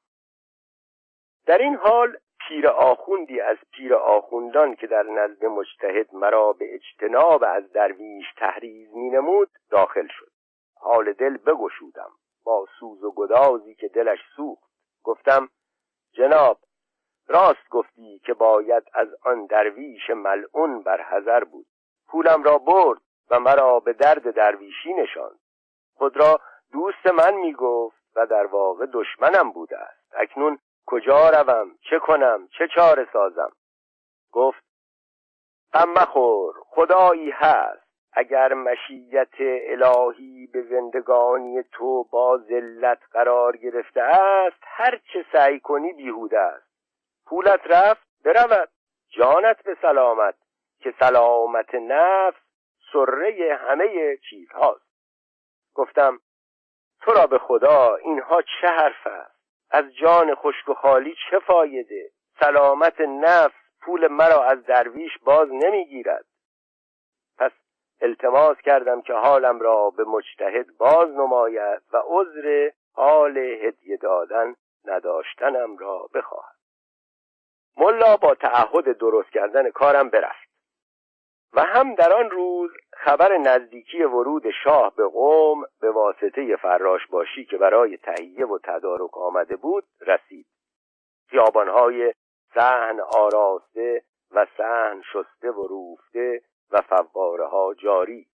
در 1.45 1.57
این 1.57 1.75
حال 1.75 2.17
پیر 2.47 2.67
آخوندی 2.67 3.41
از 3.41 3.57
پیر 3.71 3.95
آخوندان 3.95 4.75
که 4.75 4.87
در 4.87 5.03
نزد 5.03 5.45
مجتهد 5.45 6.15
مرا 6.15 6.53
به 6.53 6.75
اجتناب 6.75 7.43
از 7.47 7.71
درویش 7.71 8.25
تحریز 8.37 8.95
می 8.95 9.09
نمود 9.09 9.49
داخل 9.69 10.07
شد. 10.07 10.31
حال 10.75 11.13
دل 11.13 11.37
بگشودم 11.37 12.11
با 12.43 12.67
سوز 12.79 13.03
و 13.03 13.11
گدازی 13.11 13.75
که 13.75 13.87
دلش 13.87 14.19
سوخت. 14.35 14.71
گفتم 15.03 15.49
جناب 16.11 16.59
راست 17.27 17.69
گفتی 17.69 18.21
که 18.25 18.33
باید 18.33 18.83
از 18.93 19.07
آن 19.23 19.45
درویش 19.45 20.09
ملعون 20.09 20.83
بر 20.83 21.01
حذر 21.01 21.43
بود. 21.43 21.67
پولم 22.07 22.43
را 22.43 22.57
برد 22.57 23.01
و 23.29 23.39
مرا 23.39 23.79
به 23.79 23.93
درد 23.93 24.35
درویشی 24.35 24.93
نشاند. 24.93 25.39
خود 25.95 26.17
را 26.17 26.39
دوست 26.71 27.07
من 27.07 27.33
می 27.33 27.53
گفت 27.53 28.04
و 28.15 28.25
در 28.25 28.45
واقع 28.45 28.85
دشمنم 28.93 29.51
بوده 29.51 29.77
است. 29.77 30.13
اکنون 30.13 30.59
کجا 30.85 31.29
روم؟ 31.29 31.77
چه 31.89 31.99
کنم؟ 31.99 32.47
چه 32.57 32.67
چاره 32.75 33.07
سازم؟ 33.13 33.51
گفت 34.31 34.63
غم 35.73 35.89
مخور 35.89 36.55
خدایی 36.65 37.31
هست. 37.31 37.85
اگر 38.13 38.53
مشیت 38.53 39.33
الهی 39.39 40.47
به 40.47 40.61
زندگانی 40.61 41.63
تو 41.71 42.03
با 42.03 42.37
ذلت 42.37 42.99
قرار 43.11 43.57
گرفته 43.57 44.01
است 44.01 44.57
هر 44.61 44.99
چه 45.13 45.25
سعی 45.31 45.59
کنی 45.59 45.93
بیهوده 45.93 46.39
است. 46.39 46.67
پولت 47.25 47.61
رفت 47.65 48.07
برود. 48.25 48.69
جانت 49.09 49.63
به 49.63 49.77
سلامت 49.81 50.35
که 50.79 50.93
سلامت 50.99 51.75
نفس 51.75 52.37
سره 52.93 53.59
همه 53.61 54.17
چیزهاست. 54.29 54.85
گفتم 55.73 56.19
تو 57.05 57.11
را 57.11 57.27
به 57.27 57.37
خدا 57.37 57.95
اینها 57.95 58.41
چه 58.41 58.67
حرف 58.67 59.07
است؟ 59.07 59.35
از 59.71 59.85
جان 59.95 60.35
خشک 60.35 60.69
و 60.69 60.73
خالی 60.73 61.15
چه 61.29 61.39
فایده؟ 61.39 62.11
سلامت 62.39 63.01
نفس 63.01 63.55
پول 63.81 64.07
مرا 64.07 64.43
از 64.43 64.65
درویش 64.65 65.11
باز 65.23 65.49
نمی‌گیرد. 65.51 66.25
پس 67.37 67.51
التماس 68.01 68.57
کردم 68.57 69.01
که 69.01 69.13
حالم 69.13 69.59
را 69.59 69.89
به 69.89 70.03
مجتهد 70.03 70.77
باز 70.77 71.09
نماید 71.09 71.81
و 71.93 72.01
عذر 72.05 72.69
حال 72.93 73.37
هدیه 73.37 73.97
دادن 73.97 74.55
نداشتنم 74.85 75.77
را 75.77 76.09
بخواهد. 76.13 76.55
ملا 77.77 78.17
با 78.17 78.35
تعهد 78.35 78.97
درست 78.97 79.29
کردن 79.29 79.69
کارم 79.69 80.09
برفت. 80.09 80.44
و 81.55 81.59
هم 81.59 81.95
در 81.95 82.13
آن 82.13 82.29
روز 82.29 82.71
خبر 82.93 83.37
نزدیکی 83.37 84.03
ورود 84.03 84.43
شاه 84.63 84.95
به 84.95 85.07
قوم 85.07 85.63
به 85.81 85.91
واسطه 85.91 86.55
فراش 86.55 87.07
باشی 87.07 87.45
که 87.45 87.57
برای 87.57 87.97
تهیه 87.97 88.45
و 88.45 88.59
تدارک 88.63 89.17
آمده 89.17 89.55
بود 89.55 89.83
رسید. 90.01 90.45
خیابانهای 91.29 92.13
سهن 92.53 92.99
آراسته 92.99 94.03
و 94.31 94.45
سهن 94.57 95.01
شسته 95.13 95.51
و 95.51 95.67
روفته 95.67 96.41
و 96.71 96.81
فواره 96.81 97.45
ها 97.45 97.73
جاری. 97.73 98.27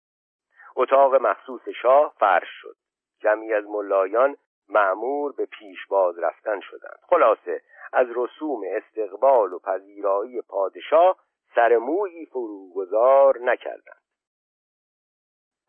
اتاق 0.76 1.16
مخصوص 1.16 1.62
شاه 1.82 2.14
فرش 2.20 2.50
شد. 2.62 2.76
جمعی 3.20 3.54
از 3.54 3.64
ملایان 3.66 4.38
معمور 4.70 5.32
به 5.32 5.46
پیشواز 5.46 6.20
رفتن 6.20 6.60
شدند. 6.60 7.00
خلاصه 7.10 7.62
از 7.94 8.08
رسوم 8.16 8.62
استقبال 8.66 9.54
و 9.54 9.60
پذیرایی 9.60 10.42
پادشاه 10.42 11.18
سرمویی 11.56 12.26
فروگذار 12.26 13.38
نکردند. 13.40 14.02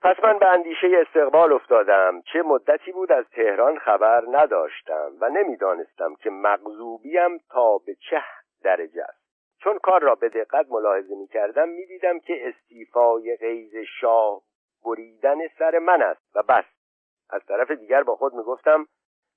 پس 0.02 0.24
من 0.24 0.38
به 0.38 0.46
اندیشه 0.48 1.04
استقبال 1.06 1.52
افتادم. 1.52 2.22
چه 2.32 2.42
مدتی 2.42 2.92
بود 2.92 3.12
از 3.12 3.24
تهران 3.24 3.78
خبر 3.78 4.24
نداشتم 4.30 5.12
و 5.20 5.28
نمی‌دانستم 5.28 6.14
که 6.14 6.30
مغزوبیم 6.30 7.38
تا 7.38 7.78
به 7.78 7.94
چه 7.94 8.22
درجه 8.62 9.02
است. 9.02 9.22
چون 9.58 9.78
کار 9.78 10.02
را 10.02 10.14
به 10.14 10.28
دقت 10.28 10.66
ملاحظه 10.70 11.14
می 11.14 11.26
کردم 11.26 11.68
می 11.68 11.86
دیدم 11.86 12.18
که 12.18 12.48
استیفای 12.48 13.36
غیز 13.36 13.76
شاه 14.00 14.42
بریدن 14.84 15.38
سر 15.58 15.78
من 15.78 16.02
است. 16.02 16.36
و 16.36 16.42
بس. 16.42 16.64
از 17.30 17.44
طرف 17.46 17.70
دیگر 17.70 18.02
با 18.02 18.16
خود 18.16 18.34
می 18.34 18.42
گفتم 18.42 18.86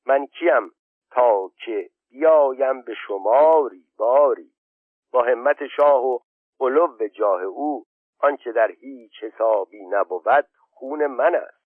من 0.05 0.25
کیم 0.25 0.71
تا 1.11 1.51
که 1.65 1.89
بیایم 2.11 2.81
به 2.81 2.93
شماری 3.07 3.83
باری. 3.97 4.51
با 5.11 5.21
همت 5.23 5.67
شاه 5.67 6.05
و 6.05 6.19
علو 6.59 7.07
جاه 7.07 7.43
او 7.43 7.85
آنچه 8.19 8.51
در 8.51 8.71
هیچ 8.71 9.23
حسابی 9.23 9.85
نبود 9.85 10.45
خون 10.71 11.07
من 11.07 11.35
است. 11.35 11.65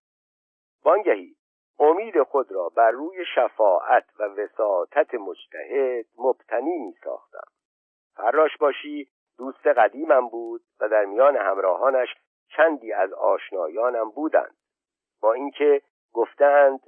وانگهی 0.84 1.36
امید 1.78 2.22
خود 2.22 2.52
را 2.52 2.68
بر 2.68 2.90
روی 2.90 3.24
شفاعت 3.34 4.04
و 4.18 4.22
وساطت 4.22 5.14
مجتهد 5.14 6.06
مبتنی 6.18 6.78
می 6.78 6.94
ساختم 7.04 7.50
فراش 8.14 8.56
باشی 8.56 9.08
دوست 9.38 9.66
قدیمم 9.66 10.28
بود 10.28 10.60
و 10.80 10.88
در 10.88 11.04
میان 11.04 11.36
همراهانش 11.36 12.08
چندی 12.56 12.92
از 12.92 13.12
آشنایانم 13.12 14.10
بودند. 14.10 14.56
با 15.20 15.32
اینکه 15.32 15.82
گفتند 16.12 16.80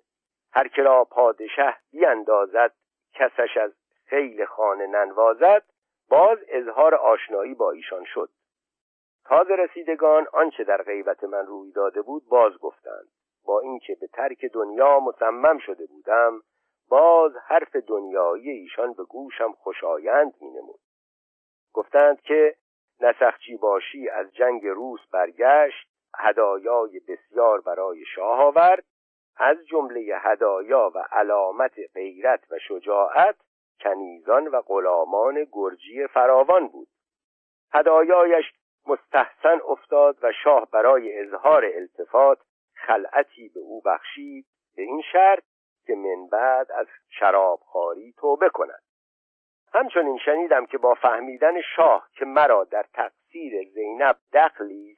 هر 0.52 0.68
که 0.68 0.82
را 0.82 1.04
پادشه 1.04 1.76
بیاندازد 1.90 2.72
کسش 3.14 3.56
از 3.56 3.72
خیل 4.06 4.44
خانه 4.44 4.86
ننوازد 4.86 5.62
باز 6.12 6.38
اظهار 6.48 6.94
آشنایی 6.94 7.54
با 7.54 7.70
ایشان 7.70 8.04
شد 8.04 8.28
تازه 9.24 9.54
رسیدگان 9.54 10.26
آنچه 10.32 10.64
در 10.64 10.82
غیبت 10.82 11.24
من 11.24 11.46
روی 11.46 11.72
داده 11.72 12.02
بود 12.02 12.28
باز 12.28 12.58
گفتند 12.58 13.08
با 13.44 13.60
اینکه 13.60 13.96
به 14.00 14.06
ترک 14.06 14.44
دنیا 14.44 15.00
مصمم 15.00 15.58
شده 15.58 15.86
بودم 15.86 16.42
باز 16.88 17.32
حرف 17.46 17.76
دنیایی 17.76 18.50
ایشان 18.50 18.92
به 18.92 19.04
گوشم 19.04 19.52
خوشایند 19.52 20.34
می 20.40 20.50
نمود. 20.50 20.80
گفتند 21.72 22.20
که 22.20 22.56
نسخچی 23.00 23.56
باشی 23.56 24.08
از 24.08 24.34
جنگ 24.34 24.66
روس 24.66 25.00
برگشت 25.12 25.88
هدایای 26.18 27.00
بسیار 27.08 27.60
برای 27.60 28.04
شاه 28.14 28.40
آورد 28.40 28.84
از 29.36 29.56
جمله 29.66 30.18
هدایا 30.20 30.92
و 30.94 30.98
علامت 30.98 31.74
غیرت 31.94 32.44
و 32.50 32.58
شجاعت 32.58 33.36
کنیزان 33.80 34.46
و 34.46 34.60
غلامان 34.60 35.46
گرجی 35.52 36.06
فراوان 36.06 36.68
بود. 36.68 36.88
هدایایش 37.72 38.52
مستحسن 38.86 39.60
افتاد 39.68 40.18
و 40.22 40.32
شاه 40.44 40.70
برای 40.70 41.20
اظهار 41.20 41.64
التفات 41.64 42.38
خلعتی 42.74 43.48
به 43.48 43.60
او 43.60 43.80
بخشید 43.80 44.46
به 44.76 44.82
این 44.82 45.02
شرط 45.12 45.42
که 45.86 45.94
من 45.94 46.26
بعد 46.32 46.72
از 46.72 46.86
شرابخواری 47.10 48.14
توبه 48.18 48.48
کند. 48.48 48.82
همچنین 49.74 50.18
شنیدم 50.18 50.66
که 50.66 50.78
با 50.78 50.94
فهمیدن 50.94 51.60
شاه 51.76 52.08
که 52.12 52.24
مرا 52.24 52.64
در 52.64 52.86
تقصیر 52.94 53.68
زینب 53.74 54.16
دخلی 54.32 54.96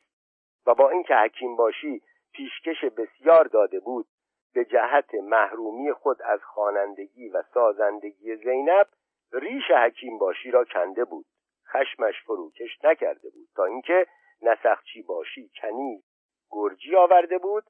و 0.67 0.75
با 0.75 0.91
اینکه 0.91 1.15
حکیم 1.15 1.57
باشی 1.57 2.03
پیشکش 2.33 2.85
بسیار 2.85 3.45
داده 3.45 3.81
بود 3.81 4.07
به 4.55 4.65
جهت 4.65 5.15
محرومی 5.15 5.93
خود 5.93 6.23
از 6.23 6.41
خوانندگی 6.45 7.29
و 7.29 7.43
سازندگی 7.55 8.37
زینب 8.37 8.87
ریش 9.33 9.71
حکیم 9.71 10.19
باشی 10.19 10.51
را 10.51 10.65
کنده 10.65 11.05
بود. 11.05 11.27
خشمش 11.73 12.23
فروکش 12.23 12.85
نکرده 12.85 13.31
بود 13.31 13.49
تا 13.57 13.65
اینکه 13.65 14.07
نسخچی 14.43 15.03
باشی 15.03 15.51
کنی 15.63 16.03
گرجی 16.51 16.97
آورده 16.97 17.39
بود 17.39 17.65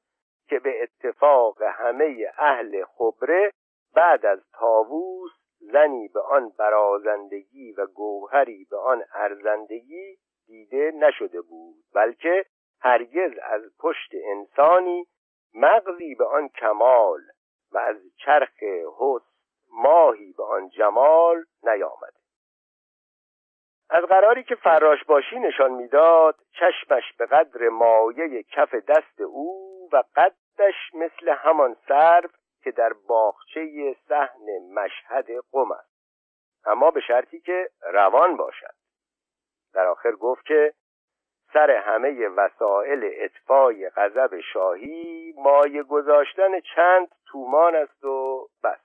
که 0.49 0.59
به 0.59 0.83
اتفاق 0.83 1.61
همه 1.61 2.31
اهل 2.37 2.85
خبره 2.85 3.51
بعد 3.95 4.25
از 4.25 4.39
تاووس 4.53 5.31
زنی 5.59 6.07
به 6.07 6.21
آن 6.21 6.49
برازندگی 6.57 7.71
و 7.71 7.85
گوهری 7.85 8.67
به 8.69 8.77
آن 8.77 9.03
ارزندگی 9.13 10.17
دیده 10.47 10.91
نشده 10.95 11.41
بود 11.41 11.75
بلکه 11.93 12.45
هرگز 12.81 13.31
از 13.43 13.61
پشت 13.79 14.11
انسانی 14.23 15.07
مغزی 15.55 16.15
به 16.15 16.25
آن 16.25 16.49
کمال 16.49 17.21
و 17.71 17.77
از 17.77 17.97
چرخ 18.25 18.63
حس 18.99 19.21
ماهی 19.71 20.33
به 20.37 20.43
آن 20.43 20.69
جمال 20.69 21.45
نیامده. 21.63 22.19
از 23.89 24.03
قراری 24.03 24.43
که 24.43 24.55
فراش 24.55 25.03
باشی 25.03 25.39
نشان 25.39 25.71
می‌داد 25.71 26.35
چشمش 26.51 27.13
به 27.17 27.25
قدر 27.25 27.69
مایه 27.69 28.43
کف 28.43 28.75
دست 28.75 29.21
او 29.21 29.89
و 29.93 30.03
قدش 30.15 30.75
مثل 30.93 31.29
همان 31.29 31.75
سرو 31.87 32.29
که 32.63 32.71
در 32.71 32.93
باغچه 32.93 33.95
صحن 34.07 34.73
مشهد 34.73 35.25
قم 35.51 35.71
است. 35.71 35.95
اما 36.65 36.91
به 36.91 37.01
شرطی 37.01 37.39
که 37.39 37.69
روان 37.81 38.37
باشد. 38.37 38.75
در 39.73 39.87
آخر 39.87 40.11
گفت 40.11 40.45
که 40.45 40.73
سر 41.55 41.71
همه 41.71 42.27
وسایل 42.27 43.11
اطفای 43.13 43.89
غضب 43.89 44.39
شاهی 44.53 45.33
مایه 45.37 45.83
گذاشتن 45.83 46.59
چند 46.75 47.07
تومان 47.25 47.75
است 47.75 48.05
و 48.05 48.47
بس. 48.63 48.79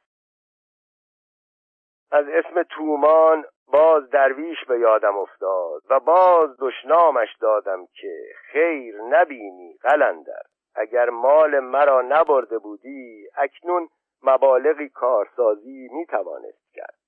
از 2.13 2.25
اسم 2.29 2.63
تومان 2.63 3.45
باز 3.67 4.11
درویش 4.11 4.65
به 4.69 4.79
یادم 4.79 5.19
افتاد 5.19 5.83
و 5.91 6.01
باز 6.01 6.57
دشنامش 6.61 7.37
دادم 7.41 7.87
که 7.95 8.17
خیر 8.53 9.03
نبینی 9.03 9.79
قلندر. 9.83 10.43
اگر 10.75 11.11
مال 11.11 11.61
مرا 11.61 12.03
نبرده 12.03 12.59
بودی 12.59 13.29
اکنون 13.37 13.89
مبالغی 14.23 14.89
کارسازی 14.89 15.89
می 15.93 16.07
توانست 16.07 16.73
کرد. 16.75 16.99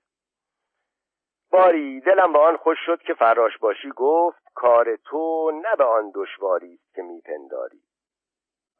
باری 1.51 2.01
دلم 2.01 2.33
به 2.33 2.39
آن 2.39 2.57
خوش 2.57 2.79
شد 2.87 3.03
که 3.03 3.15
فراش 3.15 3.59
باشی 3.59 3.91
گفت 3.97 4.41
کار 4.55 4.97
تو 4.97 5.51
نه 5.51 5.77
به 5.77 5.85
آن 5.85 6.13
دشواری 6.15 6.75
است 6.75 6.95
که 6.95 7.03
میپنداری. 7.03 7.83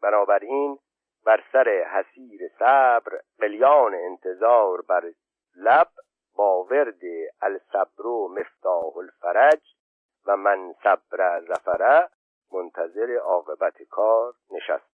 بنابراین 0.03 0.79
بر 1.25 1.45
سر 1.53 1.68
حسیر 1.68 2.41
صبر 2.59 3.20
قلیان 3.39 3.95
انتظار 3.95 4.83
بر 4.83 5.12
لب 5.57 5.89
با 6.37 6.64
ورد 6.64 7.01
الصبر 7.43 8.05
مفتاح 8.31 8.97
الفرج 8.97 9.62
و 10.27 10.37
من 10.37 10.75
صبر 10.83 11.41
زفره 11.41 12.09
منتظر 12.53 13.16
عاقبت 13.16 13.83
کار 13.83 14.35
نشست. 14.51 14.93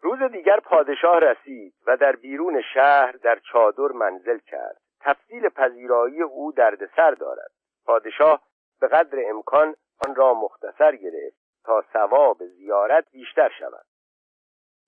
روز 0.00 0.22
دیگر 0.22 0.60
پادشاه 0.60 1.18
رسید 1.18 1.74
و 1.86 1.96
در 1.96 2.16
بیرون 2.16 2.62
شهر 2.74 3.12
در 3.12 3.38
چادر 3.52 3.92
منزل 3.94 4.38
کرد. 4.38 4.80
تفصیل 5.00 5.48
پذیرایی 5.48 6.22
او 6.22 6.52
دردسر 6.52 7.10
دارد. 7.10 7.50
پادشاه 7.84 8.42
به 8.80 8.88
قدر 8.88 9.18
امکان 9.30 9.74
آن 10.06 10.14
را 10.14 10.34
مختصر 10.34 10.96
گرفت 10.96 11.36
تا 11.64 11.84
ثواب 11.92 12.46
زیارت 12.46 13.10
بیشتر 13.10 13.52
شود. 13.58 13.86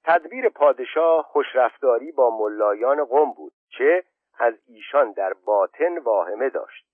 تدبیر 0.05 0.49
پادشاه 0.49 1.23
خوشرفتاری 1.23 2.13
با 2.13 2.39
ملایان 2.39 3.05
قم 3.05 3.33
بود 3.33 3.53
چه 3.79 4.05
از 4.39 4.55
ایشان 4.67 5.13
در 5.13 5.33
باطن 5.33 5.99
واهمه 5.99 6.51
داشت. 6.51 6.89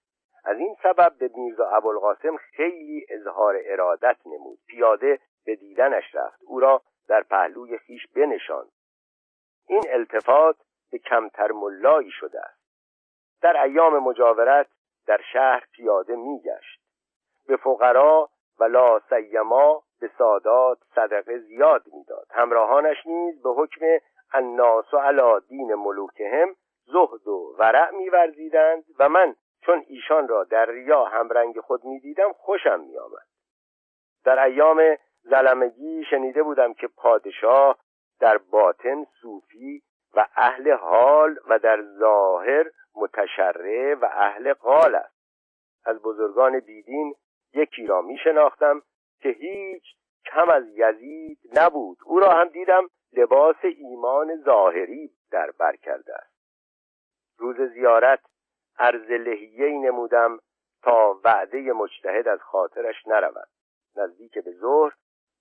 از 0.45 0.59
این 0.59 0.77
سبب 0.83 1.19
به 1.19 1.31
میرزا 1.35 1.69
ابوالقاسم 1.69 2.37
خیلی 2.37 3.07
اظهار 3.09 3.61
ارادت 3.65 4.17
نمود. 4.27 4.59
پیاده 4.67 5.19
به 5.45 5.57
دیدنش 5.57 6.15
رفت. 6.15 6.43
او 6.47 6.61
را 6.61 6.83
در 7.09 7.23
پهلوی 7.23 7.79
خیش 7.79 8.07
بنشاند. 8.07 8.71
این 9.69 9.83
التفات 9.89 10.57
به 10.91 10.99
کمتر 10.99 11.53
ملایی 11.53 12.11
شده 12.11 12.41
است. 12.41 12.65
در 13.43 13.63
ایام 13.63 13.99
مجاورت 13.99 14.67
در 15.07 15.21
شهر 15.33 15.67
پیاده 15.73 16.17
میگشت. 16.17 16.84
به 17.49 17.57
فقرا 17.57 18.29
و 18.61 18.65
لا 18.65 19.01
سیما 19.11 19.83
به 20.01 20.11
سادات 20.19 20.79
صدقه 20.95 21.39
زیاد 21.39 21.83
می‌داد. 21.93 22.27
همراهانش 22.31 23.07
نیز 23.07 23.43
به 23.43 23.51
حکم 23.51 23.87
الناس 24.33 24.95
و 24.95 24.99
علا 24.99 25.39
دین 25.39 25.75
ملوکهم 25.75 26.55
زهد 26.87 27.29
و 27.29 27.57
ورع 27.59 27.91
میورزیدند 27.91 28.85
و 28.99 29.09
من 29.09 29.35
چون 29.61 29.85
ایشان 29.89 30.29
را 30.29 30.45
در 30.45 30.67
ریا 30.67 31.05
همرنگ 31.05 31.61
خود 31.61 31.85
می‌دیدم 31.85 32.33
خوشم 32.33 32.81
میآمد. 32.81 33.27
در 34.25 34.45
ایام 34.45 34.97
زلمگی 35.23 36.05
شنیده 36.11 36.43
بودم 36.43 36.75
که 36.75 36.89
پادشاه 36.97 37.79
در 38.21 38.39
باطن 38.39 39.05
صوفی 39.21 39.83
و 40.15 40.27
اهل 40.37 40.73
حال 40.73 41.39
و 41.49 41.59
در 41.59 41.83
ظاهر 41.83 42.71
متشرع 42.97 43.95
و 43.95 44.05
اهل 44.13 44.53
قال 44.53 44.95
است. 44.95 45.15
از 45.85 46.03
بزرگان 46.03 46.61
بیدین 46.61 47.15
یکی 47.55 47.87
را 47.87 48.03
می 48.03 48.19
شناختم 48.19 48.83
که 49.21 49.29
هیچ 49.29 49.85
کم 50.27 50.51
از 50.51 50.65
یزید 50.69 51.39
نبود. 51.53 51.99
او 52.05 52.21
را 52.21 52.31
هم 52.31 52.49
دیدم 52.49 52.89
لباس 53.13 53.57
ایمان 53.63 54.43
ظاهری 54.45 55.11
در 55.31 55.51
بر 55.51 55.77
کرده 55.77 56.15
است. 56.15 56.35
روز 57.39 57.57
زیارت 57.61 58.21
عرض 58.79 59.11
لحیه 59.11 59.69
نمودم 59.69 60.39
تا 60.83 61.21
وعده 61.25 61.73
مجتهد 61.73 62.29
از 62.29 62.41
خاطرش 62.41 63.07
نرود. 63.07 63.49
نزدیک 63.97 64.39
به 64.39 64.53
ظهر 64.53 64.93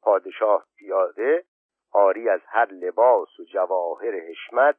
پادشاه 0.01 0.66
پیاده 0.78 1.45
آری 1.91 2.30
از 2.30 2.41
هر 2.45 2.72
لباس 2.72 3.39
و 3.39 3.43
جواهر 3.43 4.16
حشمت 4.16 4.76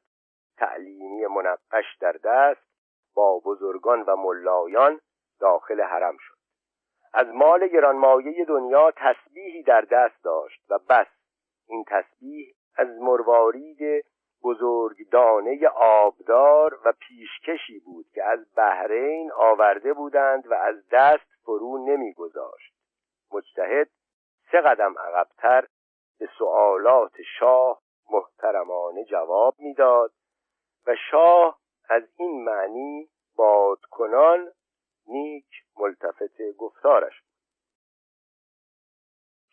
تعلیمی 0.57 1.27
منقش 1.27 1.97
در 2.01 2.13
دست 2.25 2.67
با 3.15 3.39
بزرگان 3.45 4.03
و 4.03 4.17
ملایان 4.17 5.01
داخل 5.41 5.81
حرم 5.81 6.17
شد. 6.21 6.34
از 7.17 7.27
مال 7.27 7.69
گرانمایه 7.69 8.45
دنیا 8.45 8.91
تسبیحی 8.97 9.63
در 9.63 9.81
دست 9.81 10.25
داشت 10.25 10.61
و 10.71 10.79
بس 10.89 11.07
این 11.69 11.85
تسبیح 11.85 12.55
از 12.77 12.89
مروارید 12.89 14.05
بزرگدانه 14.45 15.69
آبدار 15.77 16.79
و 16.85 16.93
پیشکشی 16.93 17.79
بود 17.79 18.07
که 18.15 18.25
از 18.25 18.55
بحرین 18.57 19.33
آورده 19.33 19.93
بودند 19.93 20.47
و 20.47 20.55
از 20.55 20.89
دست 20.93 21.27
فرو 21.45 21.87
نمیگذاشت. 21.87 22.75
مجتهد 23.33 23.89
سه 24.53 24.61
قدم 24.61 24.95
عقبتر 24.99 25.67
به 26.19 26.29
سوالات 26.39 27.13
شاه 27.39 27.81
محترمانه 28.11 29.05
جواب 29.05 29.55
می‌داد 29.59 30.13
و 30.87 30.97
شاه 31.11 31.59
از 31.89 32.03
این 32.17 32.45
معنی 32.45 33.09
بادکنان 33.37 34.53
نیک 35.07 35.47
ملتفت 35.77 36.43
گفتارش 36.59 37.23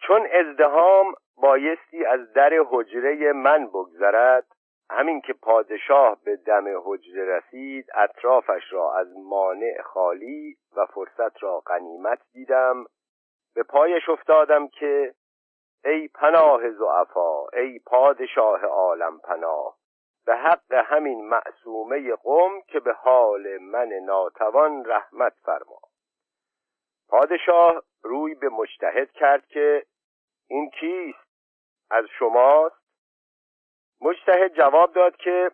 چون 0.08 0.28
ازدهام 0.32 1.14
بایستی 1.36 2.06
از 2.06 2.34
در 2.34 2.52
حجره 2.70 3.34
من 3.34 3.68
بگذرد 3.68 4.46
همین 4.90 5.22
که 5.22 5.34
پادشاه 5.34 6.18
به 6.24 6.36
دم 6.36 6.64
حجره 6.84 7.38
رسید 7.38 7.86
اطرافش 7.94 8.64
را 8.72 8.94
از 8.94 9.08
مانع 9.18 9.82
خالی 9.82 10.58
و 10.76 10.86
فرصت 10.86 11.44
را 11.44 11.60
غنیمت 11.60 12.20
دیدم. 12.34 12.86
به 13.56 13.64
پایش 13.64 14.10
افتادم 14.10 14.68
که 14.68 15.14
ای 15.86 16.08
پناه 16.08 16.72
زعفا 16.72 17.48
ای 17.54 17.80
پادشاه 17.80 18.66
عالم 18.66 19.20
پناه 19.20 19.78
به 20.26 20.36
حق 20.36 20.74
همین 20.74 21.30
معصومه 21.30 22.16
قوم 22.16 22.62
که 22.62 22.80
به 22.80 22.94
حال 22.94 23.58
من 23.58 23.88
ناتوان 23.88 24.86
رحمت 24.86 25.34
فرما. 25.44 25.80
پادشاه 27.10 27.84
روی 28.04 28.36
به 28.36 28.50
مجتهد 28.50 29.12
کرد 29.12 29.48
که 29.48 29.86
این 30.48 30.70
کیست؟ 30.70 31.32
از 31.90 32.06
شماست؟ 32.20 32.82
مجتهد 34.02 34.54
جواب 34.54 34.94
داد 34.94 35.16
که 35.16 35.52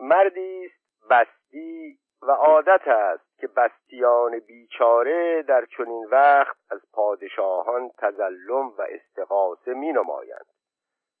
مردی 0.00 0.66
است 0.66 1.10
بستی 1.10 1.98
و 2.22 2.30
عادت 2.30 2.88
است 2.88 3.38
که 3.38 3.46
بستیان 3.46 4.38
بیچاره 4.38 5.42
در 5.42 5.66
چنین 5.76 6.08
وقت 6.10 6.56
از 6.70 6.80
پادشاهان 6.92 7.90
تزلم 7.98 8.68
و 8.68 8.86
استقاسه 8.88 9.74
می 9.74 9.92
نمایند 9.92 10.46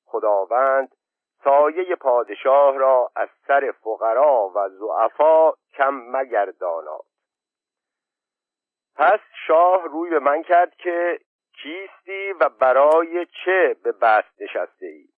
خداوند 0.04 0.94
سایه 1.44 1.96
پادشاه 1.96 2.76
را 2.76 3.10
از 3.16 3.28
سر 3.46 3.74
فقرا 3.80 4.52
و 4.54 4.68
زعفا 4.68 5.52
کم 5.74 5.94
مگرداناد 5.94 7.04
پس 8.96 9.20
شاه 9.46 9.84
روی 9.84 10.10
به 10.10 10.18
من 10.18 10.42
کرد 10.42 10.74
که 10.74 11.18
کیستی 11.62 12.32
و 12.40 12.48
برای 12.48 13.26
چه 13.44 13.76
به 13.84 13.92
بست 13.92 14.42
نشسته 14.42 14.86
ای 14.86 15.08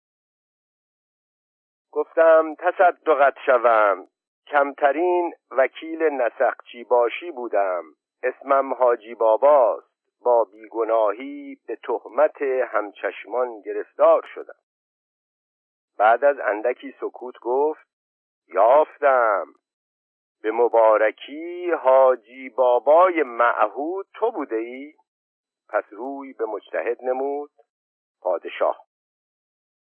گفتم 1.93 2.55
تصدقت 2.59 3.35
شوم. 3.47 4.09
کمترین 4.47 5.35
وکیل 5.51 6.03
نسخچی 6.03 6.85
باشی 6.85 7.31
بودم. 7.31 7.85
اسمم 8.23 8.75
حاجی 8.75 9.15
باباست. 9.15 9.95
با 10.25 10.45
بیگناهی 10.45 11.59
به 11.67 11.77
تهمت 11.77 12.43
همچشمان 12.43 13.61
گرفتار 13.61 14.27
شدم. 14.35 14.64
بعد 15.99 16.25
از 16.25 16.37
اندکی 16.39 16.95
سکوت 17.01 17.35
گفت 17.41 17.87
یافتم. 18.49 19.47
به 20.43 20.51
مبارکی 20.51 21.71
حاجی 21.71 22.49
بابای 22.49 23.23
معهود 23.23 24.07
تو 24.15 24.31
بوده 24.31 24.57
ای؟ 24.57 24.95
پس 25.69 25.85
روی 25.91 26.33
به 26.33 26.45
مجتهد 26.45 26.99
نمود. 27.03 27.51
پادشاه. 28.21 28.85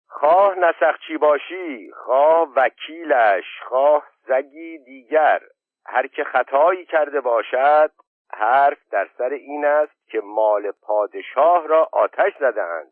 خواه 0.08 0.56
نسخچی 0.56 1.18
باشی 1.18 1.92
خواه 1.92 2.54
وکیلش 2.56 3.46
خواه 3.68 4.08
زگی 4.28 4.78
دیگر. 4.78 5.42
هر 5.86 6.08
که 6.08 6.24
خطایی 6.24 6.86
کرده 6.86 7.22
باشد 7.22 7.92
حرف 8.32 8.78
در 8.92 9.10
سر 9.18 9.30
این 9.30 9.66
است 9.66 10.10
که 10.10 10.22
مال 10.24 10.72
پادشاه 10.72 11.68
را 11.68 11.90
آتش 11.92 12.34
زدند 12.40 12.92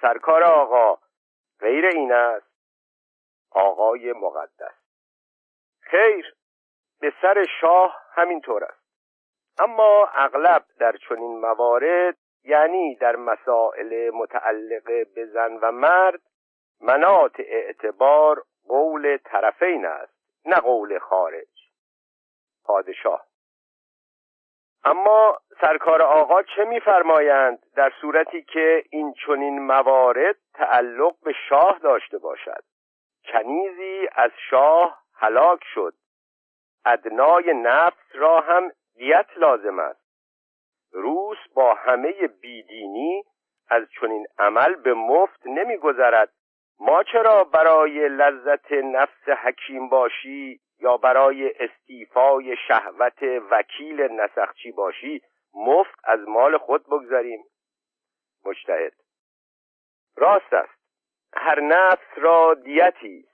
سرکار 0.00 0.42
آقا 0.42 0.98
غیر 1.62 1.86
این 1.86 2.12
است. 2.12 2.46
آقای 3.50 4.12
مقدس. 4.12 4.74
خیر 5.80 6.34
به 7.00 7.12
سر 7.22 7.44
شاه 7.60 8.02
همینطور 8.12 8.64
است. 8.64 8.82
اما 9.58 10.08
اغلب 10.14 10.64
در 10.78 10.96
چنین 11.08 11.40
موارد 11.40 12.16
یعنی 12.44 12.94
در 12.94 13.16
مسائل 13.16 14.10
متعلق 14.14 14.84
به 15.14 15.26
زن 15.26 15.58
و 15.62 15.72
مرد 15.72 16.20
منات 16.80 17.34
اعتبار 17.38 18.44
قول 18.68 19.16
طرفین 19.16 19.86
است 19.86 20.12
نه 20.44 20.56
قول 20.56 20.98
خارج. 20.98 21.48
پادشاه. 22.64 23.26
اما 24.84 25.38
سرکار 25.60 26.02
آقا 26.02 26.42
چه 26.42 26.64
میفرمایند 26.64 27.58
در 27.76 27.92
صورتی 28.00 28.42
که 28.42 28.84
این 28.90 29.14
چنین 29.26 29.58
موارد 29.66 30.36
تعلق 30.54 31.14
به 31.24 31.32
شاه 31.48 31.78
داشته 31.78 32.18
باشد؟ 32.18 32.62
کنیزی 33.32 34.08
از 34.14 34.30
شاه 34.50 35.02
هلاک 35.14 35.60
شد. 35.74 35.94
ادنای 36.84 37.54
نفس 37.54 38.14
را 38.14 38.40
هم 38.40 38.70
دیت 38.94 39.26
لازم 39.36 39.78
است. 39.78 40.02
روس 40.92 41.38
با 41.54 41.74
همه 41.74 42.12
بیدینی 42.40 43.24
از 43.68 43.82
چنین 44.00 44.26
عمل 44.38 44.74
به 44.74 44.94
مفت 44.94 45.46
نمیگذرد. 45.46 46.32
ما 46.80 47.02
چرا 47.02 47.44
برای 47.44 48.08
لذت 48.08 48.72
نفس 48.72 49.28
حکیم 49.28 49.88
باشی 49.88 50.60
یا 50.82 50.96
برای 50.96 51.52
استیفای 51.60 52.56
شهوت 52.68 53.22
وکیل 53.50 54.00
نسخچی 54.00 54.72
باشی 54.72 55.22
مفت 55.54 55.94
از 56.04 56.20
مال 56.28 56.58
خود 56.58 56.86
بگذاریم. 56.86 57.44
مجتهد. 58.44 58.92
راست 60.16 60.52
است. 60.52 60.82
هر 61.34 61.60
نفس 61.60 62.06
را 62.16 62.54
دیتی 62.54 63.28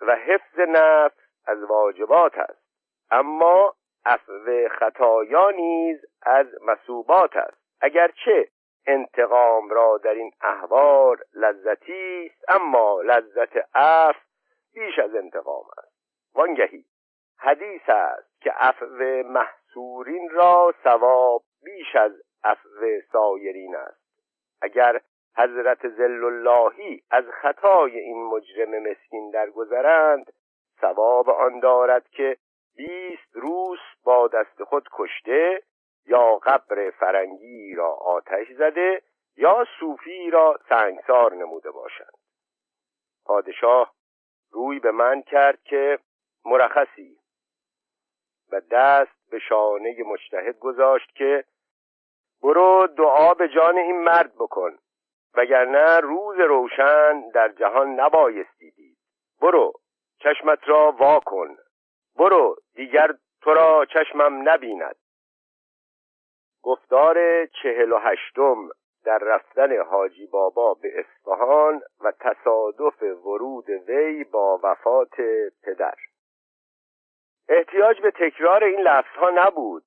و 0.00 0.16
حفظ 0.16 0.58
نفس 0.58 1.16
از 1.46 1.62
واجبات 1.62 2.38
است. 2.38 2.64
اما 3.10 3.74
عفو 4.06 4.68
خطایا 4.78 5.50
نیز 5.50 6.04
از 6.22 6.46
مسوبات 6.62 7.36
است. 7.36 7.58
اگرچه 7.80 8.48
انتقام 8.86 9.70
را 9.70 10.00
در 10.04 10.14
این 10.14 10.32
احوار 10.40 11.24
لذتی 11.34 12.26
است 12.26 12.44
اما 12.50 13.00
لذت 13.02 13.76
عفو 13.76 14.20
بیش 14.74 14.98
از 14.98 15.14
انتقام 15.14 15.64
است. 15.78 15.94
وانگهی. 16.34 16.84
حدیث 17.38 17.88
است 17.88 18.40
که 18.40 18.50
عفو 18.50 19.22
محصورین 19.26 20.30
را 20.30 20.74
ثواب 20.84 21.42
بیش 21.64 21.96
از 21.96 22.12
عفو 22.44 23.00
سایرین 23.12 23.76
است. 23.76 24.04
اگر 24.62 25.00
حضرت 25.36 25.88
زل 25.88 26.24
اللهی 26.24 27.02
از 27.10 27.24
خطای 27.42 27.98
این 27.98 28.24
مجرم 28.24 28.90
مسکین 28.90 29.30
درگذرند 29.30 30.32
ثواب 30.80 31.30
آن 31.30 31.60
دارد 31.60 32.08
که 32.08 32.36
بیست 32.76 33.36
روز 33.36 33.78
با 34.04 34.28
دست 34.28 34.64
خود 34.64 34.88
کشته 34.92 35.62
یا 36.06 36.36
قبر 36.36 36.90
فرنگی 36.90 37.74
را 37.74 37.92
آتش 37.92 38.46
زده 38.58 39.02
یا 39.36 39.66
صوفی 39.80 40.30
را 40.30 40.58
سنگسار 40.68 41.34
نموده 41.34 41.70
باشند. 41.70 42.14
پادشاه 43.24 43.94
روی 44.50 44.78
به 44.78 44.90
من 44.90 45.22
کرد 45.22 45.62
که 45.62 45.98
مرخصی 46.44 47.18
و 48.52 48.60
دست 48.70 49.30
به 49.30 49.38
شانه 49.38 49.96
مجتهد 50.06 50.58
گذاشت 50.58 51.14
که 51.14 51.44
برو 52.42 52.86
دعا 52.86 53.34
به 53.34 53.48
جان 53.48 53.78
این 53.78 54.02
مرد 54.02 54.34
بکن 54.34 54.78
وگرنه 55.34 56.00
روز 56.00 56.38
روشن 56.38 57.30
در 57.30 57.48
جهان 57.48 58.00
نبایستی 58.00 58.70
دید. 58.70 58.96
برو 59.40 59.72
چشمت 60.18 60.68
را 60.68 60.92
وا 60.92 61.20
کن. 61.20 61.56
برو 62.18 62.56
دیگر 62.74 63.14
تو 63.42 63.54
را 63.54 63.84
چشمم 63.84 64.48
نبیند. 64.48 64.96
گفتار 66.62 67.46
چهل 67.46 67.92
و 67.92 67.98
هشتم 67.98 68.68
در 69.04 69.18
رفتن 69.18 69.82
حاجی 69.82 70.26
بابا 70.26 70.74
به 70.74 70.88
اصفهان 70.98 71.82
و 72.00 72.12
تصادف 72.20 73.02
ورود 73.02 73.70
وی 73.70 74.24
با 74.24 74.60
وفات 74.62 75.16
پدر. 75.62 75.94
احتیاج 77.48 78.00
به 78.00 78.10
تکرار 78.10 78.64
این 78.64 78.80
لفظها 78.80 79.30
نبود. 79.30 79.82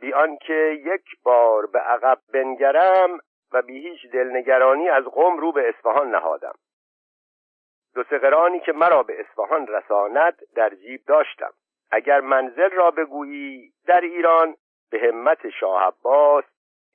بی 0.00 0.12
آنکه 0.12 0.80
یک 0.84 1.04
بار 1.22 1.66
به 1.66 1.78
عقب 1.78 2.18
بنگرم 2.32 3.18
و 3.52 3.62
بی 3.62 3.88
هیچ 3.88 4.12
دلنگرانی 4.12 4.88
از 4.88 5.04
قم 5.04 5.38
رو 5.38 5.52
به 5.52 5.68
اصفهان 5.68 6.10
نهادم. 6.10 6.54
دو 7.94 8.04
سقرانی 8.04 8.60
که 8.60 8.72
مرا 8.72 9.02
به 9.02 9.20
اصفهان 9.20 9.66
رساند 9.66 10.38
در 10.54 10.74
جیب 10.74 11.00
داشتم. 11.06 11.52
اگر 11.90 12.20
منزل 12.20 12.70
را 12.70 12.90
بگویی 12.90 13.72
در 13.86 14.00
ایران 14.00 14.56
به 14.90 15.00
همت 15.00 15.48
شاه 15.48 15.82
عباس 15.82 16.44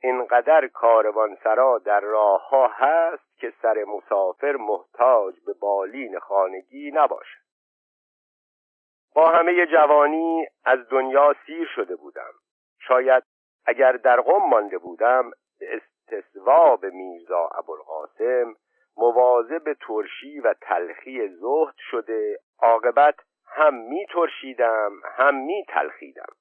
اینقدر 0.03 0.67
کاروانسرا 0.67 1.77
در 1.77 1.99
راه 1.99 2.49
ها 2.49 2.67
هست 2.67 3.39
که 3.39 3.53
سر 3.61 3.83
مسافر 3.83 4.55
محتاج 4.55 5.35
به 5.45 5.53
بالین 5.53 6.19
خانگی 6.19 6.91
نباشد. 6.91 7.44
با 9.15 9.29
همه 9.29 9.65
جوانی 9.65 10.47
از 10.65 10.79
دنیا 10.89 11.35
سیر 11.45 11.67
شده 11.75 11.95
بودم. 11.95 12.31
شاید 12.79 13.23
اگر 13.65 13.91
در 13.91 14.21
قم 14.21 14.49
مانده 14.49 14.77
بودم 14.77 15.31
به 15.59 15.67
استصواب 15.75 16.85
میرزا 16.85 17.49
ابوالقاسم 17.55 18.55
مواظب 18.97 19.73
ترشی 19.87 20.39
و 20.39 20.53
تلخی 20.61 21.27
زهد 21.27 21.75
شده 21.91 22.39
عاقبت 22.59 23.15
هم 23.47 23.73
می 23.73 24.05
ترشیدم 24.13 24.91
هم 25.17 25.35
می 25.35 25.65
تلخیدم. 25.69 26.33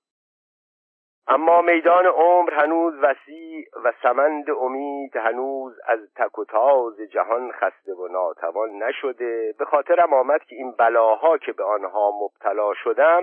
اما 1.28 1.62
میدان 1.62 2.06
عمر 2.06 2.54
هنوز 2.54 2.94
وسیع 2.94 3.66
و 3.84 3.92
سمند 4.02 4.50
امید 4.50 5.16
هنوز 5.16 5.80
از 5.86 5.98
تک 6.16 6.38
و 6.38 6.44
تاز 6.44 7.00
جهان 7.00 7.52
خسته 7.52 7.94
و 7.94 8.08
ناتوان 8.08 8.82
نشده. 8.82 9.54
به 9.58 9.64
خاطرم 9.64 10.14
آمد 10.14 10.44
که 10.44 10.56
این 10.56 10.72
بلاها 10.72 11.38
که 11.38 11.52
به 11.52 11.64
آنها 11.64 12.10
مبتلا 12.10 12.74
شدم 12.74 13.22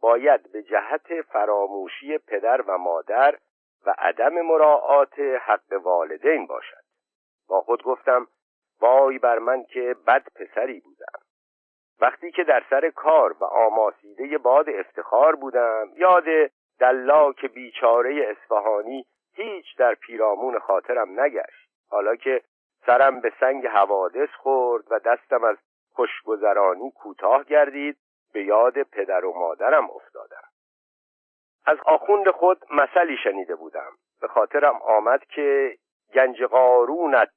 باید 0.00 0.52
به 0.52 0.62
جهت 0.62 1.22
فراموشی 1.22 2.18
پدر 2.18 2.62
و 2.62 2.78
مادر 2.78 3.38
و 3.86 3.94
عدم 3.98 4.40
مراعات 4.40 5.18
حق 5.18 5.72
والدین 5.82 6.46
باشد. 6.46 6.82
با 7.48 7.60
خود 7.60 7.82
گفتم 7.82 8.26
وای 8.80 9.18
بر 9.18 9.38
من 9.38 9.64
که 9.64 9.96
بد 10.06 10.22
پسری 10.34 10.80
بودم. 10.80 11.18
وقتی 12.00 12.30
که 12.30 12.44
در 12.44 12.64
سر 12.70 12.90
کار 12.90 13.36
و 13.40 13.44
آماسیده 13.44 14.38
باد 14.38 14.68
افتخار 14.68 15.36
بودم 15.36 15.88
یاد 15.96 16.24
دلاک 16.78 17.46
بیچاره 17.46 18.26
اصفهانی 18.30 19.06
هیچ 19.34 19.76
در 19.78 19.94
پیرامون 19.94 20.58
خاطرم 20.58 21.20
نگشت. 21.20 21.68
حالا 21.88 22.16
که 22.16 22.42
سرم 22.86 23.20
به 23.20 23.32
سنگ 23.40 23.66
حوادث 23.66 24.28
خورد 24.28 24.84
و 24.90 24.98
دستم 24.98 25.44
از 25.44 25.56
خوشگذرانی 25.92 26.90
کوتاه 26.90 27.44
گردید 27.44 27.96
به 28.32 28.44
یاد 28.44 28.82
پدر 28.82 29.24
و 29.24 29.32
مادرم 29.38 29.90
افتادم. 29.90 30.48
از 31.66 31.78
آخوند 31.86 32.30
خود 32.30 32.64
مثلی 32.70 33.16
شنیده 33.24 33.54
بودم. 33.54 33.92
به 34.20 34.28
خاطرم 34.28 34.82
آمد 34.82 35.24
که 35.24 35.78
گنج 36.14 36.42
قارونت 36.42 37.30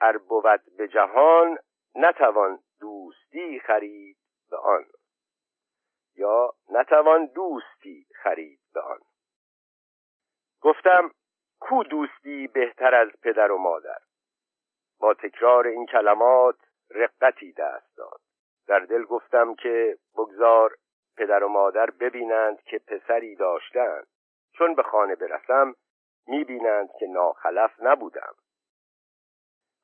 ار 0.00 0.18
بود 0.18 0.60
به 0.78 0.88
جهان 0.88 1.58
نتوان 1.94 2.58
دوستی 2.80 3.60
خرید 3.60 4.16
به 4.50 4.56
آن. 4.56 4.84
یا 6.16 6.52
نتوان 6.70 7.26
دوستی 7.26 8.06
خرید. 8.22 8.57
به 8.74 8.80
آن 8.80 8.98
گفتم 10.60 11.10
کو 11.60 11.82
دوستی 11.82 12.46
بهتر 12.46 12.94
از 12.94 13.08
پدر 13.22 13.52
و 13.52 13.58
مادر؟ 13.58 13.98
با 15.00 15.14
تکرار 15.14 15.66
این 15.66 15.86
کلمات 15.86 16.56
رقتی 16.90 17.52
دست 17.52 17.96
داد. 17.96 18.20
در 18.66 18.78
دل 18.78 19.04
گفتم 19.04 19.54
که 19.54 19.98
بگذار 20.14 20.76
پدر 21.16 21.44
و 21.44 21.48
مادر 21.48 21.90
ببینند 21.90 22.62
که 22.62 22.78
پسری 22.78 23.36
داشتند 23.36 24.06
چون 24.52 24.74
به 24.74 24.82
خانه 24.82 25.14
برسم 25.14 25.74
می‌بینند 26.26 26.88
که 27.00 27.06
ناخلف 27.06 27.70
نبودم. 27.80 28.34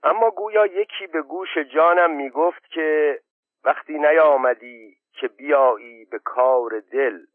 اما 0.02 0.30
گویا 0.30 0.66
یکی 0.66 1.06
به 1.06 1.22
گوش 1.22 1.58
جانم 1.58 2.10
می‌گفت 2.10 2.70
که 2.70 3.20
وقتی 3.64 3.98
نیامدی 3.98 4.96
که 5.12 5.28
بیایی 5.28 6.04
به 6.04 6.18
کار 6.18 6.80
دل. 6.80 7.26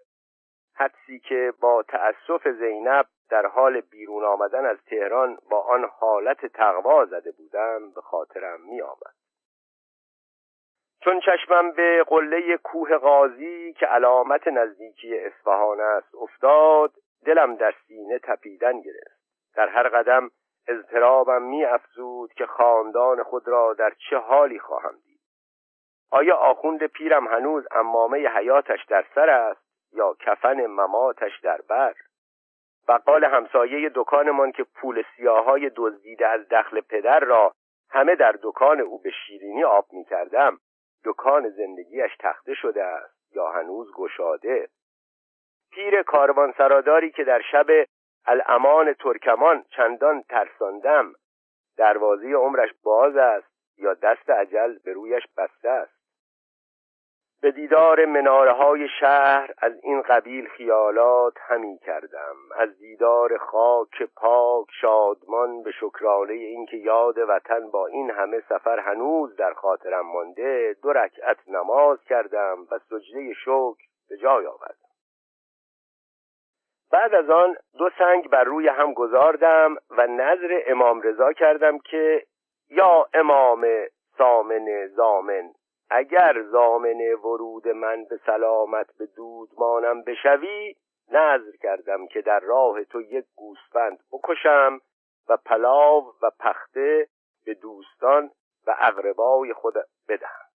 حدسی 0.79 1.19
که 1.19 1.53
با 1.61 1.83
تأسف 1.83 2.47
زینب 2.47 3.05
در 3.29 3.45
حال 3.45 3.81
بیرون 3.81 4.23
آمدن 4.23 4.65
از 4.65 4.77
تهران 4.85 5.37
با 5.49 5.61
آن 5.61 5.89
حالت 5.99 6.45
تقوا 6.45 7.05
زده 7.05 7.31
بودم 7.31 7.91
به 7.95 8.01
خاطرم 8.01 8.61
می 8.61 8.81
آمد. 8.81 9.13
چون 11.03 11.19
چشمم 11.19 11.71
به 11.71 12.03
قله 12.07 12.57
کوه 12.57 12.97
قاضی 12.97 13.73
که 13.73 13.85
علامت 13.85 14.47
نزدیکی 14.47 15.19
اصفهان 15.19 15.79
است 15.81 16.15
افتاد 16.15 16.93
دلم 17.25 17.55
در 17.55 17.73
سینه 17.87 18.19
تپیدن 18.19 18.81
گرفت. 18.81 19.19
در 19.55 19.67
هر 19.67 19.89
قدم 19.89 20.31
اضطرابم 20.67 21.41
می 21.41 21.65
افزود 21.65 22.33
که 22.33 22.45
خاندان 22.45 23.23
خود 23.23 23.47
را 23.47 23.73
در 23.73 23.93
چه 24.09 24.17
حالی 24.17 24.59
خواهم 24.59 24.95
دید. 25.05 25.19
آیا 26.11 26.35
آخوند 26.37 26.85
پیرم 26.85 27.27
هنوز 27.27 27.67
امامه 27.71 28.17
حیاتش 28.17 28.85
در 28.85 29.05
سر 29.15 29.29
است؟ 29.29 29.68
یا 29.93 30.15
کفن 30.19 30.65
مماتش 30.65 31.39
در 31.39 31.61
بر. 31.61 31.95
بقال 32.87 33.23
همسایه 33.23 33.91
دکانمان 33.95 34.51
که 34.51 34.63
پول 34.63 35.03
سیاهای 35.15 35.71
دزدیده 35.75 36.27
از 36.27 36.47
دخل 36.49 36.81
پدر 36.81 37.19
را 37.19 37.53
همه 37.89 38.15
در 38.15 38.35
دکان 38.43 38.81
او 38.81 39.01
به 39.01 39.11
شیرینی 39.11 39.63
آب 39.63 39.85
می 39.91 40.05
کردم 40.05 40.57
دکان 41.05 41.49
زندگیش 41.49 42.17
تخته 42.19 42.53
شده 42.53 42.83
است 42.83 43.35
یا 43.35 43.51
هنوز 43.51 43.91
گشاده. 43.95 44.69
پیر 45.71 46.03
کاروان 46.03 46.53
سراداری 46.57 47.11
که 47.11 47.23
در 47.23 47.41
شب 47.51 47.67
الامان 48.25 48.93
ترکمان 48.93 49.63
چندان 49.75 50.21
ترساندم 50.21 51.13
دروازه 51.77 52.33
عمرش 52.33 52.69
باز 52.83 53.15
است 53.15 53.47
یا 53.77 53.93
دست 53.93 54.29
عجل 54.29 54.77
به 54.85 54.93
رویش 54.93 55.23
بسته 55.37 55.69
است؟ 55.69 55.98
به 57.41 57.51
دیدار 57.51 58.05
مناره 58.05 58.51
های 58.51 58.87
شهر 58.99 59.51
از 59.57 59.73
این 59.83 60.01
قبیل 60.01 60.47
خیالات 60.47 61.33
همی 61.47 61.77
کردم. 61.77 62.35
از 62.55 62.77
دیدار 62.79 63.37
خاک 63.37 64.03
پاک 64.15 64.67
شادمان 64.81 65.63
به 65.63 65.71
شکرانه 65.71 66.33
اینکه 66.33 66.77
یاد 66.77 67.17
وطن 67.17 67.69
با 67.71 67.87
این 67.87 68.11
همه 68.11 68.39
سفر 68.49 68.79
هنوز 68.79 69.35
در 69.35 69.53
خاطرم 69.53 70.05
مانده 70.05 70.75
دو 70.83 70.93
رکعت 70.93 71.37
نماز 71.47 72.03
کردم 72.03 72.67
و 72.71 72.79
سجده 72.79 73.33
شکر 73.33 73.87
به 74.09 74.17
جای 74.17 74.45
آوردم. 74.45 74.89
بعد 76.91 77.15
از 77.15 77.29
آن 77.29 77.55
دو 77.77 77.89
سنگ 77.97 78.29
بر 78.29 78.43
روی 78.43 78.67
هم 78.67 78.93
گذاردم 78.93 79.75
و 79.89 80.07
نظر 80.07 80.61
امام 80.67 81.01
رضا 81.01 81.33
کردم 81.33 81.79
که 81.79 82.25
یا 82.69 83.05
امام 83.13 83.65
سامن 84.17 84.87
زامن 84.87 85.53
اگر 85.89 86.43
زامن 86.51 87.13
ورود 87.13 87.67
من 87.67 88.05
به 88.09 88.19
سلامت 88.25 88.97
به 88.97 89.05
دودمانم 89.05 90.01
بشوی 90.01 90.75
نظر 91.11 91.51
کردم 91.61 92.07
که 92.07 92.21
در 92.21 92.39
راه 92.39 92.83
تو 92.83 93.01
یک 93.01 93.25
گوسفند 93.35 93.99
بکشم 94.11 94.81
و 95.29 95.37
پلاو 95.37 96.13
و 96.21 96.29
پخته 96.39 97.07
به 97.45 97.53
دوستان 97.53 98.31
و 98.67 98.75
اقربای 98.79 99.53
خود 99.53 99.73
بدهم. 100.07 100.49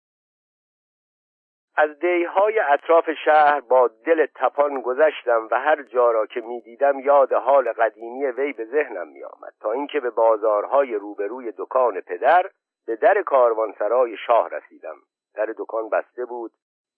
از 1.76 2.00
دیهای 2.00 2.60
اطراف 2.60 3.10
شهر 3.26 3.60
با 3.60 3.88
دل 4.06 4.26
تپان 4.36 4.82
گذشتم 4.82 5.48
و 5.52 5.60
هر 5.60 5.84
جا 5.84 6.12
را 6.12 6.26
که 6.26 6.42
می‌دیدم 6.42 7.00
یاد 7.00 7.34
حال 7.34 7.72
قدیمی 7.72 8.26
وی 8.26 8.54
به 8.54 8.66
ذهنم 8.66 9.08
میآمد 9.08 9.54
تا 9.60 9.72
اینکه 9.72 10.00
به 10.00 10.10
بازارهای 10.10 10.96
روبروی 10.96 11.54
دکان 11.58 12.02
پدر 12.02 12.50
به 12.86 12.96
در 12.96 13.22
کاروانسرای 13.22 14.18
شاه 14.18 14.50
رسیدم. 14.50 14.96
در 15.34 15.54
دکان 15.58 15.90
بسته 15.90 16.26
بود 16.26 16.52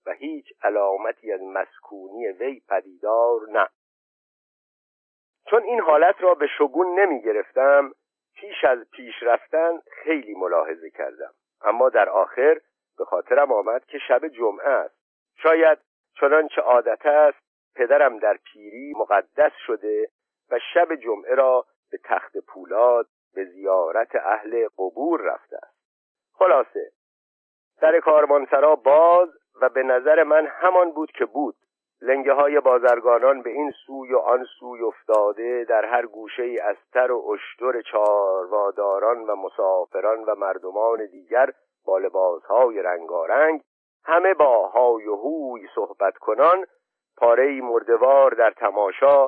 و 0.06 0.12
هیچ 0.12 0.46
علامتی 0.62 1.32
از 1.32 1.42
مسکونی 1.42 2.28
وی 2.28 2.62
پدیدار 2.70 3.42
نه. 3.50 3.68
چون 5.50 5.64
این 5.64 5.82
حالت 5.82 6.16
را 6.20 6.36
به 6.36 6.48
شگون 6.58 7.00
نمی 7.00 7.22
گرفتم 7.22 7.92
پیش 8.36 8.64
از 8.64 8.90
پیش 8.92 9.14
رفتن 9.22 9.80
خیلی 10.04 10.34
ملاحظه 10.36 10.90
کردم. 10.90 11.34
اما 11.62 11.90
در 11.90 12.10
آخر 12.10 12.62
به 12.98 13.06
خاطرم 13.06 13.52
آمد 13.52 13.86
که 13.86 13.98
شب 14.08 14.28
جمعه 14.28 14.70
است. 14.70 14.96
شاید 15.36 15.78
چنانچه 16.20 16.62
عادت 16.62 17.06
است 17.06 17.38
پدرم 17.76 18.20
در 18.20 18.38
پیری 18.38 18.94
مقدس 18.98 19.52
شده 19.66 20.10
و 20.52 20.60
شب 20.74 20.96
جمعه 20.96 21.36
را 21.36 21.66
به 21.92 22.00
تخت 22.04 22.38
پولاد 22.38 23.08
به 23.34 23.46
زیارت 23.46 24.16
اهل 24.16 24.68
قبور 24.78 25.22
رفته 25.22 25.58
است. 25.58 25.78
خلاصه 26.34 26.92
در 27.84 28.00
کاروانسرا 28.00 28.76
باز 28.76 29.30
و 29.62 29.70
به 29.70 29.84
نظر 29.84 30.24
من 30.24 30.48
همان 30.48 30.92
بود 30.92 31.12
که 31.12 31.26
بود. 31.26 31.56
لنگه 32.02 32.34
های 32.34 32.60
بازرگانان 32.60 33.42
به 33.42 33.50
این 33.50 33.72
سوی 33.86 34.14
و 34.14 34.18
آن 34.18 34.46
سوی 34.60 34.82
افتاده 34.82 35.66
در 35.70 35.86
هر 35.86 36.06
گوشه 36.06 36.44
ای 36.44 36.60
از 36.60 36.76
تر 36.94 37.12
و 37.12 37.32
اشتر 37.32 37.82
چارواداران 37.82 39.18
و 39.24 39.36
مسافران 39.36 40.24
و 40.24 40.36
مردمان 40.36 41.06
دیگر 41.06 41.50
با 41.86 41.98
لباسهای 41.98 42.82
رنگارنگ 42.82 43.62
همه 44.06 44.34
با 44.34 44.68
های 44.68 45.08
و 45.08 45.16
هوی 45.16 45.68
صحبت 45.76 46.18
کنان 46.18 46.66
پاره 47.18 47.62
مردوار 47.62 48.32
در 48.32 48.52
تماشا 48.52 49.28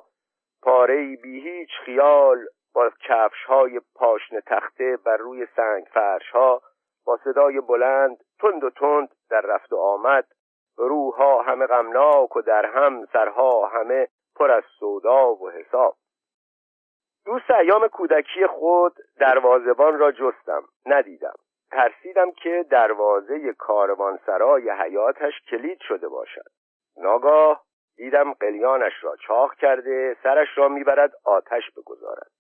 پاره 0.64 1.16
بی 1.16 1.50
هیچ 1.50 1.70
خیال 1.86 2.46
با 2.74 2.90
کفش 2.90 3.44
های 3.48 3.82
پاشن 3.96 4.40
تخته 4.40 4.98
بر 5.06 5.18
روی 5.18 5.48
سنگ 5.56 5.86
فرش 5.94 6.30
ها 6.30 6.62
با 7.06 7.20
صدای 7.24 7.62
بلند 7.62 8.18
تند 8.40 8.64
و 8.64 8.70
تند 8.70 9.10
در 9.30 9.42
رفت 9.42 9.74
و 9.74 9.78
آمد. 9.78 10.26
روحها 10.78 11.42
همه 11.42 11.68
غمناک 11.68 12.36
و 12.36 12.42
در 12.42 12.66
هم 12.66 13.06
سرها 13.06 13.68
همه 13.68 14.08
پر 14.36 14.52
از 14.52 14.64
سودا 14.80 15.34
و 15.34 15.50
حساب. 15.50 15.96
دوست 17.26 17.52
ایام 17.52 17.88
کودکی 17.88 18.48
خود 18.48 18.94
دروازبان 19.20 20.00
را 20.00 20.12
جستم 20.12 20.64
ندیدم. 20.86 21.36
ترسیدم 21.72 22.32
که 22.32 22.66
دروازه 22.70 23.54
کاروانسرای 23.54 24.70
حیاتش 24.70 25.34
کلید 25.50 25.80
شده 25.82 26.08
باشد. 26.08 26.50
ناگاه 26.98 27.66
دیدم 27.96 28.34
قلیانش 28.34 28.94
را 29.04 29.16
چاخ 29.16 29.56
کرده 29.56 30.18
سرش 30.24 30.48
را 30.56 30.68
می‌برد 30.68 31.12
آتش 31.24 31.72
بگذارد. 31.78 32.32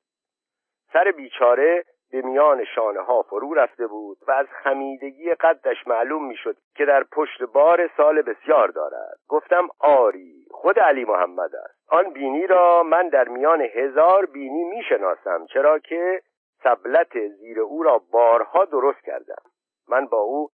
سر 0.93 1.11
بیچاره 1.11 1.84
به 2.16 2.22
میان 2.22 2.66
شانه 2.76 2.99
ها 2.99 3.22
فرو 3.22 3.53
رفته 3.53 3.88
بود 3.88 4.18
و 4.28 4.32
از 4.32 4.45
خمیدگی 4.63 5.34
قدش 5.34 5.88
معلوم 5.88 6.28
می‌شد 6.28 6.55
که 6.76 6.86
در 6.86 7.03
پشت 7.03 7.43
بار 7.43 7.89
سال 7.97 8.22
بسیار 8.22 8.68
دارد. 8.68 9.18
گفتم 9.30 9.68
آری 9.80 10.45
خود 10.51 10.80
علی 10.80 11.05
محمد 11.05 11.55
است. 11.55 11.93
آن 11.93 12.09
بینی 12.13 12.47
را 12.47 12.84
من 12.84 13.09
در 13.09 13.28
میان 13.28 13.61
هزار 13.61 14.26
بینی 14.26 14.63
می‌شناسم 14.63 15.45
چرا 15.45 15.80
که 15.80 16.22
سبلت 16.63 17.28
زیر 17.28 17.59
او 17.59 17.84
را 17.84 18.01
بارها 18.11 18.66
درست 18.66 19.01
کردم. 19.05 19.41
من 19.89 20.05
با 20.05 20.18
او 20.18 20.49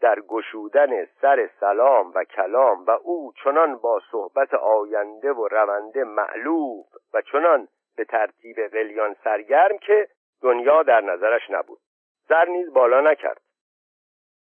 در 0.00 0.20
گشودن 0.20 1.04
سر 1.04 1.50
سلام 1.60 2.12
و 2.14 2.24
کلام 2.24 2.84
و 2.84 2.90
او 2.90 3.32
چنان 3.44 3.76
با 3.76 4.00
صحبت 4.10 4.54
آینده 4.54 5.32
و 5.32 5.48
رونده 5.48 6.04
معلوب 6.04 6.86
و 7.14 7.20
چنان 7.20 7.68
به 7.96 8.04
ترتیب 8.04 8.56
قلیان 8.72 9.16
سرگرم 9.24 9.78
که 9.78 10.08
دنیا 10.42 10.82
در 10.82 11.00
نظرش 11.00 11.50
نبود. 11.50 11.80
سر 12.28 12.44
نیز 12.44 12.72
بالا 12.72 13.00
نکرد. 13.00 13.40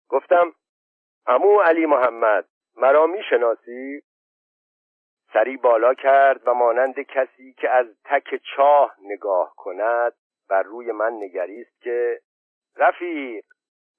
گفتم 0.08 0.52
امو 1.26 1.60
علی 1.60 1.86
محمد 1.86 2.48
مرا 2.76 3.06
می‌شناسی؟ 3.06 4.02
سری 5.32 5.56
بالا 5.56 5.94
کرد 5.94 6.48
و 6.48 6.54
مانند 6.54 7.00
کسی 7.00 7.52
که 7.52 7.70
از 7.70 7.86
تک 8.04 8.40
چاه 8.56 8.96
نگاه 9.00 9.54
کند 9.56 10.12
بر 10.48 10.62
روی 10.62 10.92
من 10.92 11.12
نگریست 11.12 11.80
که 11.80 12.20
رفیق 12.76 13.44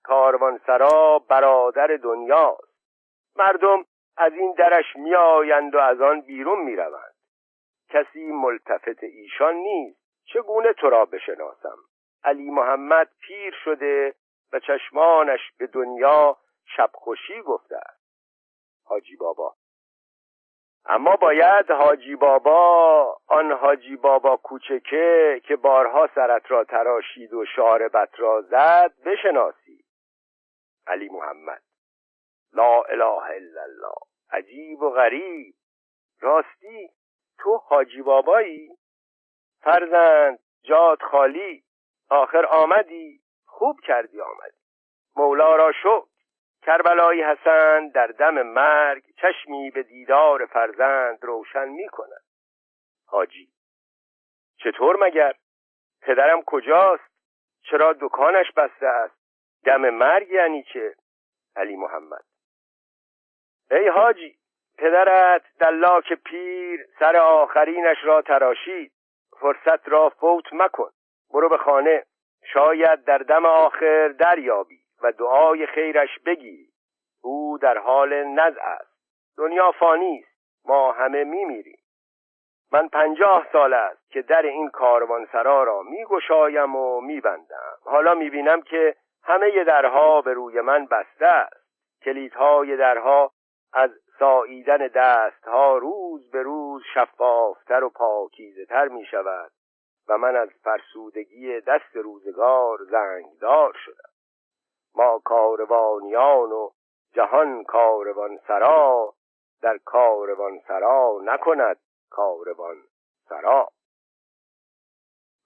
کاروانسرا 0.03 1.19
برادر 1.19 1.87
دنیاست. 1.87 2.73
مردم 3.35 3.85
از 4.17 4.33
این 4.33 4.53
درش 4.53 4.95
میآیند 4.95 5.75
و 5.75 5.79
از 5.79 6.01
آن 6.01 6.21
بیرون 6.21 6.59
می‌روند. 6.59 7.15
کسی 7.89 8.25
ملتفت 8.25 9.03
ایشان 9.03 9.55
نیست. 9.55 9.98
چگونه 10.33 10.73
تو 10.73 10.89
را 10.89 11.05
بشناسم؟ 11.05 11.77
علی 12.23 12.49
محمد 12.49 13.09
پیر 13.19 13.53
شده 13.63 14.15
و 14.53 14.59
چشمانش 14.59 15.39
به 15.57 15.67
دنیا 15.67 16.37
شبخوشی 16.75 17.41
گفته 17.41 17.75
است. 17.75 17.99
حاجی 18.83 19.15
بابا. 19.15 19.55
اما 20.85 21.15
باید 21.15 21.71
حاجی 21.71 22.15
بابا 22.15 23.17
آن 23.27 23.51
حاجی 23.51 23.95
بابا 23.95 24.37
کوچکه 24.37 25.41
که 25.45 25.55
بارها 25.55 26.09
سرت 26.15 26.51
را 26.51 26.63
تراشید 26.63 27.33
و 27.33 27.45
شاربت 27.45 28.19
را 28.19 28.41
زد 28.41 28.93
بشناسی. 29.05 29.85
علی 30.87 31.09
محمد. 31.09 31.61
لا 32.53 32.81
اله 32.81 33.23
الا 33.23 33.63
الله. 33.63 33.95
عجیب 34.31 34.81
و 34.81 34.89
غریب. 34.89 35.55
راستی 36.19 36.89
تو 37.37 37.57
حاجی 37.57 38.01
بابایی؟ 38.01 38.78
فرزند 39.61 40.39
جاد 40.63 41.01
خالی 41.01 41.63
آخر 42.09 42.45
آمدی 42.45 43.21
خوب 43.45 43.79
کردی 43.79 44.21
آمدی. 44.21 44.57
مولا 45.15 45.55
را 45.55 45.71
شکر. 45.71 46.09
کربلایی 46.61 47.23
حسن 47.23 47.87
در 47.87 48.07
دم 48.07 48.41
مرگ 48.41 49.03
چشمی 49.21 49.71
به 49.71 49.83
دیدار 49.83 50.45
فرزند 50.45 51.23
روشن 51.25 51.69
می 51.69 51.87
کند. 51.87 52.23
حاجی 53.05 53.49
چطور 54.57 55.07
مگر؟ 55.07 55.35
پدرم 56.01 56.41
کجاست؟ 56.41 57.09
چرا 57.61 57.93
دکانش 58.01 58.51
بسته 58.51 58.87
است؟ 58.87 59.15
دم 59.65 59.89
مرگ 59.89 60.29
یعنی 60.29 60.63
چه؟ 60.63 60.95
علی 61.55 61.75
محمد. 61.75 62.23
ای 63.71 63.87
حاجی 63.87 64.39
پدرت 64.77 65.43
دلاک 65.59 66.13
پیر 66.13 66.87
سر 66.99 67.17
آخرینش 67.17 67.97
را 68.03 68.21
تراشید. 68.21 68.91
فرصت 69.39 69.89
را 69.89 70.09
فوت 70.09 70.53
مکن. 70.53 70.89
برو 71.33 71.49
به 71.49 71.57
خانه. 71.57 72.05
شاید 72.53 73.03
در 73.03 73.17
دم 73.17 73.45
آخر 73.45 74.07
دریابی 74.07 74.79
و 75.03 75.11
دعای 75.11 75.65
خیرش 75.65 76.19
بگیری 76.25 76.69
او 77.21 77.57
در 77.57 77.77
حال 77.77 78.23
نزع 78.23 78.61
است. 78.61 78.89
دنیا 79.37 79.71
فانی 79.71 80.19
است. 80.19 80.65
ما 80.65 80.91
همه 80.91 81.23
میمیریم. 81.23 81.79
من 82.71 82.87
پنجاه 82.87 83.47
سال 83.51 83.73
است 83.73 84.11
که 84.11 84.21
در 84.21 84.41
این 84.41 84.69
کاروانسرا 84.69 85.63
را 85.63 85.81
میگشایم 85.81 86.75
و 86.75 87.01
میبندم. 87.01 87.77
حالا 87.83 88.15
می‌بینم 88.15 88.61
که 88.61 88.95
همه 89.23 89.63
درها 89.63 90.21
به 90.21 90.33
روی 90.33 90.61
من 90.61 90.85
بسته 90.85 91.25
است. 91.25 91.59
کلیدهای 92.01 92.77
درها 92.77 93.31
از 93.73 93.91
ساییدن 94.19 94.87
دستها 94.87 95.77
روز 95.77 96.31
به 96.31 96.41
روز 96.41 96.83
شفافتر 96.93 97.83
و 97.83 97.89
پاکیزه 97.89 98.65
تر 98.65 98.87
می 98.87 99.05
شود 99.05 99.51
و 100.09 100.17
من 100.17 100.35
از 100.35 100.49
فرسودگی 100.63 101.61
دست 101.61 101.95
روزگار 101.95 102.77
زنگدار 102.83 103.73
شدم. 103.85 104.09
ما 104.95 105.19
کاروانیان 105.19 106.51
و 106.51 106.69
جهان 107.13 107.63
کاروان 107.63 108.39
سرا 108.47 109.13
در 109.61 109.77
کاروان 109.77 110.59
سرا 110.67 111.19
نکند 111.23 111.79
کاروان 112.09 112.77
سرا 113.29 113.69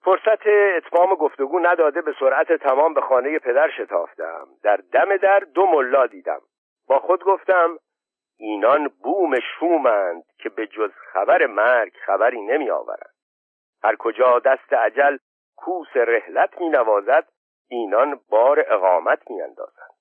فرصت 0.04 0.46
اتمام 0.76 1.14
گفتگو 1.14 1.58
نداده 1.58 2.02
به 2.02 2.14
سرعت 2.20 2.52
تمام 2.52 2.94
به 2.94 3.00
خانه 3.00 3.38
پدر 3.38 3.70
شتافتم 3.70 4.48
در 4.62 4.76
دم 4.76 5.16
در 5.16 5.38
دو 5.38 5.66
ملا 5.66 6.06
دیدم. 6.06 6.40
با 6.86 6.98
خود 6.98 7.24
گفتم 7.24 7.78
اینان 8.36 8.88
بوم 8.88 9.40
شومند 9.40 10.24
که 10.38 10.48
به 10.48 10.66
جز 10.66 10.90
خبر 11.12 11.46
مرگ 11.46 11.92
خبری 12.06 12.42
نمی 12.42 12.70
آورند. 12.70 13.14
هر 13.82 13.96
کجا 13.96 14.38
دست 14.38 14.72
عجل 14.72 15.16
کوس 15.56 15.96
رهلت 15.96 16.60
می 16.60 16.68
نوازد 16.68 17.28
اینان 17.68 18.20
بار 18.28 18.64
اقامت 18.68 19.30
می 19.30 19.42
اندازند. 19.42 19.94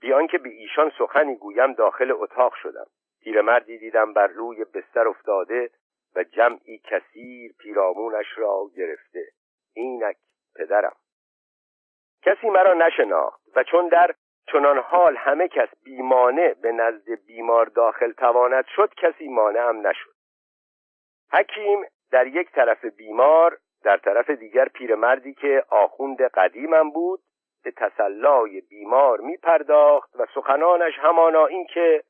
بیان 0.00 0.26
که 0.26 0.38
به 0.38 0.48
ایشان 0.48 0.92
سخنی 0.98 1.36
گویم 1.36 1.72
داخل 1.72 2.12
اتاق 2.12 2.54
شدم. 2.54 2.86
پیرمردی 3.20 3.78
دیدم 3.78 4.12
بر 4.12 4.26
روی 4.26 4.64
بستر 4.64 5.08
افتاده 5.08 5.70
و 6.16 6.24
جمعی 6.24 6.78
کثیر 6.84 7.52
پیرامونش 7.58 8.26
را 8.36 8.70
گرفته. 8.76 9.24
اینک 9.74 10.16
پدرم. 10.56 10.96
کسی 12.22 12.50
مرا 12.50 12.74
نشناخت 12.74 13.40
و 13.56 13.62
چون 13.62 13.88
در 13.88 14.14
چنان 14.52 14.78
حال 14.78 15.16
همه 15.16 15.48
کس 15.48 15.68
بیمانه 15.84 16.54
به 16.54 16.72
نزد 16.72 17.10
بیمار 17.26 17.66
داخل 17.66 18.12
تواند 18.12 18.64
شد 18.76 18.94
کسی 18.94 19.28
مانع 19.28 19.72
نشد. 19.72 20.14
حکیم 21.32 21.84
در 22.10 22.26
یک 22.26 22.50
طرف 22.50 22.84
بیمار 22.84 23.58
در 23.82 23.96
طرف 23.96 24.30
دیگر 24.30 24.68
پیرمردی 24.68 25.34
که 25.34 25.64
آخوند 25.68 26.22
قدیمم 26.22 26.90
بود 26.90 27.20
به 27.64 27.70
تسلای 27.70 28.60
بیمار 28.60 29.20
می 29.20 29.36
پرداخت 29.36 30.16
و 30.16 30.26
سخنانش 30.34 30.98
همانا 30.98 31.46
این 31.46 31.66
که 31.66 32.04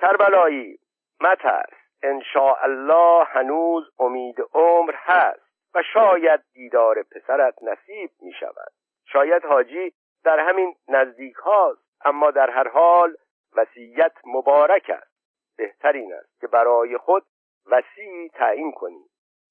کربلایی 0.00 0.78
مترس 1.20 1.74
ان 2.02 2.22
الله 2.62 3.24
هنوز 3.24 3.90
امید 3.98 4.36
عمر 4.54 4.94
هست 4.96 5.44
و 5.74 5.82
شاید 5.92 6.40
دیدار 6.52 7.02
پسرت 7.02 7.54
نصیب 7.62 8.10
می 8.20 8.32
شود 8.32 8.72
شاید 9.06 9.44
حاجی 9.44 9.92
در 10.24 10.38
همین 10.38 10.74
نزدیک 10.88 11.36
هاست 11.36 11.84
اما 12.04 12.30
در 12.30 12.50
هر 12.50 12.68
حال 12.68 13.16
وسیعت 13.56 14.12
مبارک 14.26 14.90
است. 14.90 15.14
بهترین 15.56 16.14
است 16.14 16.40
که 16.40 16.46
برای 16.46 16.98
خود 16.98 17.24
وسیع 17.66 18.28
تعیین 18.34 18.72
کنی. 18.72 19.04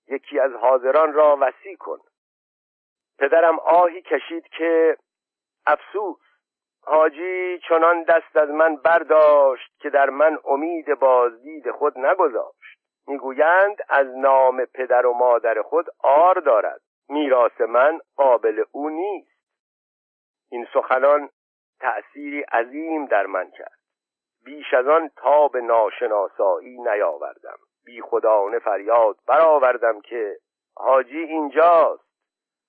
یکی 0.07 0.39
از 0.39 0.51
حاضران 0.51 1.13
را 1.13 1.37
وسیع 1.41 1.75
کن. 1.75 1.97
پدرم 3.19 3.59
آهی 3.59 4.01
کشید 4.01 4.47
که 4.47 4.97
افسوس 5.65 6.19
حاجی 6.85 7.59
چنان 7.69 8.03
دست 8.03 8.37
از 8.37 8.49
من 8.49 8.75
برداشت 8.75 9.79
که 9.79 9.89
در 9.89 10.09
من 10.09 10.39
امید 10.45 10.99
بازدید 10.99 11.71
خود 11.71 11.97
نگذاشت. 11.97 12.79
می‌گویند 13.07 13.77
از 13.89 14.07
نام 14.07 14.65
پدر 14.65 15.05
و 15.05 15.13
مادر 15.13 15.61
خود 15.61 15.85
آر 15.99 16.39
دارد. 16.39 16.81
میراث 17.09 17.61
من 17.61 17.99
قابل 18.15 18.63
او 18.71 18.89
نیست. 18.89 19.32
این 20.53 20.67
سخنان 20.73 21.29
تأثیری 21.79 22.41
عظیم 22.41 23.05
در 23.05 23.25
من 23.25 23.51
کرد. 23.51 23.77
بیش 24.45 24.73
از 24.73 24.87
آن 24.87 25.09
تاب 25.15 25.57
ناشناسایی 25.57 26.77
نیاوردم. 26.77 27.57
بی 27.85 28.01
خدانه 28.01 28.59
فریاد 28.59 29.17
برآوردم 29.27 30.01
که 30.01 30.37
حاجی 30.75 31.17
اینجاست. 31.17 32.03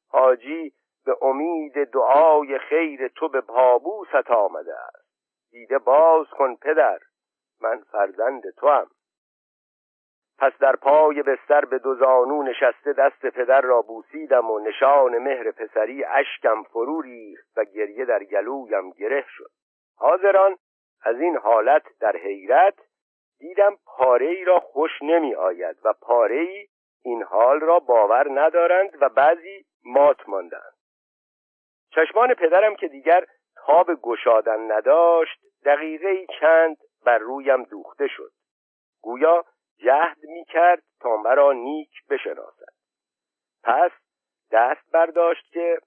حاجی 0.09 0.73
به 1.05 1.17
امید 1.23 1.85
دعای 1.85 2.59
خیر 2.59 3.09
تو 3.09 3.29
به 3.29 3.41
پابوست 3.41 4.31
آمده 4.31 4.75
است. 4.75 5.07
دیده 5.51 5.79
باز 5.79 6.27
کن 6.27 6.55
پدر 6.57 6.99
من 7.61 7.83
فرزند 7.93 8.43
تو 8.57 8.69
هم. 8.69 8.87
پس 10.39 10.53
در 10.61 10.77
پای 10.77 11.23
بستر 11.23 11.65
به 11.65 11.79
دو 11.79 11.95
زانو 11.95 12.43
نشسته 12.43 12.93
دست 12.93 13.27
پدر 13.27 13.61
را 13.61 13.83
بوسیدم 13.83 14.51
و 14.51 14.59
نشان 14.59 15.19
مهر 15.19 15.51
پسری 15.51 16.05
اشکم 16.05 16.63
فرو 16.63 17.01
ریخت 17.01 17.49
و 17.57 17.65
گریه 17.65 18.05
در 18.05 18.25
گلویم 18.25 18.91
گره 18.91 19.25
شد. 19.29 19.51
حاضران 19.97 20.57
از 21.05 21.21
این 21.21 21.37
حالت 21.37 21.83
در 22.01 22.17
حیرت 22.17 22.75
دیدم 23.39 23.77
پاره 23.87 24.27
ای 24.27 24.45
را 24.45 24.61
خوش 24.61 24.91
نمی 25.03 25.35
آید 25.35 25.77
و 25.85 25.93
پاره 26.01 26.37
ای 26.37 26.67
این 27.05 27.23
حال 27.23 27.61
را 27.61 27.79
باور 27.79 28.41
ندارند 28.41 29.03
و 29.03 29.09
بعضی 29.09 29.65
مات 29.85 30.29
ماندند. 30.29 30.75
چشمان 31.95 32.35
پدرم 32.35 32.77
که 32.77 32.89
دیگر 32.89 33.25
تاب 33.57 33.95
گشادن 34.03 34.73
نداشت 34.73 35.41
دقیقه 35.65 36.27
چند 36.41 36.77
بر 37.05 37.19
رویم 37.19 37.63
دوخته 37.63 38.09
شد. 38.09 38.31
گویا 39.03 39.45
جهد 39.79 40.19
می 40.23 40.45
کرد 40.45 40.83
تا 41.01 41.17
مرا 41.17 41.53
نیک 41.53 42.07
بشناسد. 42.11 42.75
پس 43.63 43.91
دست 44.51 44.91
برداشت 44.93 45.53
که 45.53 45.79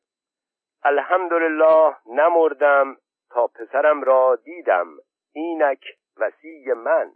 الحمدلله 0.83 1.95
نمردم 2.05 2.97
تا 3.29 3.47
پسرم 3.47 4.03
را 4.03 4.35
دیدم 4.35 4.87
اینک 5.33 5.85
وسیع 6.17 6.73
من. 6.73 7.11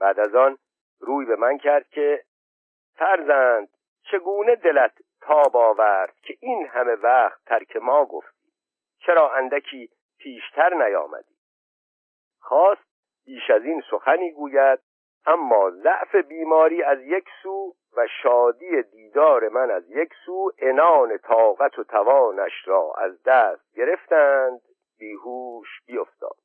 بعد 0.00 0.20
از 0.20 0.34
آن 0.34 0.58
روی 1.00 1.26
به 1.26 1.36
من 1.36 1.58
کرد 1.58 1.88
که 1.88 2.24
فرزند 2.94 3.68
چگونه 4.10 4.56
دلت 4.56 4.92
تاب 5.20 5.56
آورد 5.56 6.16
که 6.22 6.36
این 6.40 6.66
همه 6.66 6.92
وقت 6.92 7.44
ترک 7.44 7.76
ما 7.76 8.04
گفتی؟ 8.04 8.48
چرا 8.98 9.34
اندکی 9.34 9.90
پیشتر 10.18 10.74
نیامدی؟ 10.74 11.34
خواست 12.40 12.92
بیش 13.24 13.50
از 13.50 13.64
این 13.64 13.82
سخنی 13.90 14.32
گوید 14.32 14.80
اما 15.26 15.70
ضعف 15.70 16.14
بیماری 16.14 16.82
از 16.82 16.98
یک 17.00 17.24
سو 17.42 17.74
و 17.96 18.06
شادی 18.22 18.82
دیدار 18.82 19.48
من 19.48 19.70
از 19.70 19.90
یک 19.90 20.14
سو 20.26 20.50
انان 20.58 21.18
طاقت 21.18 21.78
و 21.78 21.84
توانش 21.84 22.52
را 22.64 22.92
از 22.98 23.22
دست 23.22 23.74
گرفتند 23.76 24.60
بیهوش 24.98 25.68
بیافتاد. 25.86 26.36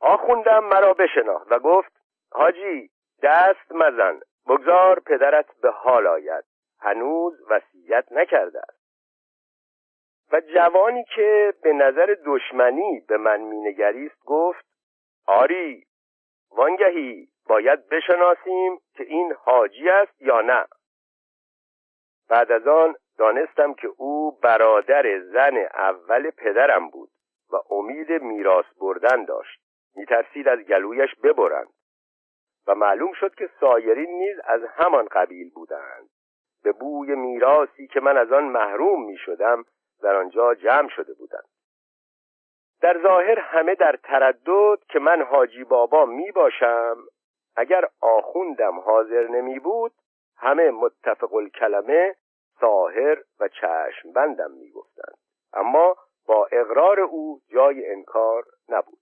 آخوندم 0.00 0.64
مرا 0.64 0.94
بشناخت 0.94 1.52
و 1.52 1.58
گفت 1.58 1.92
حاجی 2.32 2.90
دست 3.22 3.72
مزن 3.72 4.20
بگذار 4.48 5.00
پدرت 5.00 5.46
به 5.62 5.70
حال 5.70 6.06
آید. 6.06 6.44
هنوز 6.80 7.40
وصیت 7.50 8.12
نکرده 8.12 8.60
است. 8.60 8.82
و 10.32 10.40
جوانی 10.40 11.04
که 11.14 11.54
به 11.62 11.72
نظر 11.72 12.16
دشمنی 12.26 13.00
به 13.08 13.16
من 13.16 13.40
مینگریست 13.40 14.24
گفت 14.24 14.64
آری 15.26 15.86
وانگهی 16.56 17.28
باید 17.48 17.88
بشناسیم 17.88 18.78
که 18.94 19.04
این 19.04 19.32
حاجی 19.32 19.88
است 19.88 20.22
یا 20.22 20.40
نه. 20.40 20.64
بعد 22.28 22.52
از 22.52 22.66
آن 22.66 22.94
دانستم 23.18 23.74
که 23.74 23.88
او 23.96 24.38
برادر 24.42 25.18
زن 25.20 25.56
اول 25.74 26.30
پدرم 26.30 26.88
بود 26.88 27.10
و 27.52 27.74
امید 27.74 28.12
میراث 28.12 28.64
بردن 28.80 29.24
داشت. 29.24 29.60
میترسید 29.94 30.48
از 30.48 30.58
گلویش 30.58 31.10
ببرند. 31.22 31.72
و 32.66 32.74
معلوم 32.74 33.12
شد 33.12 33.34
که 33.34 33.50
سایرین 33.60 34.10
نیز 34.10 34.36
از 34.44 34.60
همان 34.64 35.08
قبیل 35.12 35.50
بودند. 35.50 36.08
به 36.62 36.72
بوی 36.72 37.14
میراثی 37.14 37.86
که 37.86 38.00
من 38.00 38.16
از 38.16 38.32
آن 38.32 38.44
محروم 38.44 39.04
می 39.04 39.16
شدم 39.16 39.64
در 40.02 40.16
آنجا 40.16 40.54
جمع 40.54 40.88
شده 40.88 41.14
بودند. 41.14 41.48
در 42.82 43.02
ظاهر 43.02 43.38
همه 43.38 43.74
در 43.74 43.96
تردد 44.02 44.78
که 44.88 44.98
من 44.98 45.22
حاجی 45.22 45.64
بابا 45.64 46.04
می 46.04 46.32
باشم 46.32 46.96
اگر 47.56 47.88
آخوندم 48.00 48.80
حاضر 48.80 49.26
نمی 49.28 49.58
بود 49.58 49.92
همه 50.36 50.70
متفق 50.70 51.34
الکلمه 51.34 52.14
ساهر 52.60 53.18
و 53.40 53.48
چشم 53.48 54.12
بندم 54.14 54.50
می 54.50 54.70
گفتند. 54.70 55.16
اما 55.52 55.96
با 56.26 56.48
اقرار 56.52 57.00
او 57.00 57.40
جای 57.48 57.90
انکار 57.90 58.44
نبود. 58.68 58.98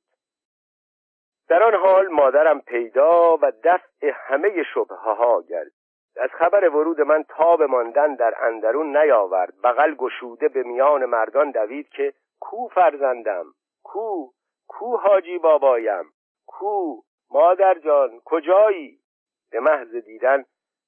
در 1.48 1.62
آن 1.62 1.74
حال 1.74 2.08
مادرم 2.08 2.60
پیدا 2.60 3.36
و 3.36 3.52
دفع 3.64 4.10
همه 4.14 4.62
شبه 4.74 4.94
ها 4.94 5.42
گرد 5.42 5.72
از 6.16 6.30
خبر 6.30 6.68
ورود 6.68 7.00
من 7.00 7.24
تاب 7.28 7.62
ماندن 7.62 8.14
در 8.14 8.34
اندرون 8.44 8.96
نیاورد. 8.96 9.54
بغل 9.64 9.94
گشوده 9.94 10.48
به 10.48 10.62
میان 10.62 11.04
مردان 11.04 11.50
دوید 11.50 11.88
که 11.88 12.12
کو 12.40 12.68
فرزندم؟ 12.68 13.44
کو 13.82 14.32
کو 14.68 14.96
حاجی 14.96 15.38
بابایم 15.38 16.04
کو 16.46 17.02
مادر 17.30 17.78
جان 17.78 18.20
کجایی؟ 18.24 19.00
به 19.50 19.60
محض 19.60 19.96
دیدن 19.96 20.44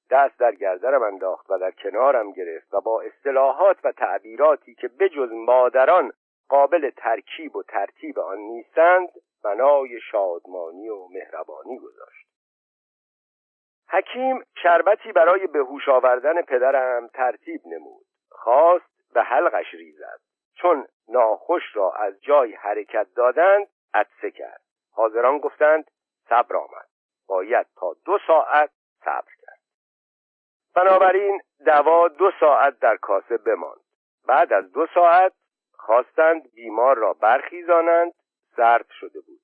دست 0.09 0.39
در 0.39 0.55
گردنم 0.55 1.03
انداخت 1.03 1.49
و 1.49 1.57
در 1.57 1.71
کنارم 1.71 2.31
گرفت 2.31 2.73
و 2.73 2.81
با 2.81 3.01
اصطلاحات 3.01 3.77
و 3.83 3.91
تعبیراتی 3.91 4.75
که 4.75 4.87
بجز 4.87 5.31
مادران 5.31 6.11
قابل 6.49 6.89
ترکیب 6.89 7.55
و 7.55 7.63
ترتیب 7.63 8.19
آن 8.19 8.37
نیستند 8.37 9.09
بنای 9.43 9.99
شادمانی 10.11 10.89
و 10.89 11.07
مهربانی 11.07 11.77
گذاشت. 11.79 12.27
حکیم 13.89 14.43
شربتی 14.63 15.11
برای 15.11 15.47
بهوش 15.47 15.89
آوردن 15.89 16.41
پدرم 16.41 17.07
ترتیب 17.07 17.61
نمود. 17.65 18.05
خواست 18.29 19.13
به 19.13 19.21
حلقش 19.21 19.73
ریزد. 19.73 20.19
چون 20.55 20.87
ناخوش 21.07 21.63
را 21.73 21.91
از 21.91 22.21
جای 22.21 22.53
حرکت 22.53 23.07
دادند 23.15 23.67
عطسه 23.93 24.31
کرد. 24.31 24.61
حاضران 24.91 25.37
گفتند 25.37 25.91
صبر 26.29 26.55
آمد. 26.55 26.87
باید 27.27 27.67
تا 27.75 27.95
دو 28.05 28.19
ساعت 28.27 28.69
صبر 29.05 29.31
کرد. 29.41 29.59
بنابراین 30.75 31.41
دوا 31.65 32.07
دو 32.07 32.31
ساعت 32.39 32.79
در 32.79 32.97
کاسه 32.97 33.37
بماند. 33.37 33.79
بعد 34.27 34.53
از 34.53 34.71
دو 34.71 34.87
ساعت 34.93 35.33
خواستند 35.73 36.53
بیمار 36.53 36.97
را 36.97 37.13
برخیزانند 37.13 38.13
سرد 38.55 38.85
شده 38.99 39.19
بود. 39.19 39.41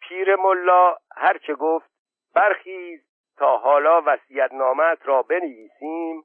پیر 0.00 0.36
ملا 0.36 0.96
هرچه 1.16 1.54
گفت 1.54 1.90
برخیز 2.34 3.00
تا 3.36 3.56
حالا 3.56 4.02
وسیعت 4.06 4.52
نامت 4.52 4.98
را 5.04 5.22
بنویسیم 5.22 6.24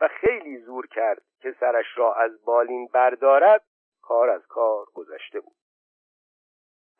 و 0.00 0.08
خیلی 0.08 0.58
زور 0.58 0.86
کرد 0.86 1.22
که 1.40 1.54
سرش 1.60 1.86
را 1.96 2.14
از 2.14 2.44
بالین 2.44 2.86
بردارد. 2.86 3.64
کار 4.08 4.30
از 4.30 4.46
کار 4.46 4.86
گذشته 4.94 5.40
بود. 5.40 5.56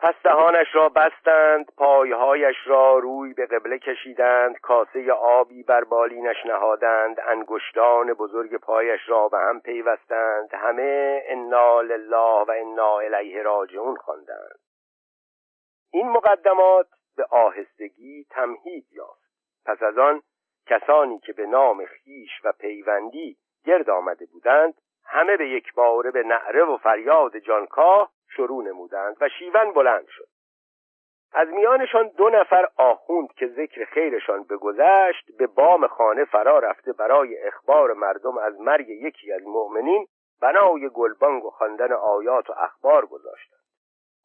پس 0.01 0.15
دهانش 0.25 0.67
را 0.75 0.89
بستند 0.89 1.73
پایهایش 1.77 2.57
را 2.67 2.99
روی 2.99 3.35
به 3.35 3.47
قبله 3.47 3.79
کشیدند 3.79 4.59
کاسه 4.61 5.13
آبی 5.13 5.63
بر 5.63 5.85
بالینش 5.85 6.47
نهادند 6.47 7.21
انگشتان 7.21 8.13
بزرگ 8.13 8.57
پایش 8.57 9.01
را 9.07 9.29
به 9.29 9.39
هم 9.39 9.61
پیوستند. 9.61 10.55
همه 10.55 11.23
انا 11.27 11.81
لله 11.81 12.45
و 12.45 12.55
انا 12.57 12.99
الیه 12.99 13.43
راجعون 13.43 13.97
خواندند. 13.97 14.59
این 15.93 16.09
مقدمات 16.09 16.87
به 17.17 17.25
آهستگی 17.31 18.27
تمهید 18.31 18.87
یافت. 18.93 19.29
پس 19.67 19.83
از 19.83 19.99
آن 19.99 20.23
کسانی 20.67 21.19
که 21.19 21.33
به 21.33 21.47
نام 21.47 21.85
خیش 21.85 22.31
و 22.45 22.53
پیوندی 22.53 23.37
گرد 23.65 23.91
آمده 23.91 24.27
بودند 24.27 24.75
همه 25.09 25.37
به 25.37 25.49
یک 25.49 25.75
باره 25.75 26.11
به 26.11 26.23
نعره 26.23 26.65
و 26.65 26.77
فریاد 26.77 27.39
جانکاه 27.39 28.11
شروع 28.37 28.65
نمودند 28.65 29.17
و 29.21 29.29
شیون 29.29 29.73
بلند 29.73 30.07
شد. 30.09 30.29
از 31.33 31.49
میانشان 31.49 32.09
دو 32.09 32.29
نفر 32.29 32.69
آخوند 32.77 33.33
که 33.33 33.47
ذکر 33.47 33.85
خیرشان 33.85 34.45
بگذشت 34.45 35.37
به 35.39 35.47
بام 35.47 35.87
خانه 35.87 36.25
فرا 36.25 36.59
رفته 36.59 36.93
برای 36.93 37.47
اخبار 37.47 37.93
مردم 37.93 38.39
از 38.39 38.61
مرگ 38.61 38.89
یکی 38.89 39.33
از 39.33 39.43
مؤمنین 39.43 40.07
بنای 40.41 40.89
گلبانگ 40.89 41.45
و 41.45 41.51
خواندن 41.51 41.93
آیات 41.93 42.51
و 42.51 42.55
اخبار 42.57 43.07
گذاشتند. 43.07 43.59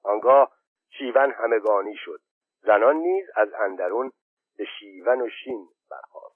آنگاه 0.03 0.51
شیون 0.97 1.31
همگانی 1.31 1.95
شد. 1.95 2.19
زنان 2.61 2.95
نیز 2.95 3.29
از 3.35 3.53
اندرون 3.53 4.11
به 4.57 4.65
شیون 4.79 5.21
و 5.21 5.29
شین 5.29 5.67
برخواستند 5.91 6.32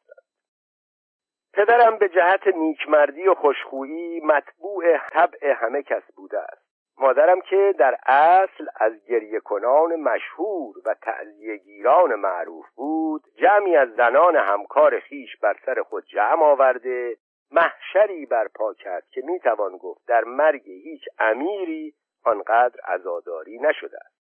پدرم 1.58 1.98
به 1.98 2.10
جهت 2.10 2.48
نیکمردی 2.48 3.28
و 3.28 3.34
خوشخویی 3.34 4.20
مطبوع 4.20 4.98
طبع 4.98 5.54
همه 5.54 5.84
کس 5.84 6.04
بوده 6.16 6.40
است. 6.40 6.68
مادرم 6.98 7.42
که 7.42 7.76
در 7.80 7.98
اصل 8.06 8.66
از 8.76 8.94
گریه 9.10 9.40
کنان 9.40 9.96
مشهور 9.96 10.76
و 10.86 10.94
تعذیه 10.94 11.58
گیران 11.58 12.16
معروف 12.16 12.66
بود 12.76 13.22
جمعی 13.36 13.76
از 13.76 13.90
زنان 13.90 14.36
همکار 14.36 15.00
خیش 15.00 15.38
بر 15.38 15.56
سر 15.66 15.82
خود 15.82 16.06
جمع 16.06 16.44
آورده 16.44 17.18
محشری 17.52 18.26
برپا 18.26 18.74
کرد 18.74 19.04
که 19.12 19.22
می‌توان 19.26 19.78
گفت 19.78 20.08
در 20.08 20.24
مرگ 20.24 20.64
هیچ 20.66 21.02
امیری 21.20 21.94
آنقدر 22.26 22.80
عزاداری 22.88 23.60
نشده 23.60 23.98
است. 24.06 24.18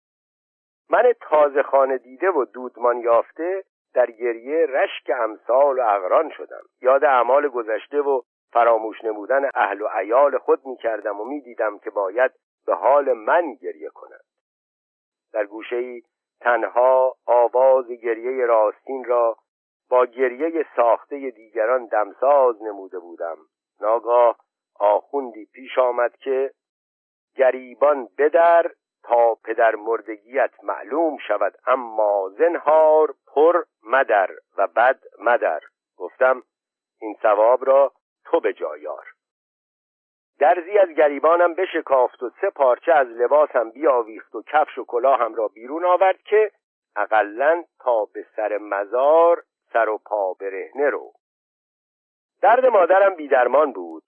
من 0.89 1.13
تازه 1.21 1.63
خانه 1.63 1.97
دیده 1.97 2.29
و 2.29 2.45
دودمان 2.45 2.97
یافته 2.97 3.63
در 3.93 4.11
گریه 4.11 4.65
رشک 4.65 5.11
امثال 5.19 5.79
و 5.79 5.83
اغران 5.87 6.29
شدم. 6.29 6.61
یاد 6.81 7.03
اعمال 7.03 7.47
گذشته 7.47 8.01
و 8.01 8.21
فراموش 8.51 9.03
نمودن 9.03 9.49
اهل 9.53 9.81
و 9.81 9.87
عیال 9.87 10.37
خود 10.37 10.65
می 10.65 10.77
کردم 10.77 11.19
و 11.19 11.25
می 11.25 11.41
دیدم 11.41 11.79
که 11.79 11.89
باید 11.89 12.31
به 12.65 12.75
حال 12.75 13.13
من 13.13 13.53
گریه 13.53 13.89
کنند. 13.89 14.23
در 15.33 15.45
گوشه 15.45 15.75
ای 15.75 16.01
تنها 16.41 17.15
آواز 17.25 17.87
گریه 17.87 18.45
راستین 18.45 19.05
را 19.05 19.37
با 19.89 20.05
گریه 20.05 20.65
ساخته 20.75 21.29
دیگران 21.29 21.85
دمساز 21.85 22.63
نموده 22.63 22.99
بودم. 22.99 23.37
ناگاه 23.81 24.37
آخوندی 24.79 25.45
پیش 25.45 25.77
آمد 25.77 26.17
که 26.17 26.51
گریبان 27.35 28.07
بدر 28.17 28.71
تا 29.07 29.35
پدر 29.35 29.75
مردگیت 29.75 30.51
معلوم 30.63 31.17
شود 31.17 31.57
اما 31.67 32.31
زنهار 32.37 33.15
پر 33.27 33.63
مدر 33.83 34.29
و 34.57 34.67
بد 34.67 34.99
مدر. 35.19 35.61
گفتم 35.97 36.43
این 37.01 37.17
ثواب 37.21 37.65
را 37.65 37.91
تو 38.25 38.39
به 38.39 38.53
جایار 38.53 39.05
درزی 40.39 40.77
از 40.77 40.89
گریبانم 40.89 41.53
بشکافت 41.53 42.23
و 42.23 42.29
سه 42.41 42.49
پارچه 42.49 42.93
از 42.93 43.07
لباسم 43.07 43.69
بیاویخت 43.69 44.35
و 44.35 44.43
کفش 44.47 44.77
و 44.77 44.85
کلاهم 44.85 45.35
را 45.35 45.47
بیرون 45.47 45.85
آورد 45.85 46.21
که 46.21 46.51
اقلا 46.95 47.63
تا 47.79 48.05
به 48.05 48.25
سر 48.35 48.57
مزار 48.57 49.43
سر 49.73 49.89
و 49.89 49.97
پا 49.97 50.33
برهنه 50.33 50.89
رو. 50.89 51.13
درد 52.41 52.65
مادرم 52.65 53.15
بیدرمان 53.15 53.71
بود. 53.71 54.03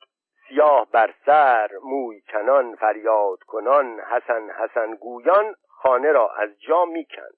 سیاه 0.50 0.88
بر 0.92 1.14
سر 1.26 1.70
موی 1.84 2.22
کنان 2.22 2.76
فریاد 2.76 3.40
کنان 3.40 4.00
حسن 4.00 4.50
حسن 4.50 4.96
گویان 4.96 5.56
خانه 5.68 6.12
را 6.12 6.30
از 6.30 6.50
جا 6.60 6.86
می‌کند. 6.86 7.38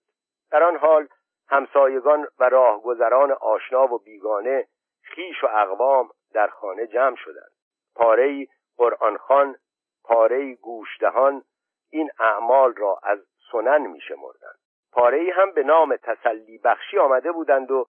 در 0.52 0.64
آن 0.64 0.78
حال 0.78 1.08
همسایگان 1.50 2.28
و 2.40 2.50
راهگذران 2.50 3.32
آشنا 3.32 3.94
و 3.94 3.98
بیگانه 3.98 4.68
خیش 5.04 5.44
و 5.44 5.48
اقوام 5.48 6.10
در 6.34 6.48
خانه 6.48 6.88
جمع 6.88 7.16
شدند. 7.16 7.52
پاره 7.96 8.48
قرآن 8.78 9.18
خان 9.18 9.56
پاره 10.04 10.56
گوشدهان 10.56 11.44
این 11.90 12.10
اعمال 12.20 12.74
را 12.74 13.00
از 13.04 13.20
سنن 13.52 13.82
می 13.82 14.02
شمردند 14.02 14.60
پاره 14.92 15.34
هم 15.36 15.52
به 15.52 15.64
نام 15.64 15.96
تسلی 15.96 16.58
بخشی 16.58 16.98
آمده 16.98 17.32
بودند 17.32 17.72
و 17.72 17.86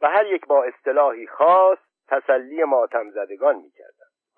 و 0.00 0.08
هر 0.08 0.26
یک 0.26 0.46
با 0.46 0.64
اصطلاحی 0.64 1.26
خاص 1.26 1.78
تسلی 2.08 2.64
ماتم 2.64 3.10
زدگان 3.10 3.56
می 3.56 3.70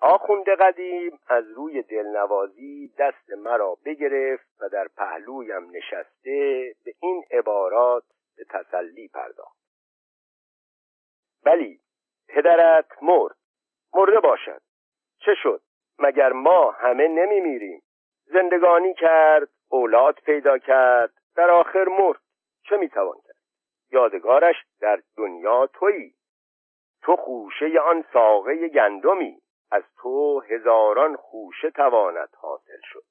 آخونده 0.01 0.55
قدیم 0.55 1.19
از 1.27 1.51
روی 1.51 1.81
دلنوازی 1.81 2.93
دست 2.97 3.29
مرا 3.29 3.77
بگرفت 3.85 4.61
و 4.61 4.69
در 4.69 4.87
پهلویم 4.87 5.71
نشسته 5.71 6.75
به 6.85 6.93
این 7.01 7.23
عبارات 7.31 8.03
به 8.37 8.43
تسلی 8.43 9.07
پرداخت. 9.07 9.59
بلی 11.43 11.79
پدرت 12.27 13.03
مرد. 13.03 13.35
مرده 13.93 14.19
باشد. 14.19 14.61
چه 15.19 15.35
شد؟ 15.43 15.61
مگر 15.99 16.31
ما 16.31 16.71
همه 16.71 17.07
نمی 17.07 17.39
میریم 17.39 17.81
زندگانی 18.25 18.93
کرد 18.93 19.49
اولاد 19.69 20.19
پیدا 20.25 20.57
کرد 20.57 21.13
در 21.35 21.49
آخر 21.49 21.83
مرد. 21.83 22.19
چه 22.63 22.77
می‌توان 22.77 23.17
کرد؟ 23.27 23.35
یادگارش 23.91 24.55
در 24.79 25.01
دنیا 25.17 25.67
تویی. 25.67 26.13
تو 27.01 27.15
خوشه 27.15 27.79
آن 27.79 28.05
ساقه 28.13 28.67
گندمی. 28.67 29.41
از 29.71 29.83
تو 30.01 30.39
هزاران 30.39 31.15
خوشه 31.15 31.69
تواند 31.69 32.29
حاصل 32.37 32.79
شد. 32.83 33.03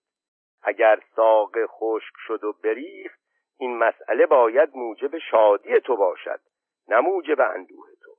اگر 0.62 1.00
ساقه 1.16 1.66
خشک 1.66 2.14
شد 2.26 2.44
و 2.44 2.52
بریخت 2.52 3.20
این 3.58 3.78
مسئله 3.78 4.26
باید 4.26 4.76
موجب 4.76 5.18
شادی 5.18 5.80
تو 5.80 5.96
باشد 5.96 6.40
نه 6.88 7.00
موجب 7.00 7.40
اندوه 7.40 7.88
تو. 8.02 8.12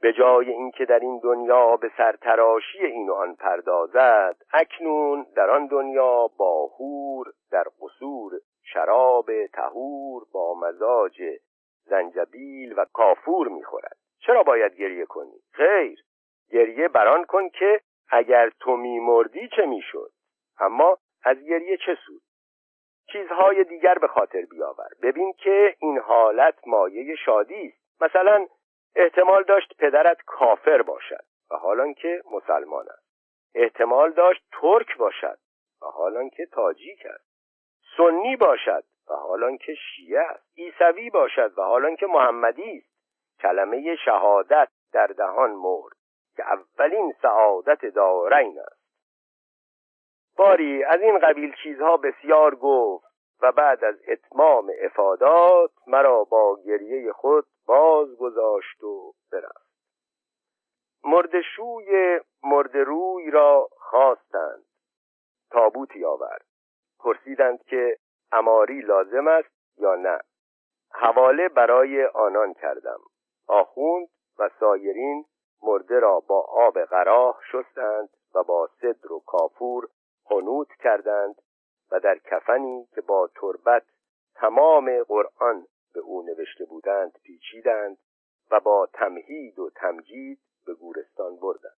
به 0.00 0.12
جای 0.12 0.50
اینکه 0.50 0.84
در 0.84 0.98
این 0.98 1.20
دنیا 1.22 1.76
به 1.76 1.90
سرتراشی 1.96 2.78
این 2.78 3.08
و 3.08 3.12
آن 3.12 3.34
پردازد 3.34 4.36
اکنون 4.52 5.26
در 5.36 5.50
آن 5.50 5.66
دنیا 5.66 6.26
باهور 6.38 7.26
در 7.50 7.64
قصور 7.80 8.32
شراب 8.62 9.46
تهور 9.46 10.22
با 10.32 10.54
مزاج 10.54 11.22
زنجبیل 11.84 12.74
و 12.76 12.84
کافور 12.92 13.48
می‌خورد. 13.48 13.96
چرا 14.26 14.42
باید 14.42 14.74
گریه 14.74 15.06
کنی؟ 15.06 15.40
خیر. 15.52 16.04
گریه 16.52 16.88
بران 16.88 17.24
کن 17.24 17.48
که 17.48 17.80
اگر 18.10 18.50
تو 18.60 18.76
میمردی 18.76 19.48
چه 19.56 19.66
می‌شد؟ 19.66 20.10
اما 20.60 20.98
از 21.24 21.36
گریه 21.42 21.76
چه 21.76 21.98
سود؟ 22.06 22.22
چیزهای 23.12 23.64
دیگر 23.64 23.94
به 23.94 24.08
خاطر 24.08 24.42
بیاور. 24.42 24.88
ببین 25.02 25.32
که 25.32 25.76
این 25.78 25.98
حالت 25.98 26.54
مایه 26.66 27.16
شادی 27.16 27.66
است. 27.66 28.02
مثلا 28.02 28.46
احتمال 28.96 29.42
داشت 29.42 29.76
پدرت 29.78 30.22
کافر 30.26 30.82
باشد 30.82 31.24
و 31.50 31.56
حالان 31.56 31.94
که 31.94 32.22
مسلمان 32.30 32.86
است. 32.88 33.06
احتمال 33.54 34.12
داشت 34.12 34.44
ترک 34.60 34.96
باشد 34.96 35.38
و 35.82 35.86
حالان 35.86 36.30
که 36.30 36.46
تاجیک 36.46 37.06
است 37.06 37.32
سنی 37.96 38.36
باشد 38.36 38.84
و 39.10 39.14
حالان 39.14 39.58
که 39.58 39.74
شیعه 39.74 40.20
است. 40.20 40.58
عیسوی 40.58 41.10
باشد 41.10 41.58
و 41.58 41.62
حالان 41.62 41.96
که 41.96 42.06
محمدی 42.06 42.78
است. 42.78 42.92
کلمه 43.40 43.96
شهادت 43.96 44.68
در 44.92 45.06
دهان 45.06 45.50
مرد. 45.50 46.01
که 46.36 46.42
اولین 46.52 47.14
سعادت 47.22 47.86
دارین 47.86 48.60
است. 48.60 48.82
باری 50.36 50.84
از 50.84 51.00
این 51.00 51.18
قبیل 51.18 51.54
چیزها 51.62 51.96
بسیار 51.96 52.54
گفت 52.54 53.12
و 53.42 53.52
بعد 53.52 53.84
از 53.84 53.94
اتمام 54.08 54.72
افادات 54.80 55.70
مرا 55.86 56.24
با 56.24 56.58
گریه 56.66 57.12
خود 57.12 57.46
باز 57.66 58.16
گذاشت 58.16 58.82
و 58.82 59.14
برفت. 59.32 59.72
مردشوی 61.04 62.20
مردروی 62.42 63.30
را 63.30 63.68
خواستند. 63.78 64.64
تابوتی 65.50 66.04
آورد. 66.04 66.46
پرسیدند 66.98 67.64
که 67.64 67.98
اماری 68.32 68.80
لازم 68.80 69.28
است 69.28 69.78
یا 69.78 69.94
نه. 69.94 70.18
حواله 70.90 71.48
برای 71.48 72.04
آنان 72.04 72.54
کردم. 72.54 73.00
آخوند 73.48 74.08
و 74.38 74.50
سایرین 74.60 75.24
مرده 75.62 75.98
را 75.98 76.20
با 76.20 76.40
آب 76.40 76.78
قراه 76.78 77.40
شستند 77.52 78.08
و 78.34 78.42
با 78.42 78.68
صدر 78.80 79.12
و 79.12 79.20
کافور 79.26 79.88
خنوت 80.24 80.68
کردند 80.68 81.34
و 81.92 82.00
در 82.00 82.18
کفنی 82.18 82.86
که 82.94 83.00
با 83.00 83.30
تربت 83.34 83.82
تمام 84.34 85.02
قرآن 85.02 85.66
به 85.94 86.00
او 86.00 86.22
نوشته 86.22 86.64
بودند 86.64 87.12
پیچیدند 87.24 87.98
و 88.50 88.60
با 88.60 88.88
تمهید 88.92 89.58
و 89.58 89.70
تمجید 89.70 90.38
به 90.66 90.74
گورستان 90.74 91.36
بردند. 91.36 91.76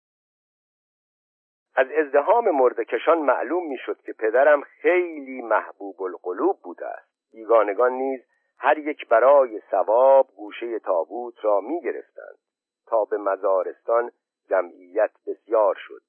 از 1.75 1.87
ازدهام 1.91 2.49
مردکشان 2.49 3.17
معلوم 3.17 3.67
می‌شد 3.67 4.01
که 4.01 4.13
پدرم 4.13 4.61
خیلی 4.61 5.41
محبوب 5.41 6.01
القلوب 6.01 6.59
بوده 6.63 6.85
است. 6.85 7.31
بیگانگان 7.31 7.91
نیز 7.91 8.21
هر 8.57 8.77
یک 8.77 9.07
برای 9.07 9.61
ثواب 9.71 10.27
گوشه 10.35 10.79
تابوت 10.79 11.45
را 11.45 11.61
می 11.61 11.81
گرفتند 11.81 12.37
تا 12.85 13.05
به 13.05 13.17
مزارستان 13.17 14.11
جمعیت 14.49 15.11
بسیار 15.27 15.75
شد. 15.87 16.01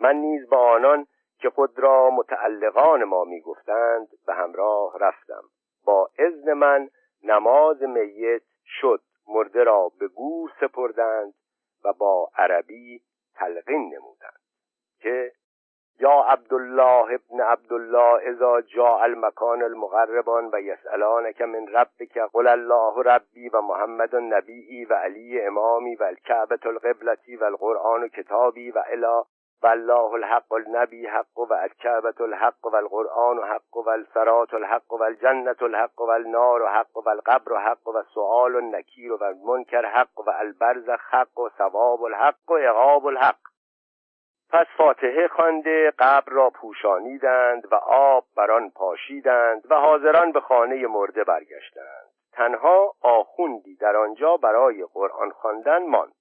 من 0.00 0.16
نیز 0.16 0.48
با 0.48 0.58
آنان 0.58 1.06
که 1.38 1.50
خود 1.50 1.78
را 1.78 2.10
متعلقان 2.10 3.04
ما 3.04 3.24
می‌گفتند 3.24 4.08
به 4.26 4.34
همراه 4.34 4.98
رفتم. 4.98 5.42
با 5.84 6.10
اذن 6.18 6.52
من 6.52 6.90
نماز 7.22 7.82
میت 7.82 8.42
شد 8.64 9.00
مرده 9.28 9.64
را 9.64 9.92
به 9.98 10.08
گور 10.08 10.52
سپردند 10.60 11.34
و 11.84 11.92
با 11.92 12.30
عربی 12.36 13.02
تلقین 13.34 13.94
نمودند 13.94 14.40
که 14.98 15.32
یا 16.00 16.20
عبدالله 16.28 17.14
ابن 17.14 17.40
عبدالله 17.40 18.28
اذا 18.28 18.60
جاء 18.60 19.04
المکان 19.04 19.62
المقربان 19.62 20.50
و 20.52 20.60
یسالانک 20.60 21.42
من 21.42 21.68
ربک 21.68 22.18
قل 22.32 22.46
الله 22.46 23.02
ربی 23.02 23.48
و 23.48 23.60
محمد 23.60 24.16
نبیی 24.16 24.84
و 24.84 24.94
علی 24.94 25.46
امامی 25.46 25.94
و 25.94 26.04
الکعبة 26.04 26.58
القبلتی 26.66 27.36
و 27.36 27.44
القرآن 27.44 28.08
کتابی 28.08 28.70
و 28.70 28.82
الی 28.86 29.22
و 29.62 29.66
الله 29.66 30.14
الحق 30.14 30.52
النبی 30.52 31.06
حق 31.06 31.38
و 31.38 31.52
الکعبة 31.52 32.20
الحق 32.20 32.66
و 32.66 32.76
القرآن 32.76 33.38
حق 33.44 33.76
و 33.76 33.88
الصراط 33.88 34.54
الحق 34.54 34.92
و 34.92 35.02
الجنة 35.02 35.56
الحق 35.62 36.00
و 36.00 36.10
النار 36.10 36.68
حق 36.68 36.96
و 36.96 37.08
القبر 37.08 37.56
حق 37.56 37.88
و 37.88 38.02
سؤال 38.14 38.56
النکیر 38.56 39.12
و 39.12 39.24
المنکر 39.24 39.84
حق 39.84 40.20
و 40.26 40.30
البرزخ 40.30 41.00
حق 41.10 41.40
و 41.40 41.48
ثواب 41.58 42.02
الحق 42.02 42.50
و 42.50 42.56
عقاب 42.56 43.06
الحق. 43.06 43.53
پس 44.54 44.66
فاتحه 44.76 45.28
خوانده 45.28 45.92
قبر 45.98 46.32
را 46.32 46.50
پوشانیدند 46.50 47.72
و 47.72 47.74
آب 47.74 48.24
بر 48.36 48.50
آن 48.50 48.70
پاشیدند 48.70 49.70
و 49.70 49.74
حاضران 49.74 50.32
به 50.32 50.40
خانه 50.40 50.86
مرده 50.86 51.24
برگشتند. 51.24 52.10
تنها 52.32 52.94
آخوندی 53.00 53.76
در 53.76 53.96
آنجا 53.96 54.36
برای 54.36 54.84
قرآن 54.84 55.30
خواندن 55.30 55.86
ماند. 55.86 56.12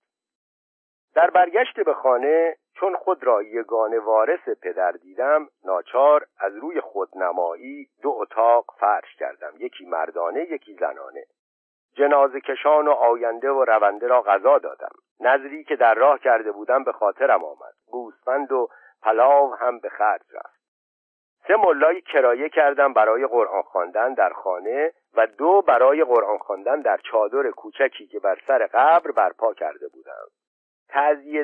در 1.16 1.30
برگشت 1.30 1.80
به 1.80 1.94
خانه 1.94 2.56
چون 2.76 2.96
خود 2.96 3.24
را 3.24 3.44
یگانه 3.44 4.00
وارث 4.00 4.50
پدر 4.62 4.92
دیدم 4.92 5.50
ناچار 5.66 6.26
از 6.40 6.56
روی 6.56 6.82
خودنمایی 6.82 7.88
دو 8.02 8.16
اتاق 8.22 8.66
فرش 8.80 9.16
کردم 9.16 9.54
یکی 9.60 9.86
مردانه 9.86 10.42
یکی 10.42 10.74
زنانه. 10.74 11.26
جنازه 11.96 12.42
کشان 12.42 12.88
و 12.88 12.92
آینده 12.92 13.50
و 13.50 13.66
رونده 13.66 14.08
را 14.08 14.22
غذا 14.22 14.58
دادم. 14.58 14.92
نظری 15.20 15.64
که 15.64 15.76
در 15.76 15.94
راه 15.94 16.20
کرده 16.20 16.52
بودم 16.52 16.84
به 16.84 16.92
خاطرم 16.92 17.44
آمد. 17.44 17.74
گوسفند 17.92 18.52
و 18.52 18.70
پلاو 19.02 19.56
هم 19.56 19.80
به 19.80 19.90
خرج 19.90 20.22
رفت. 20.34 20.64
سه 21.48 21.56
ملای 21.56 22.02
کرایه 22.02 22.50
کردم 22.50 22.94
برای 22.94 23.28
قرآن 23.28 23.62
خواندن 23.62 24.14
در 24.14 24.30
خانه 24.30 24.94
و 25.14 25.28
دو 25.28 25.62
برای 25.62 26.04
قرآن 26.04 26.38
خواندن 26.38 26.82
در 26.82 26.98
چادر 26.98 27.52
کوچکی 27.52 28.08
که 28.08 28.20
بر 28.20 28.38
سر 28.48 28.68
قبر 28.74 29.12
برپا 29.12 29.54
کرده 29.54 29.88
بودم. 29.88 30.28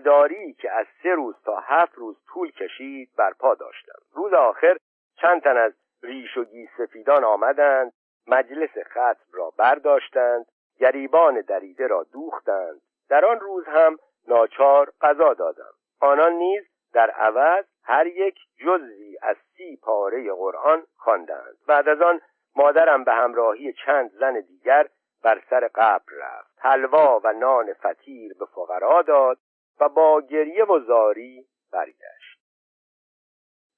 داری 0.05 0.53
که 0.53 0.71
از 0.71 0.85
سه 1.03 1.09
روز 1.09 1.35
تا 1.45 1.59
هفت 1.59 1.95
روز 1.95 2.17
طول 2.33 2.51
کشید 2.51 3.09
برپا 3.17 3.55
داشتم. 3.55 3.99
روز 4.13 4.33
آخر 4.33 4.77
چند 5.21 5.41
تن 5.41 5.57
از 5.57 5.73
ریش 6.03 6.37
و 6.37 6.45
سفیدان 6.77 7.23
آمدند. 7.23 7.93
مجلس 8.27 8.77
ختم 8.77 9.25
را 9.31 9.53
برداشتند 9.57 10.45
گریبان 10.79 11.41
دریده 11.41 11.87
را 11.87 12.03
دوختند. 12.03 12.81
در 13.09 13.25
آن 13.25 13.39
روز 13.39 13.65
هم 13.65 13.97
ناچار 14.27 14.93
غذا 15.01 15.33
دادم. 15.33 15.73
آنان 15.99 16.33
نیز 16.33 16.63
در 16.93 17.09
عوض 17.09 17.65
هر 17.83 18.07
یک 18.07 18.35
جزی 18.57 19.17
از 19.21 19.35
سی 19.57 19.77
پاره 19.77 20.33
قرآن 20.33 20.83
خواندند. 20.97 21.57
بعد 21.67 21.89
از 21.89 22.01
آن 22.01 22.21
مادرم 22.55 23.03
به 23.03 23.13
همراهی 23.13 23.73
چند 23.73 24.11
زن 24.11 24.39
دیگر 24.39 24.87
بر 25.23 25.41
سر 25.49 25.69
قبر 25.75 26.13
رفت. 26.17 26.51
حلوا 26.57 27.21
و 27.23 27.33
نان 27.33 27.73
فطیر 27.73 28.33
به 28.33 28.45
فقرا 28.45 29.01
داد 29.01 29.37
و 29.79 29.89
با 29.89 30.21
گریه 30.21 30.65
و 30.65 30.79
زاری 30.79 31.45
برگشت. 31.71 32.39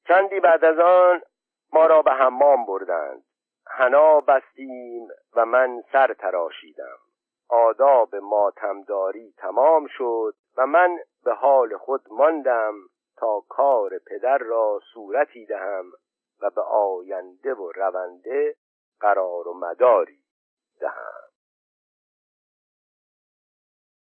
چندی 0.07 0.39
بعد 0.39 0.65
از 0.65 0.79
آن 0.79 1.21
ما 1.73 1.85
را 1.85 2.01
به 2.01 2.11
حمام 2.11 2.65
بردند. 2.65 3.23
حنا 3.73 4.19
بستیم 4.19 5.07
و 5.35 5.45
من 5.45 5.83
سر 5.91 6.13
تراشیدم. 6.13 6.97
آداب 7.49 8.15
ماتمداری 8.15 9.33
تمام 9.37 9.87
شد 9.87 10.35
و 10.57 10.67
من 10.67 10.97
به 11.23 11.33
حال 11.33 11.77
خود 11.77 12.01
ماندم 12.11 12.73
تا 13.17 13.43
کار 13.49 13.99
پدر 14.07 14.37
را 14.37 14.79
صورتی 14.93 15.45
دهم 15.45 15.85
و 16.41 16.49
به 16.49 16.61
آینده 16.61 17.53
و 17.53 17.71
رونده 17.71 18.55
قرار 18.99 19.47
و 19.47 19.53
مداری 19.53 20.23
دهم. 20.79 21.30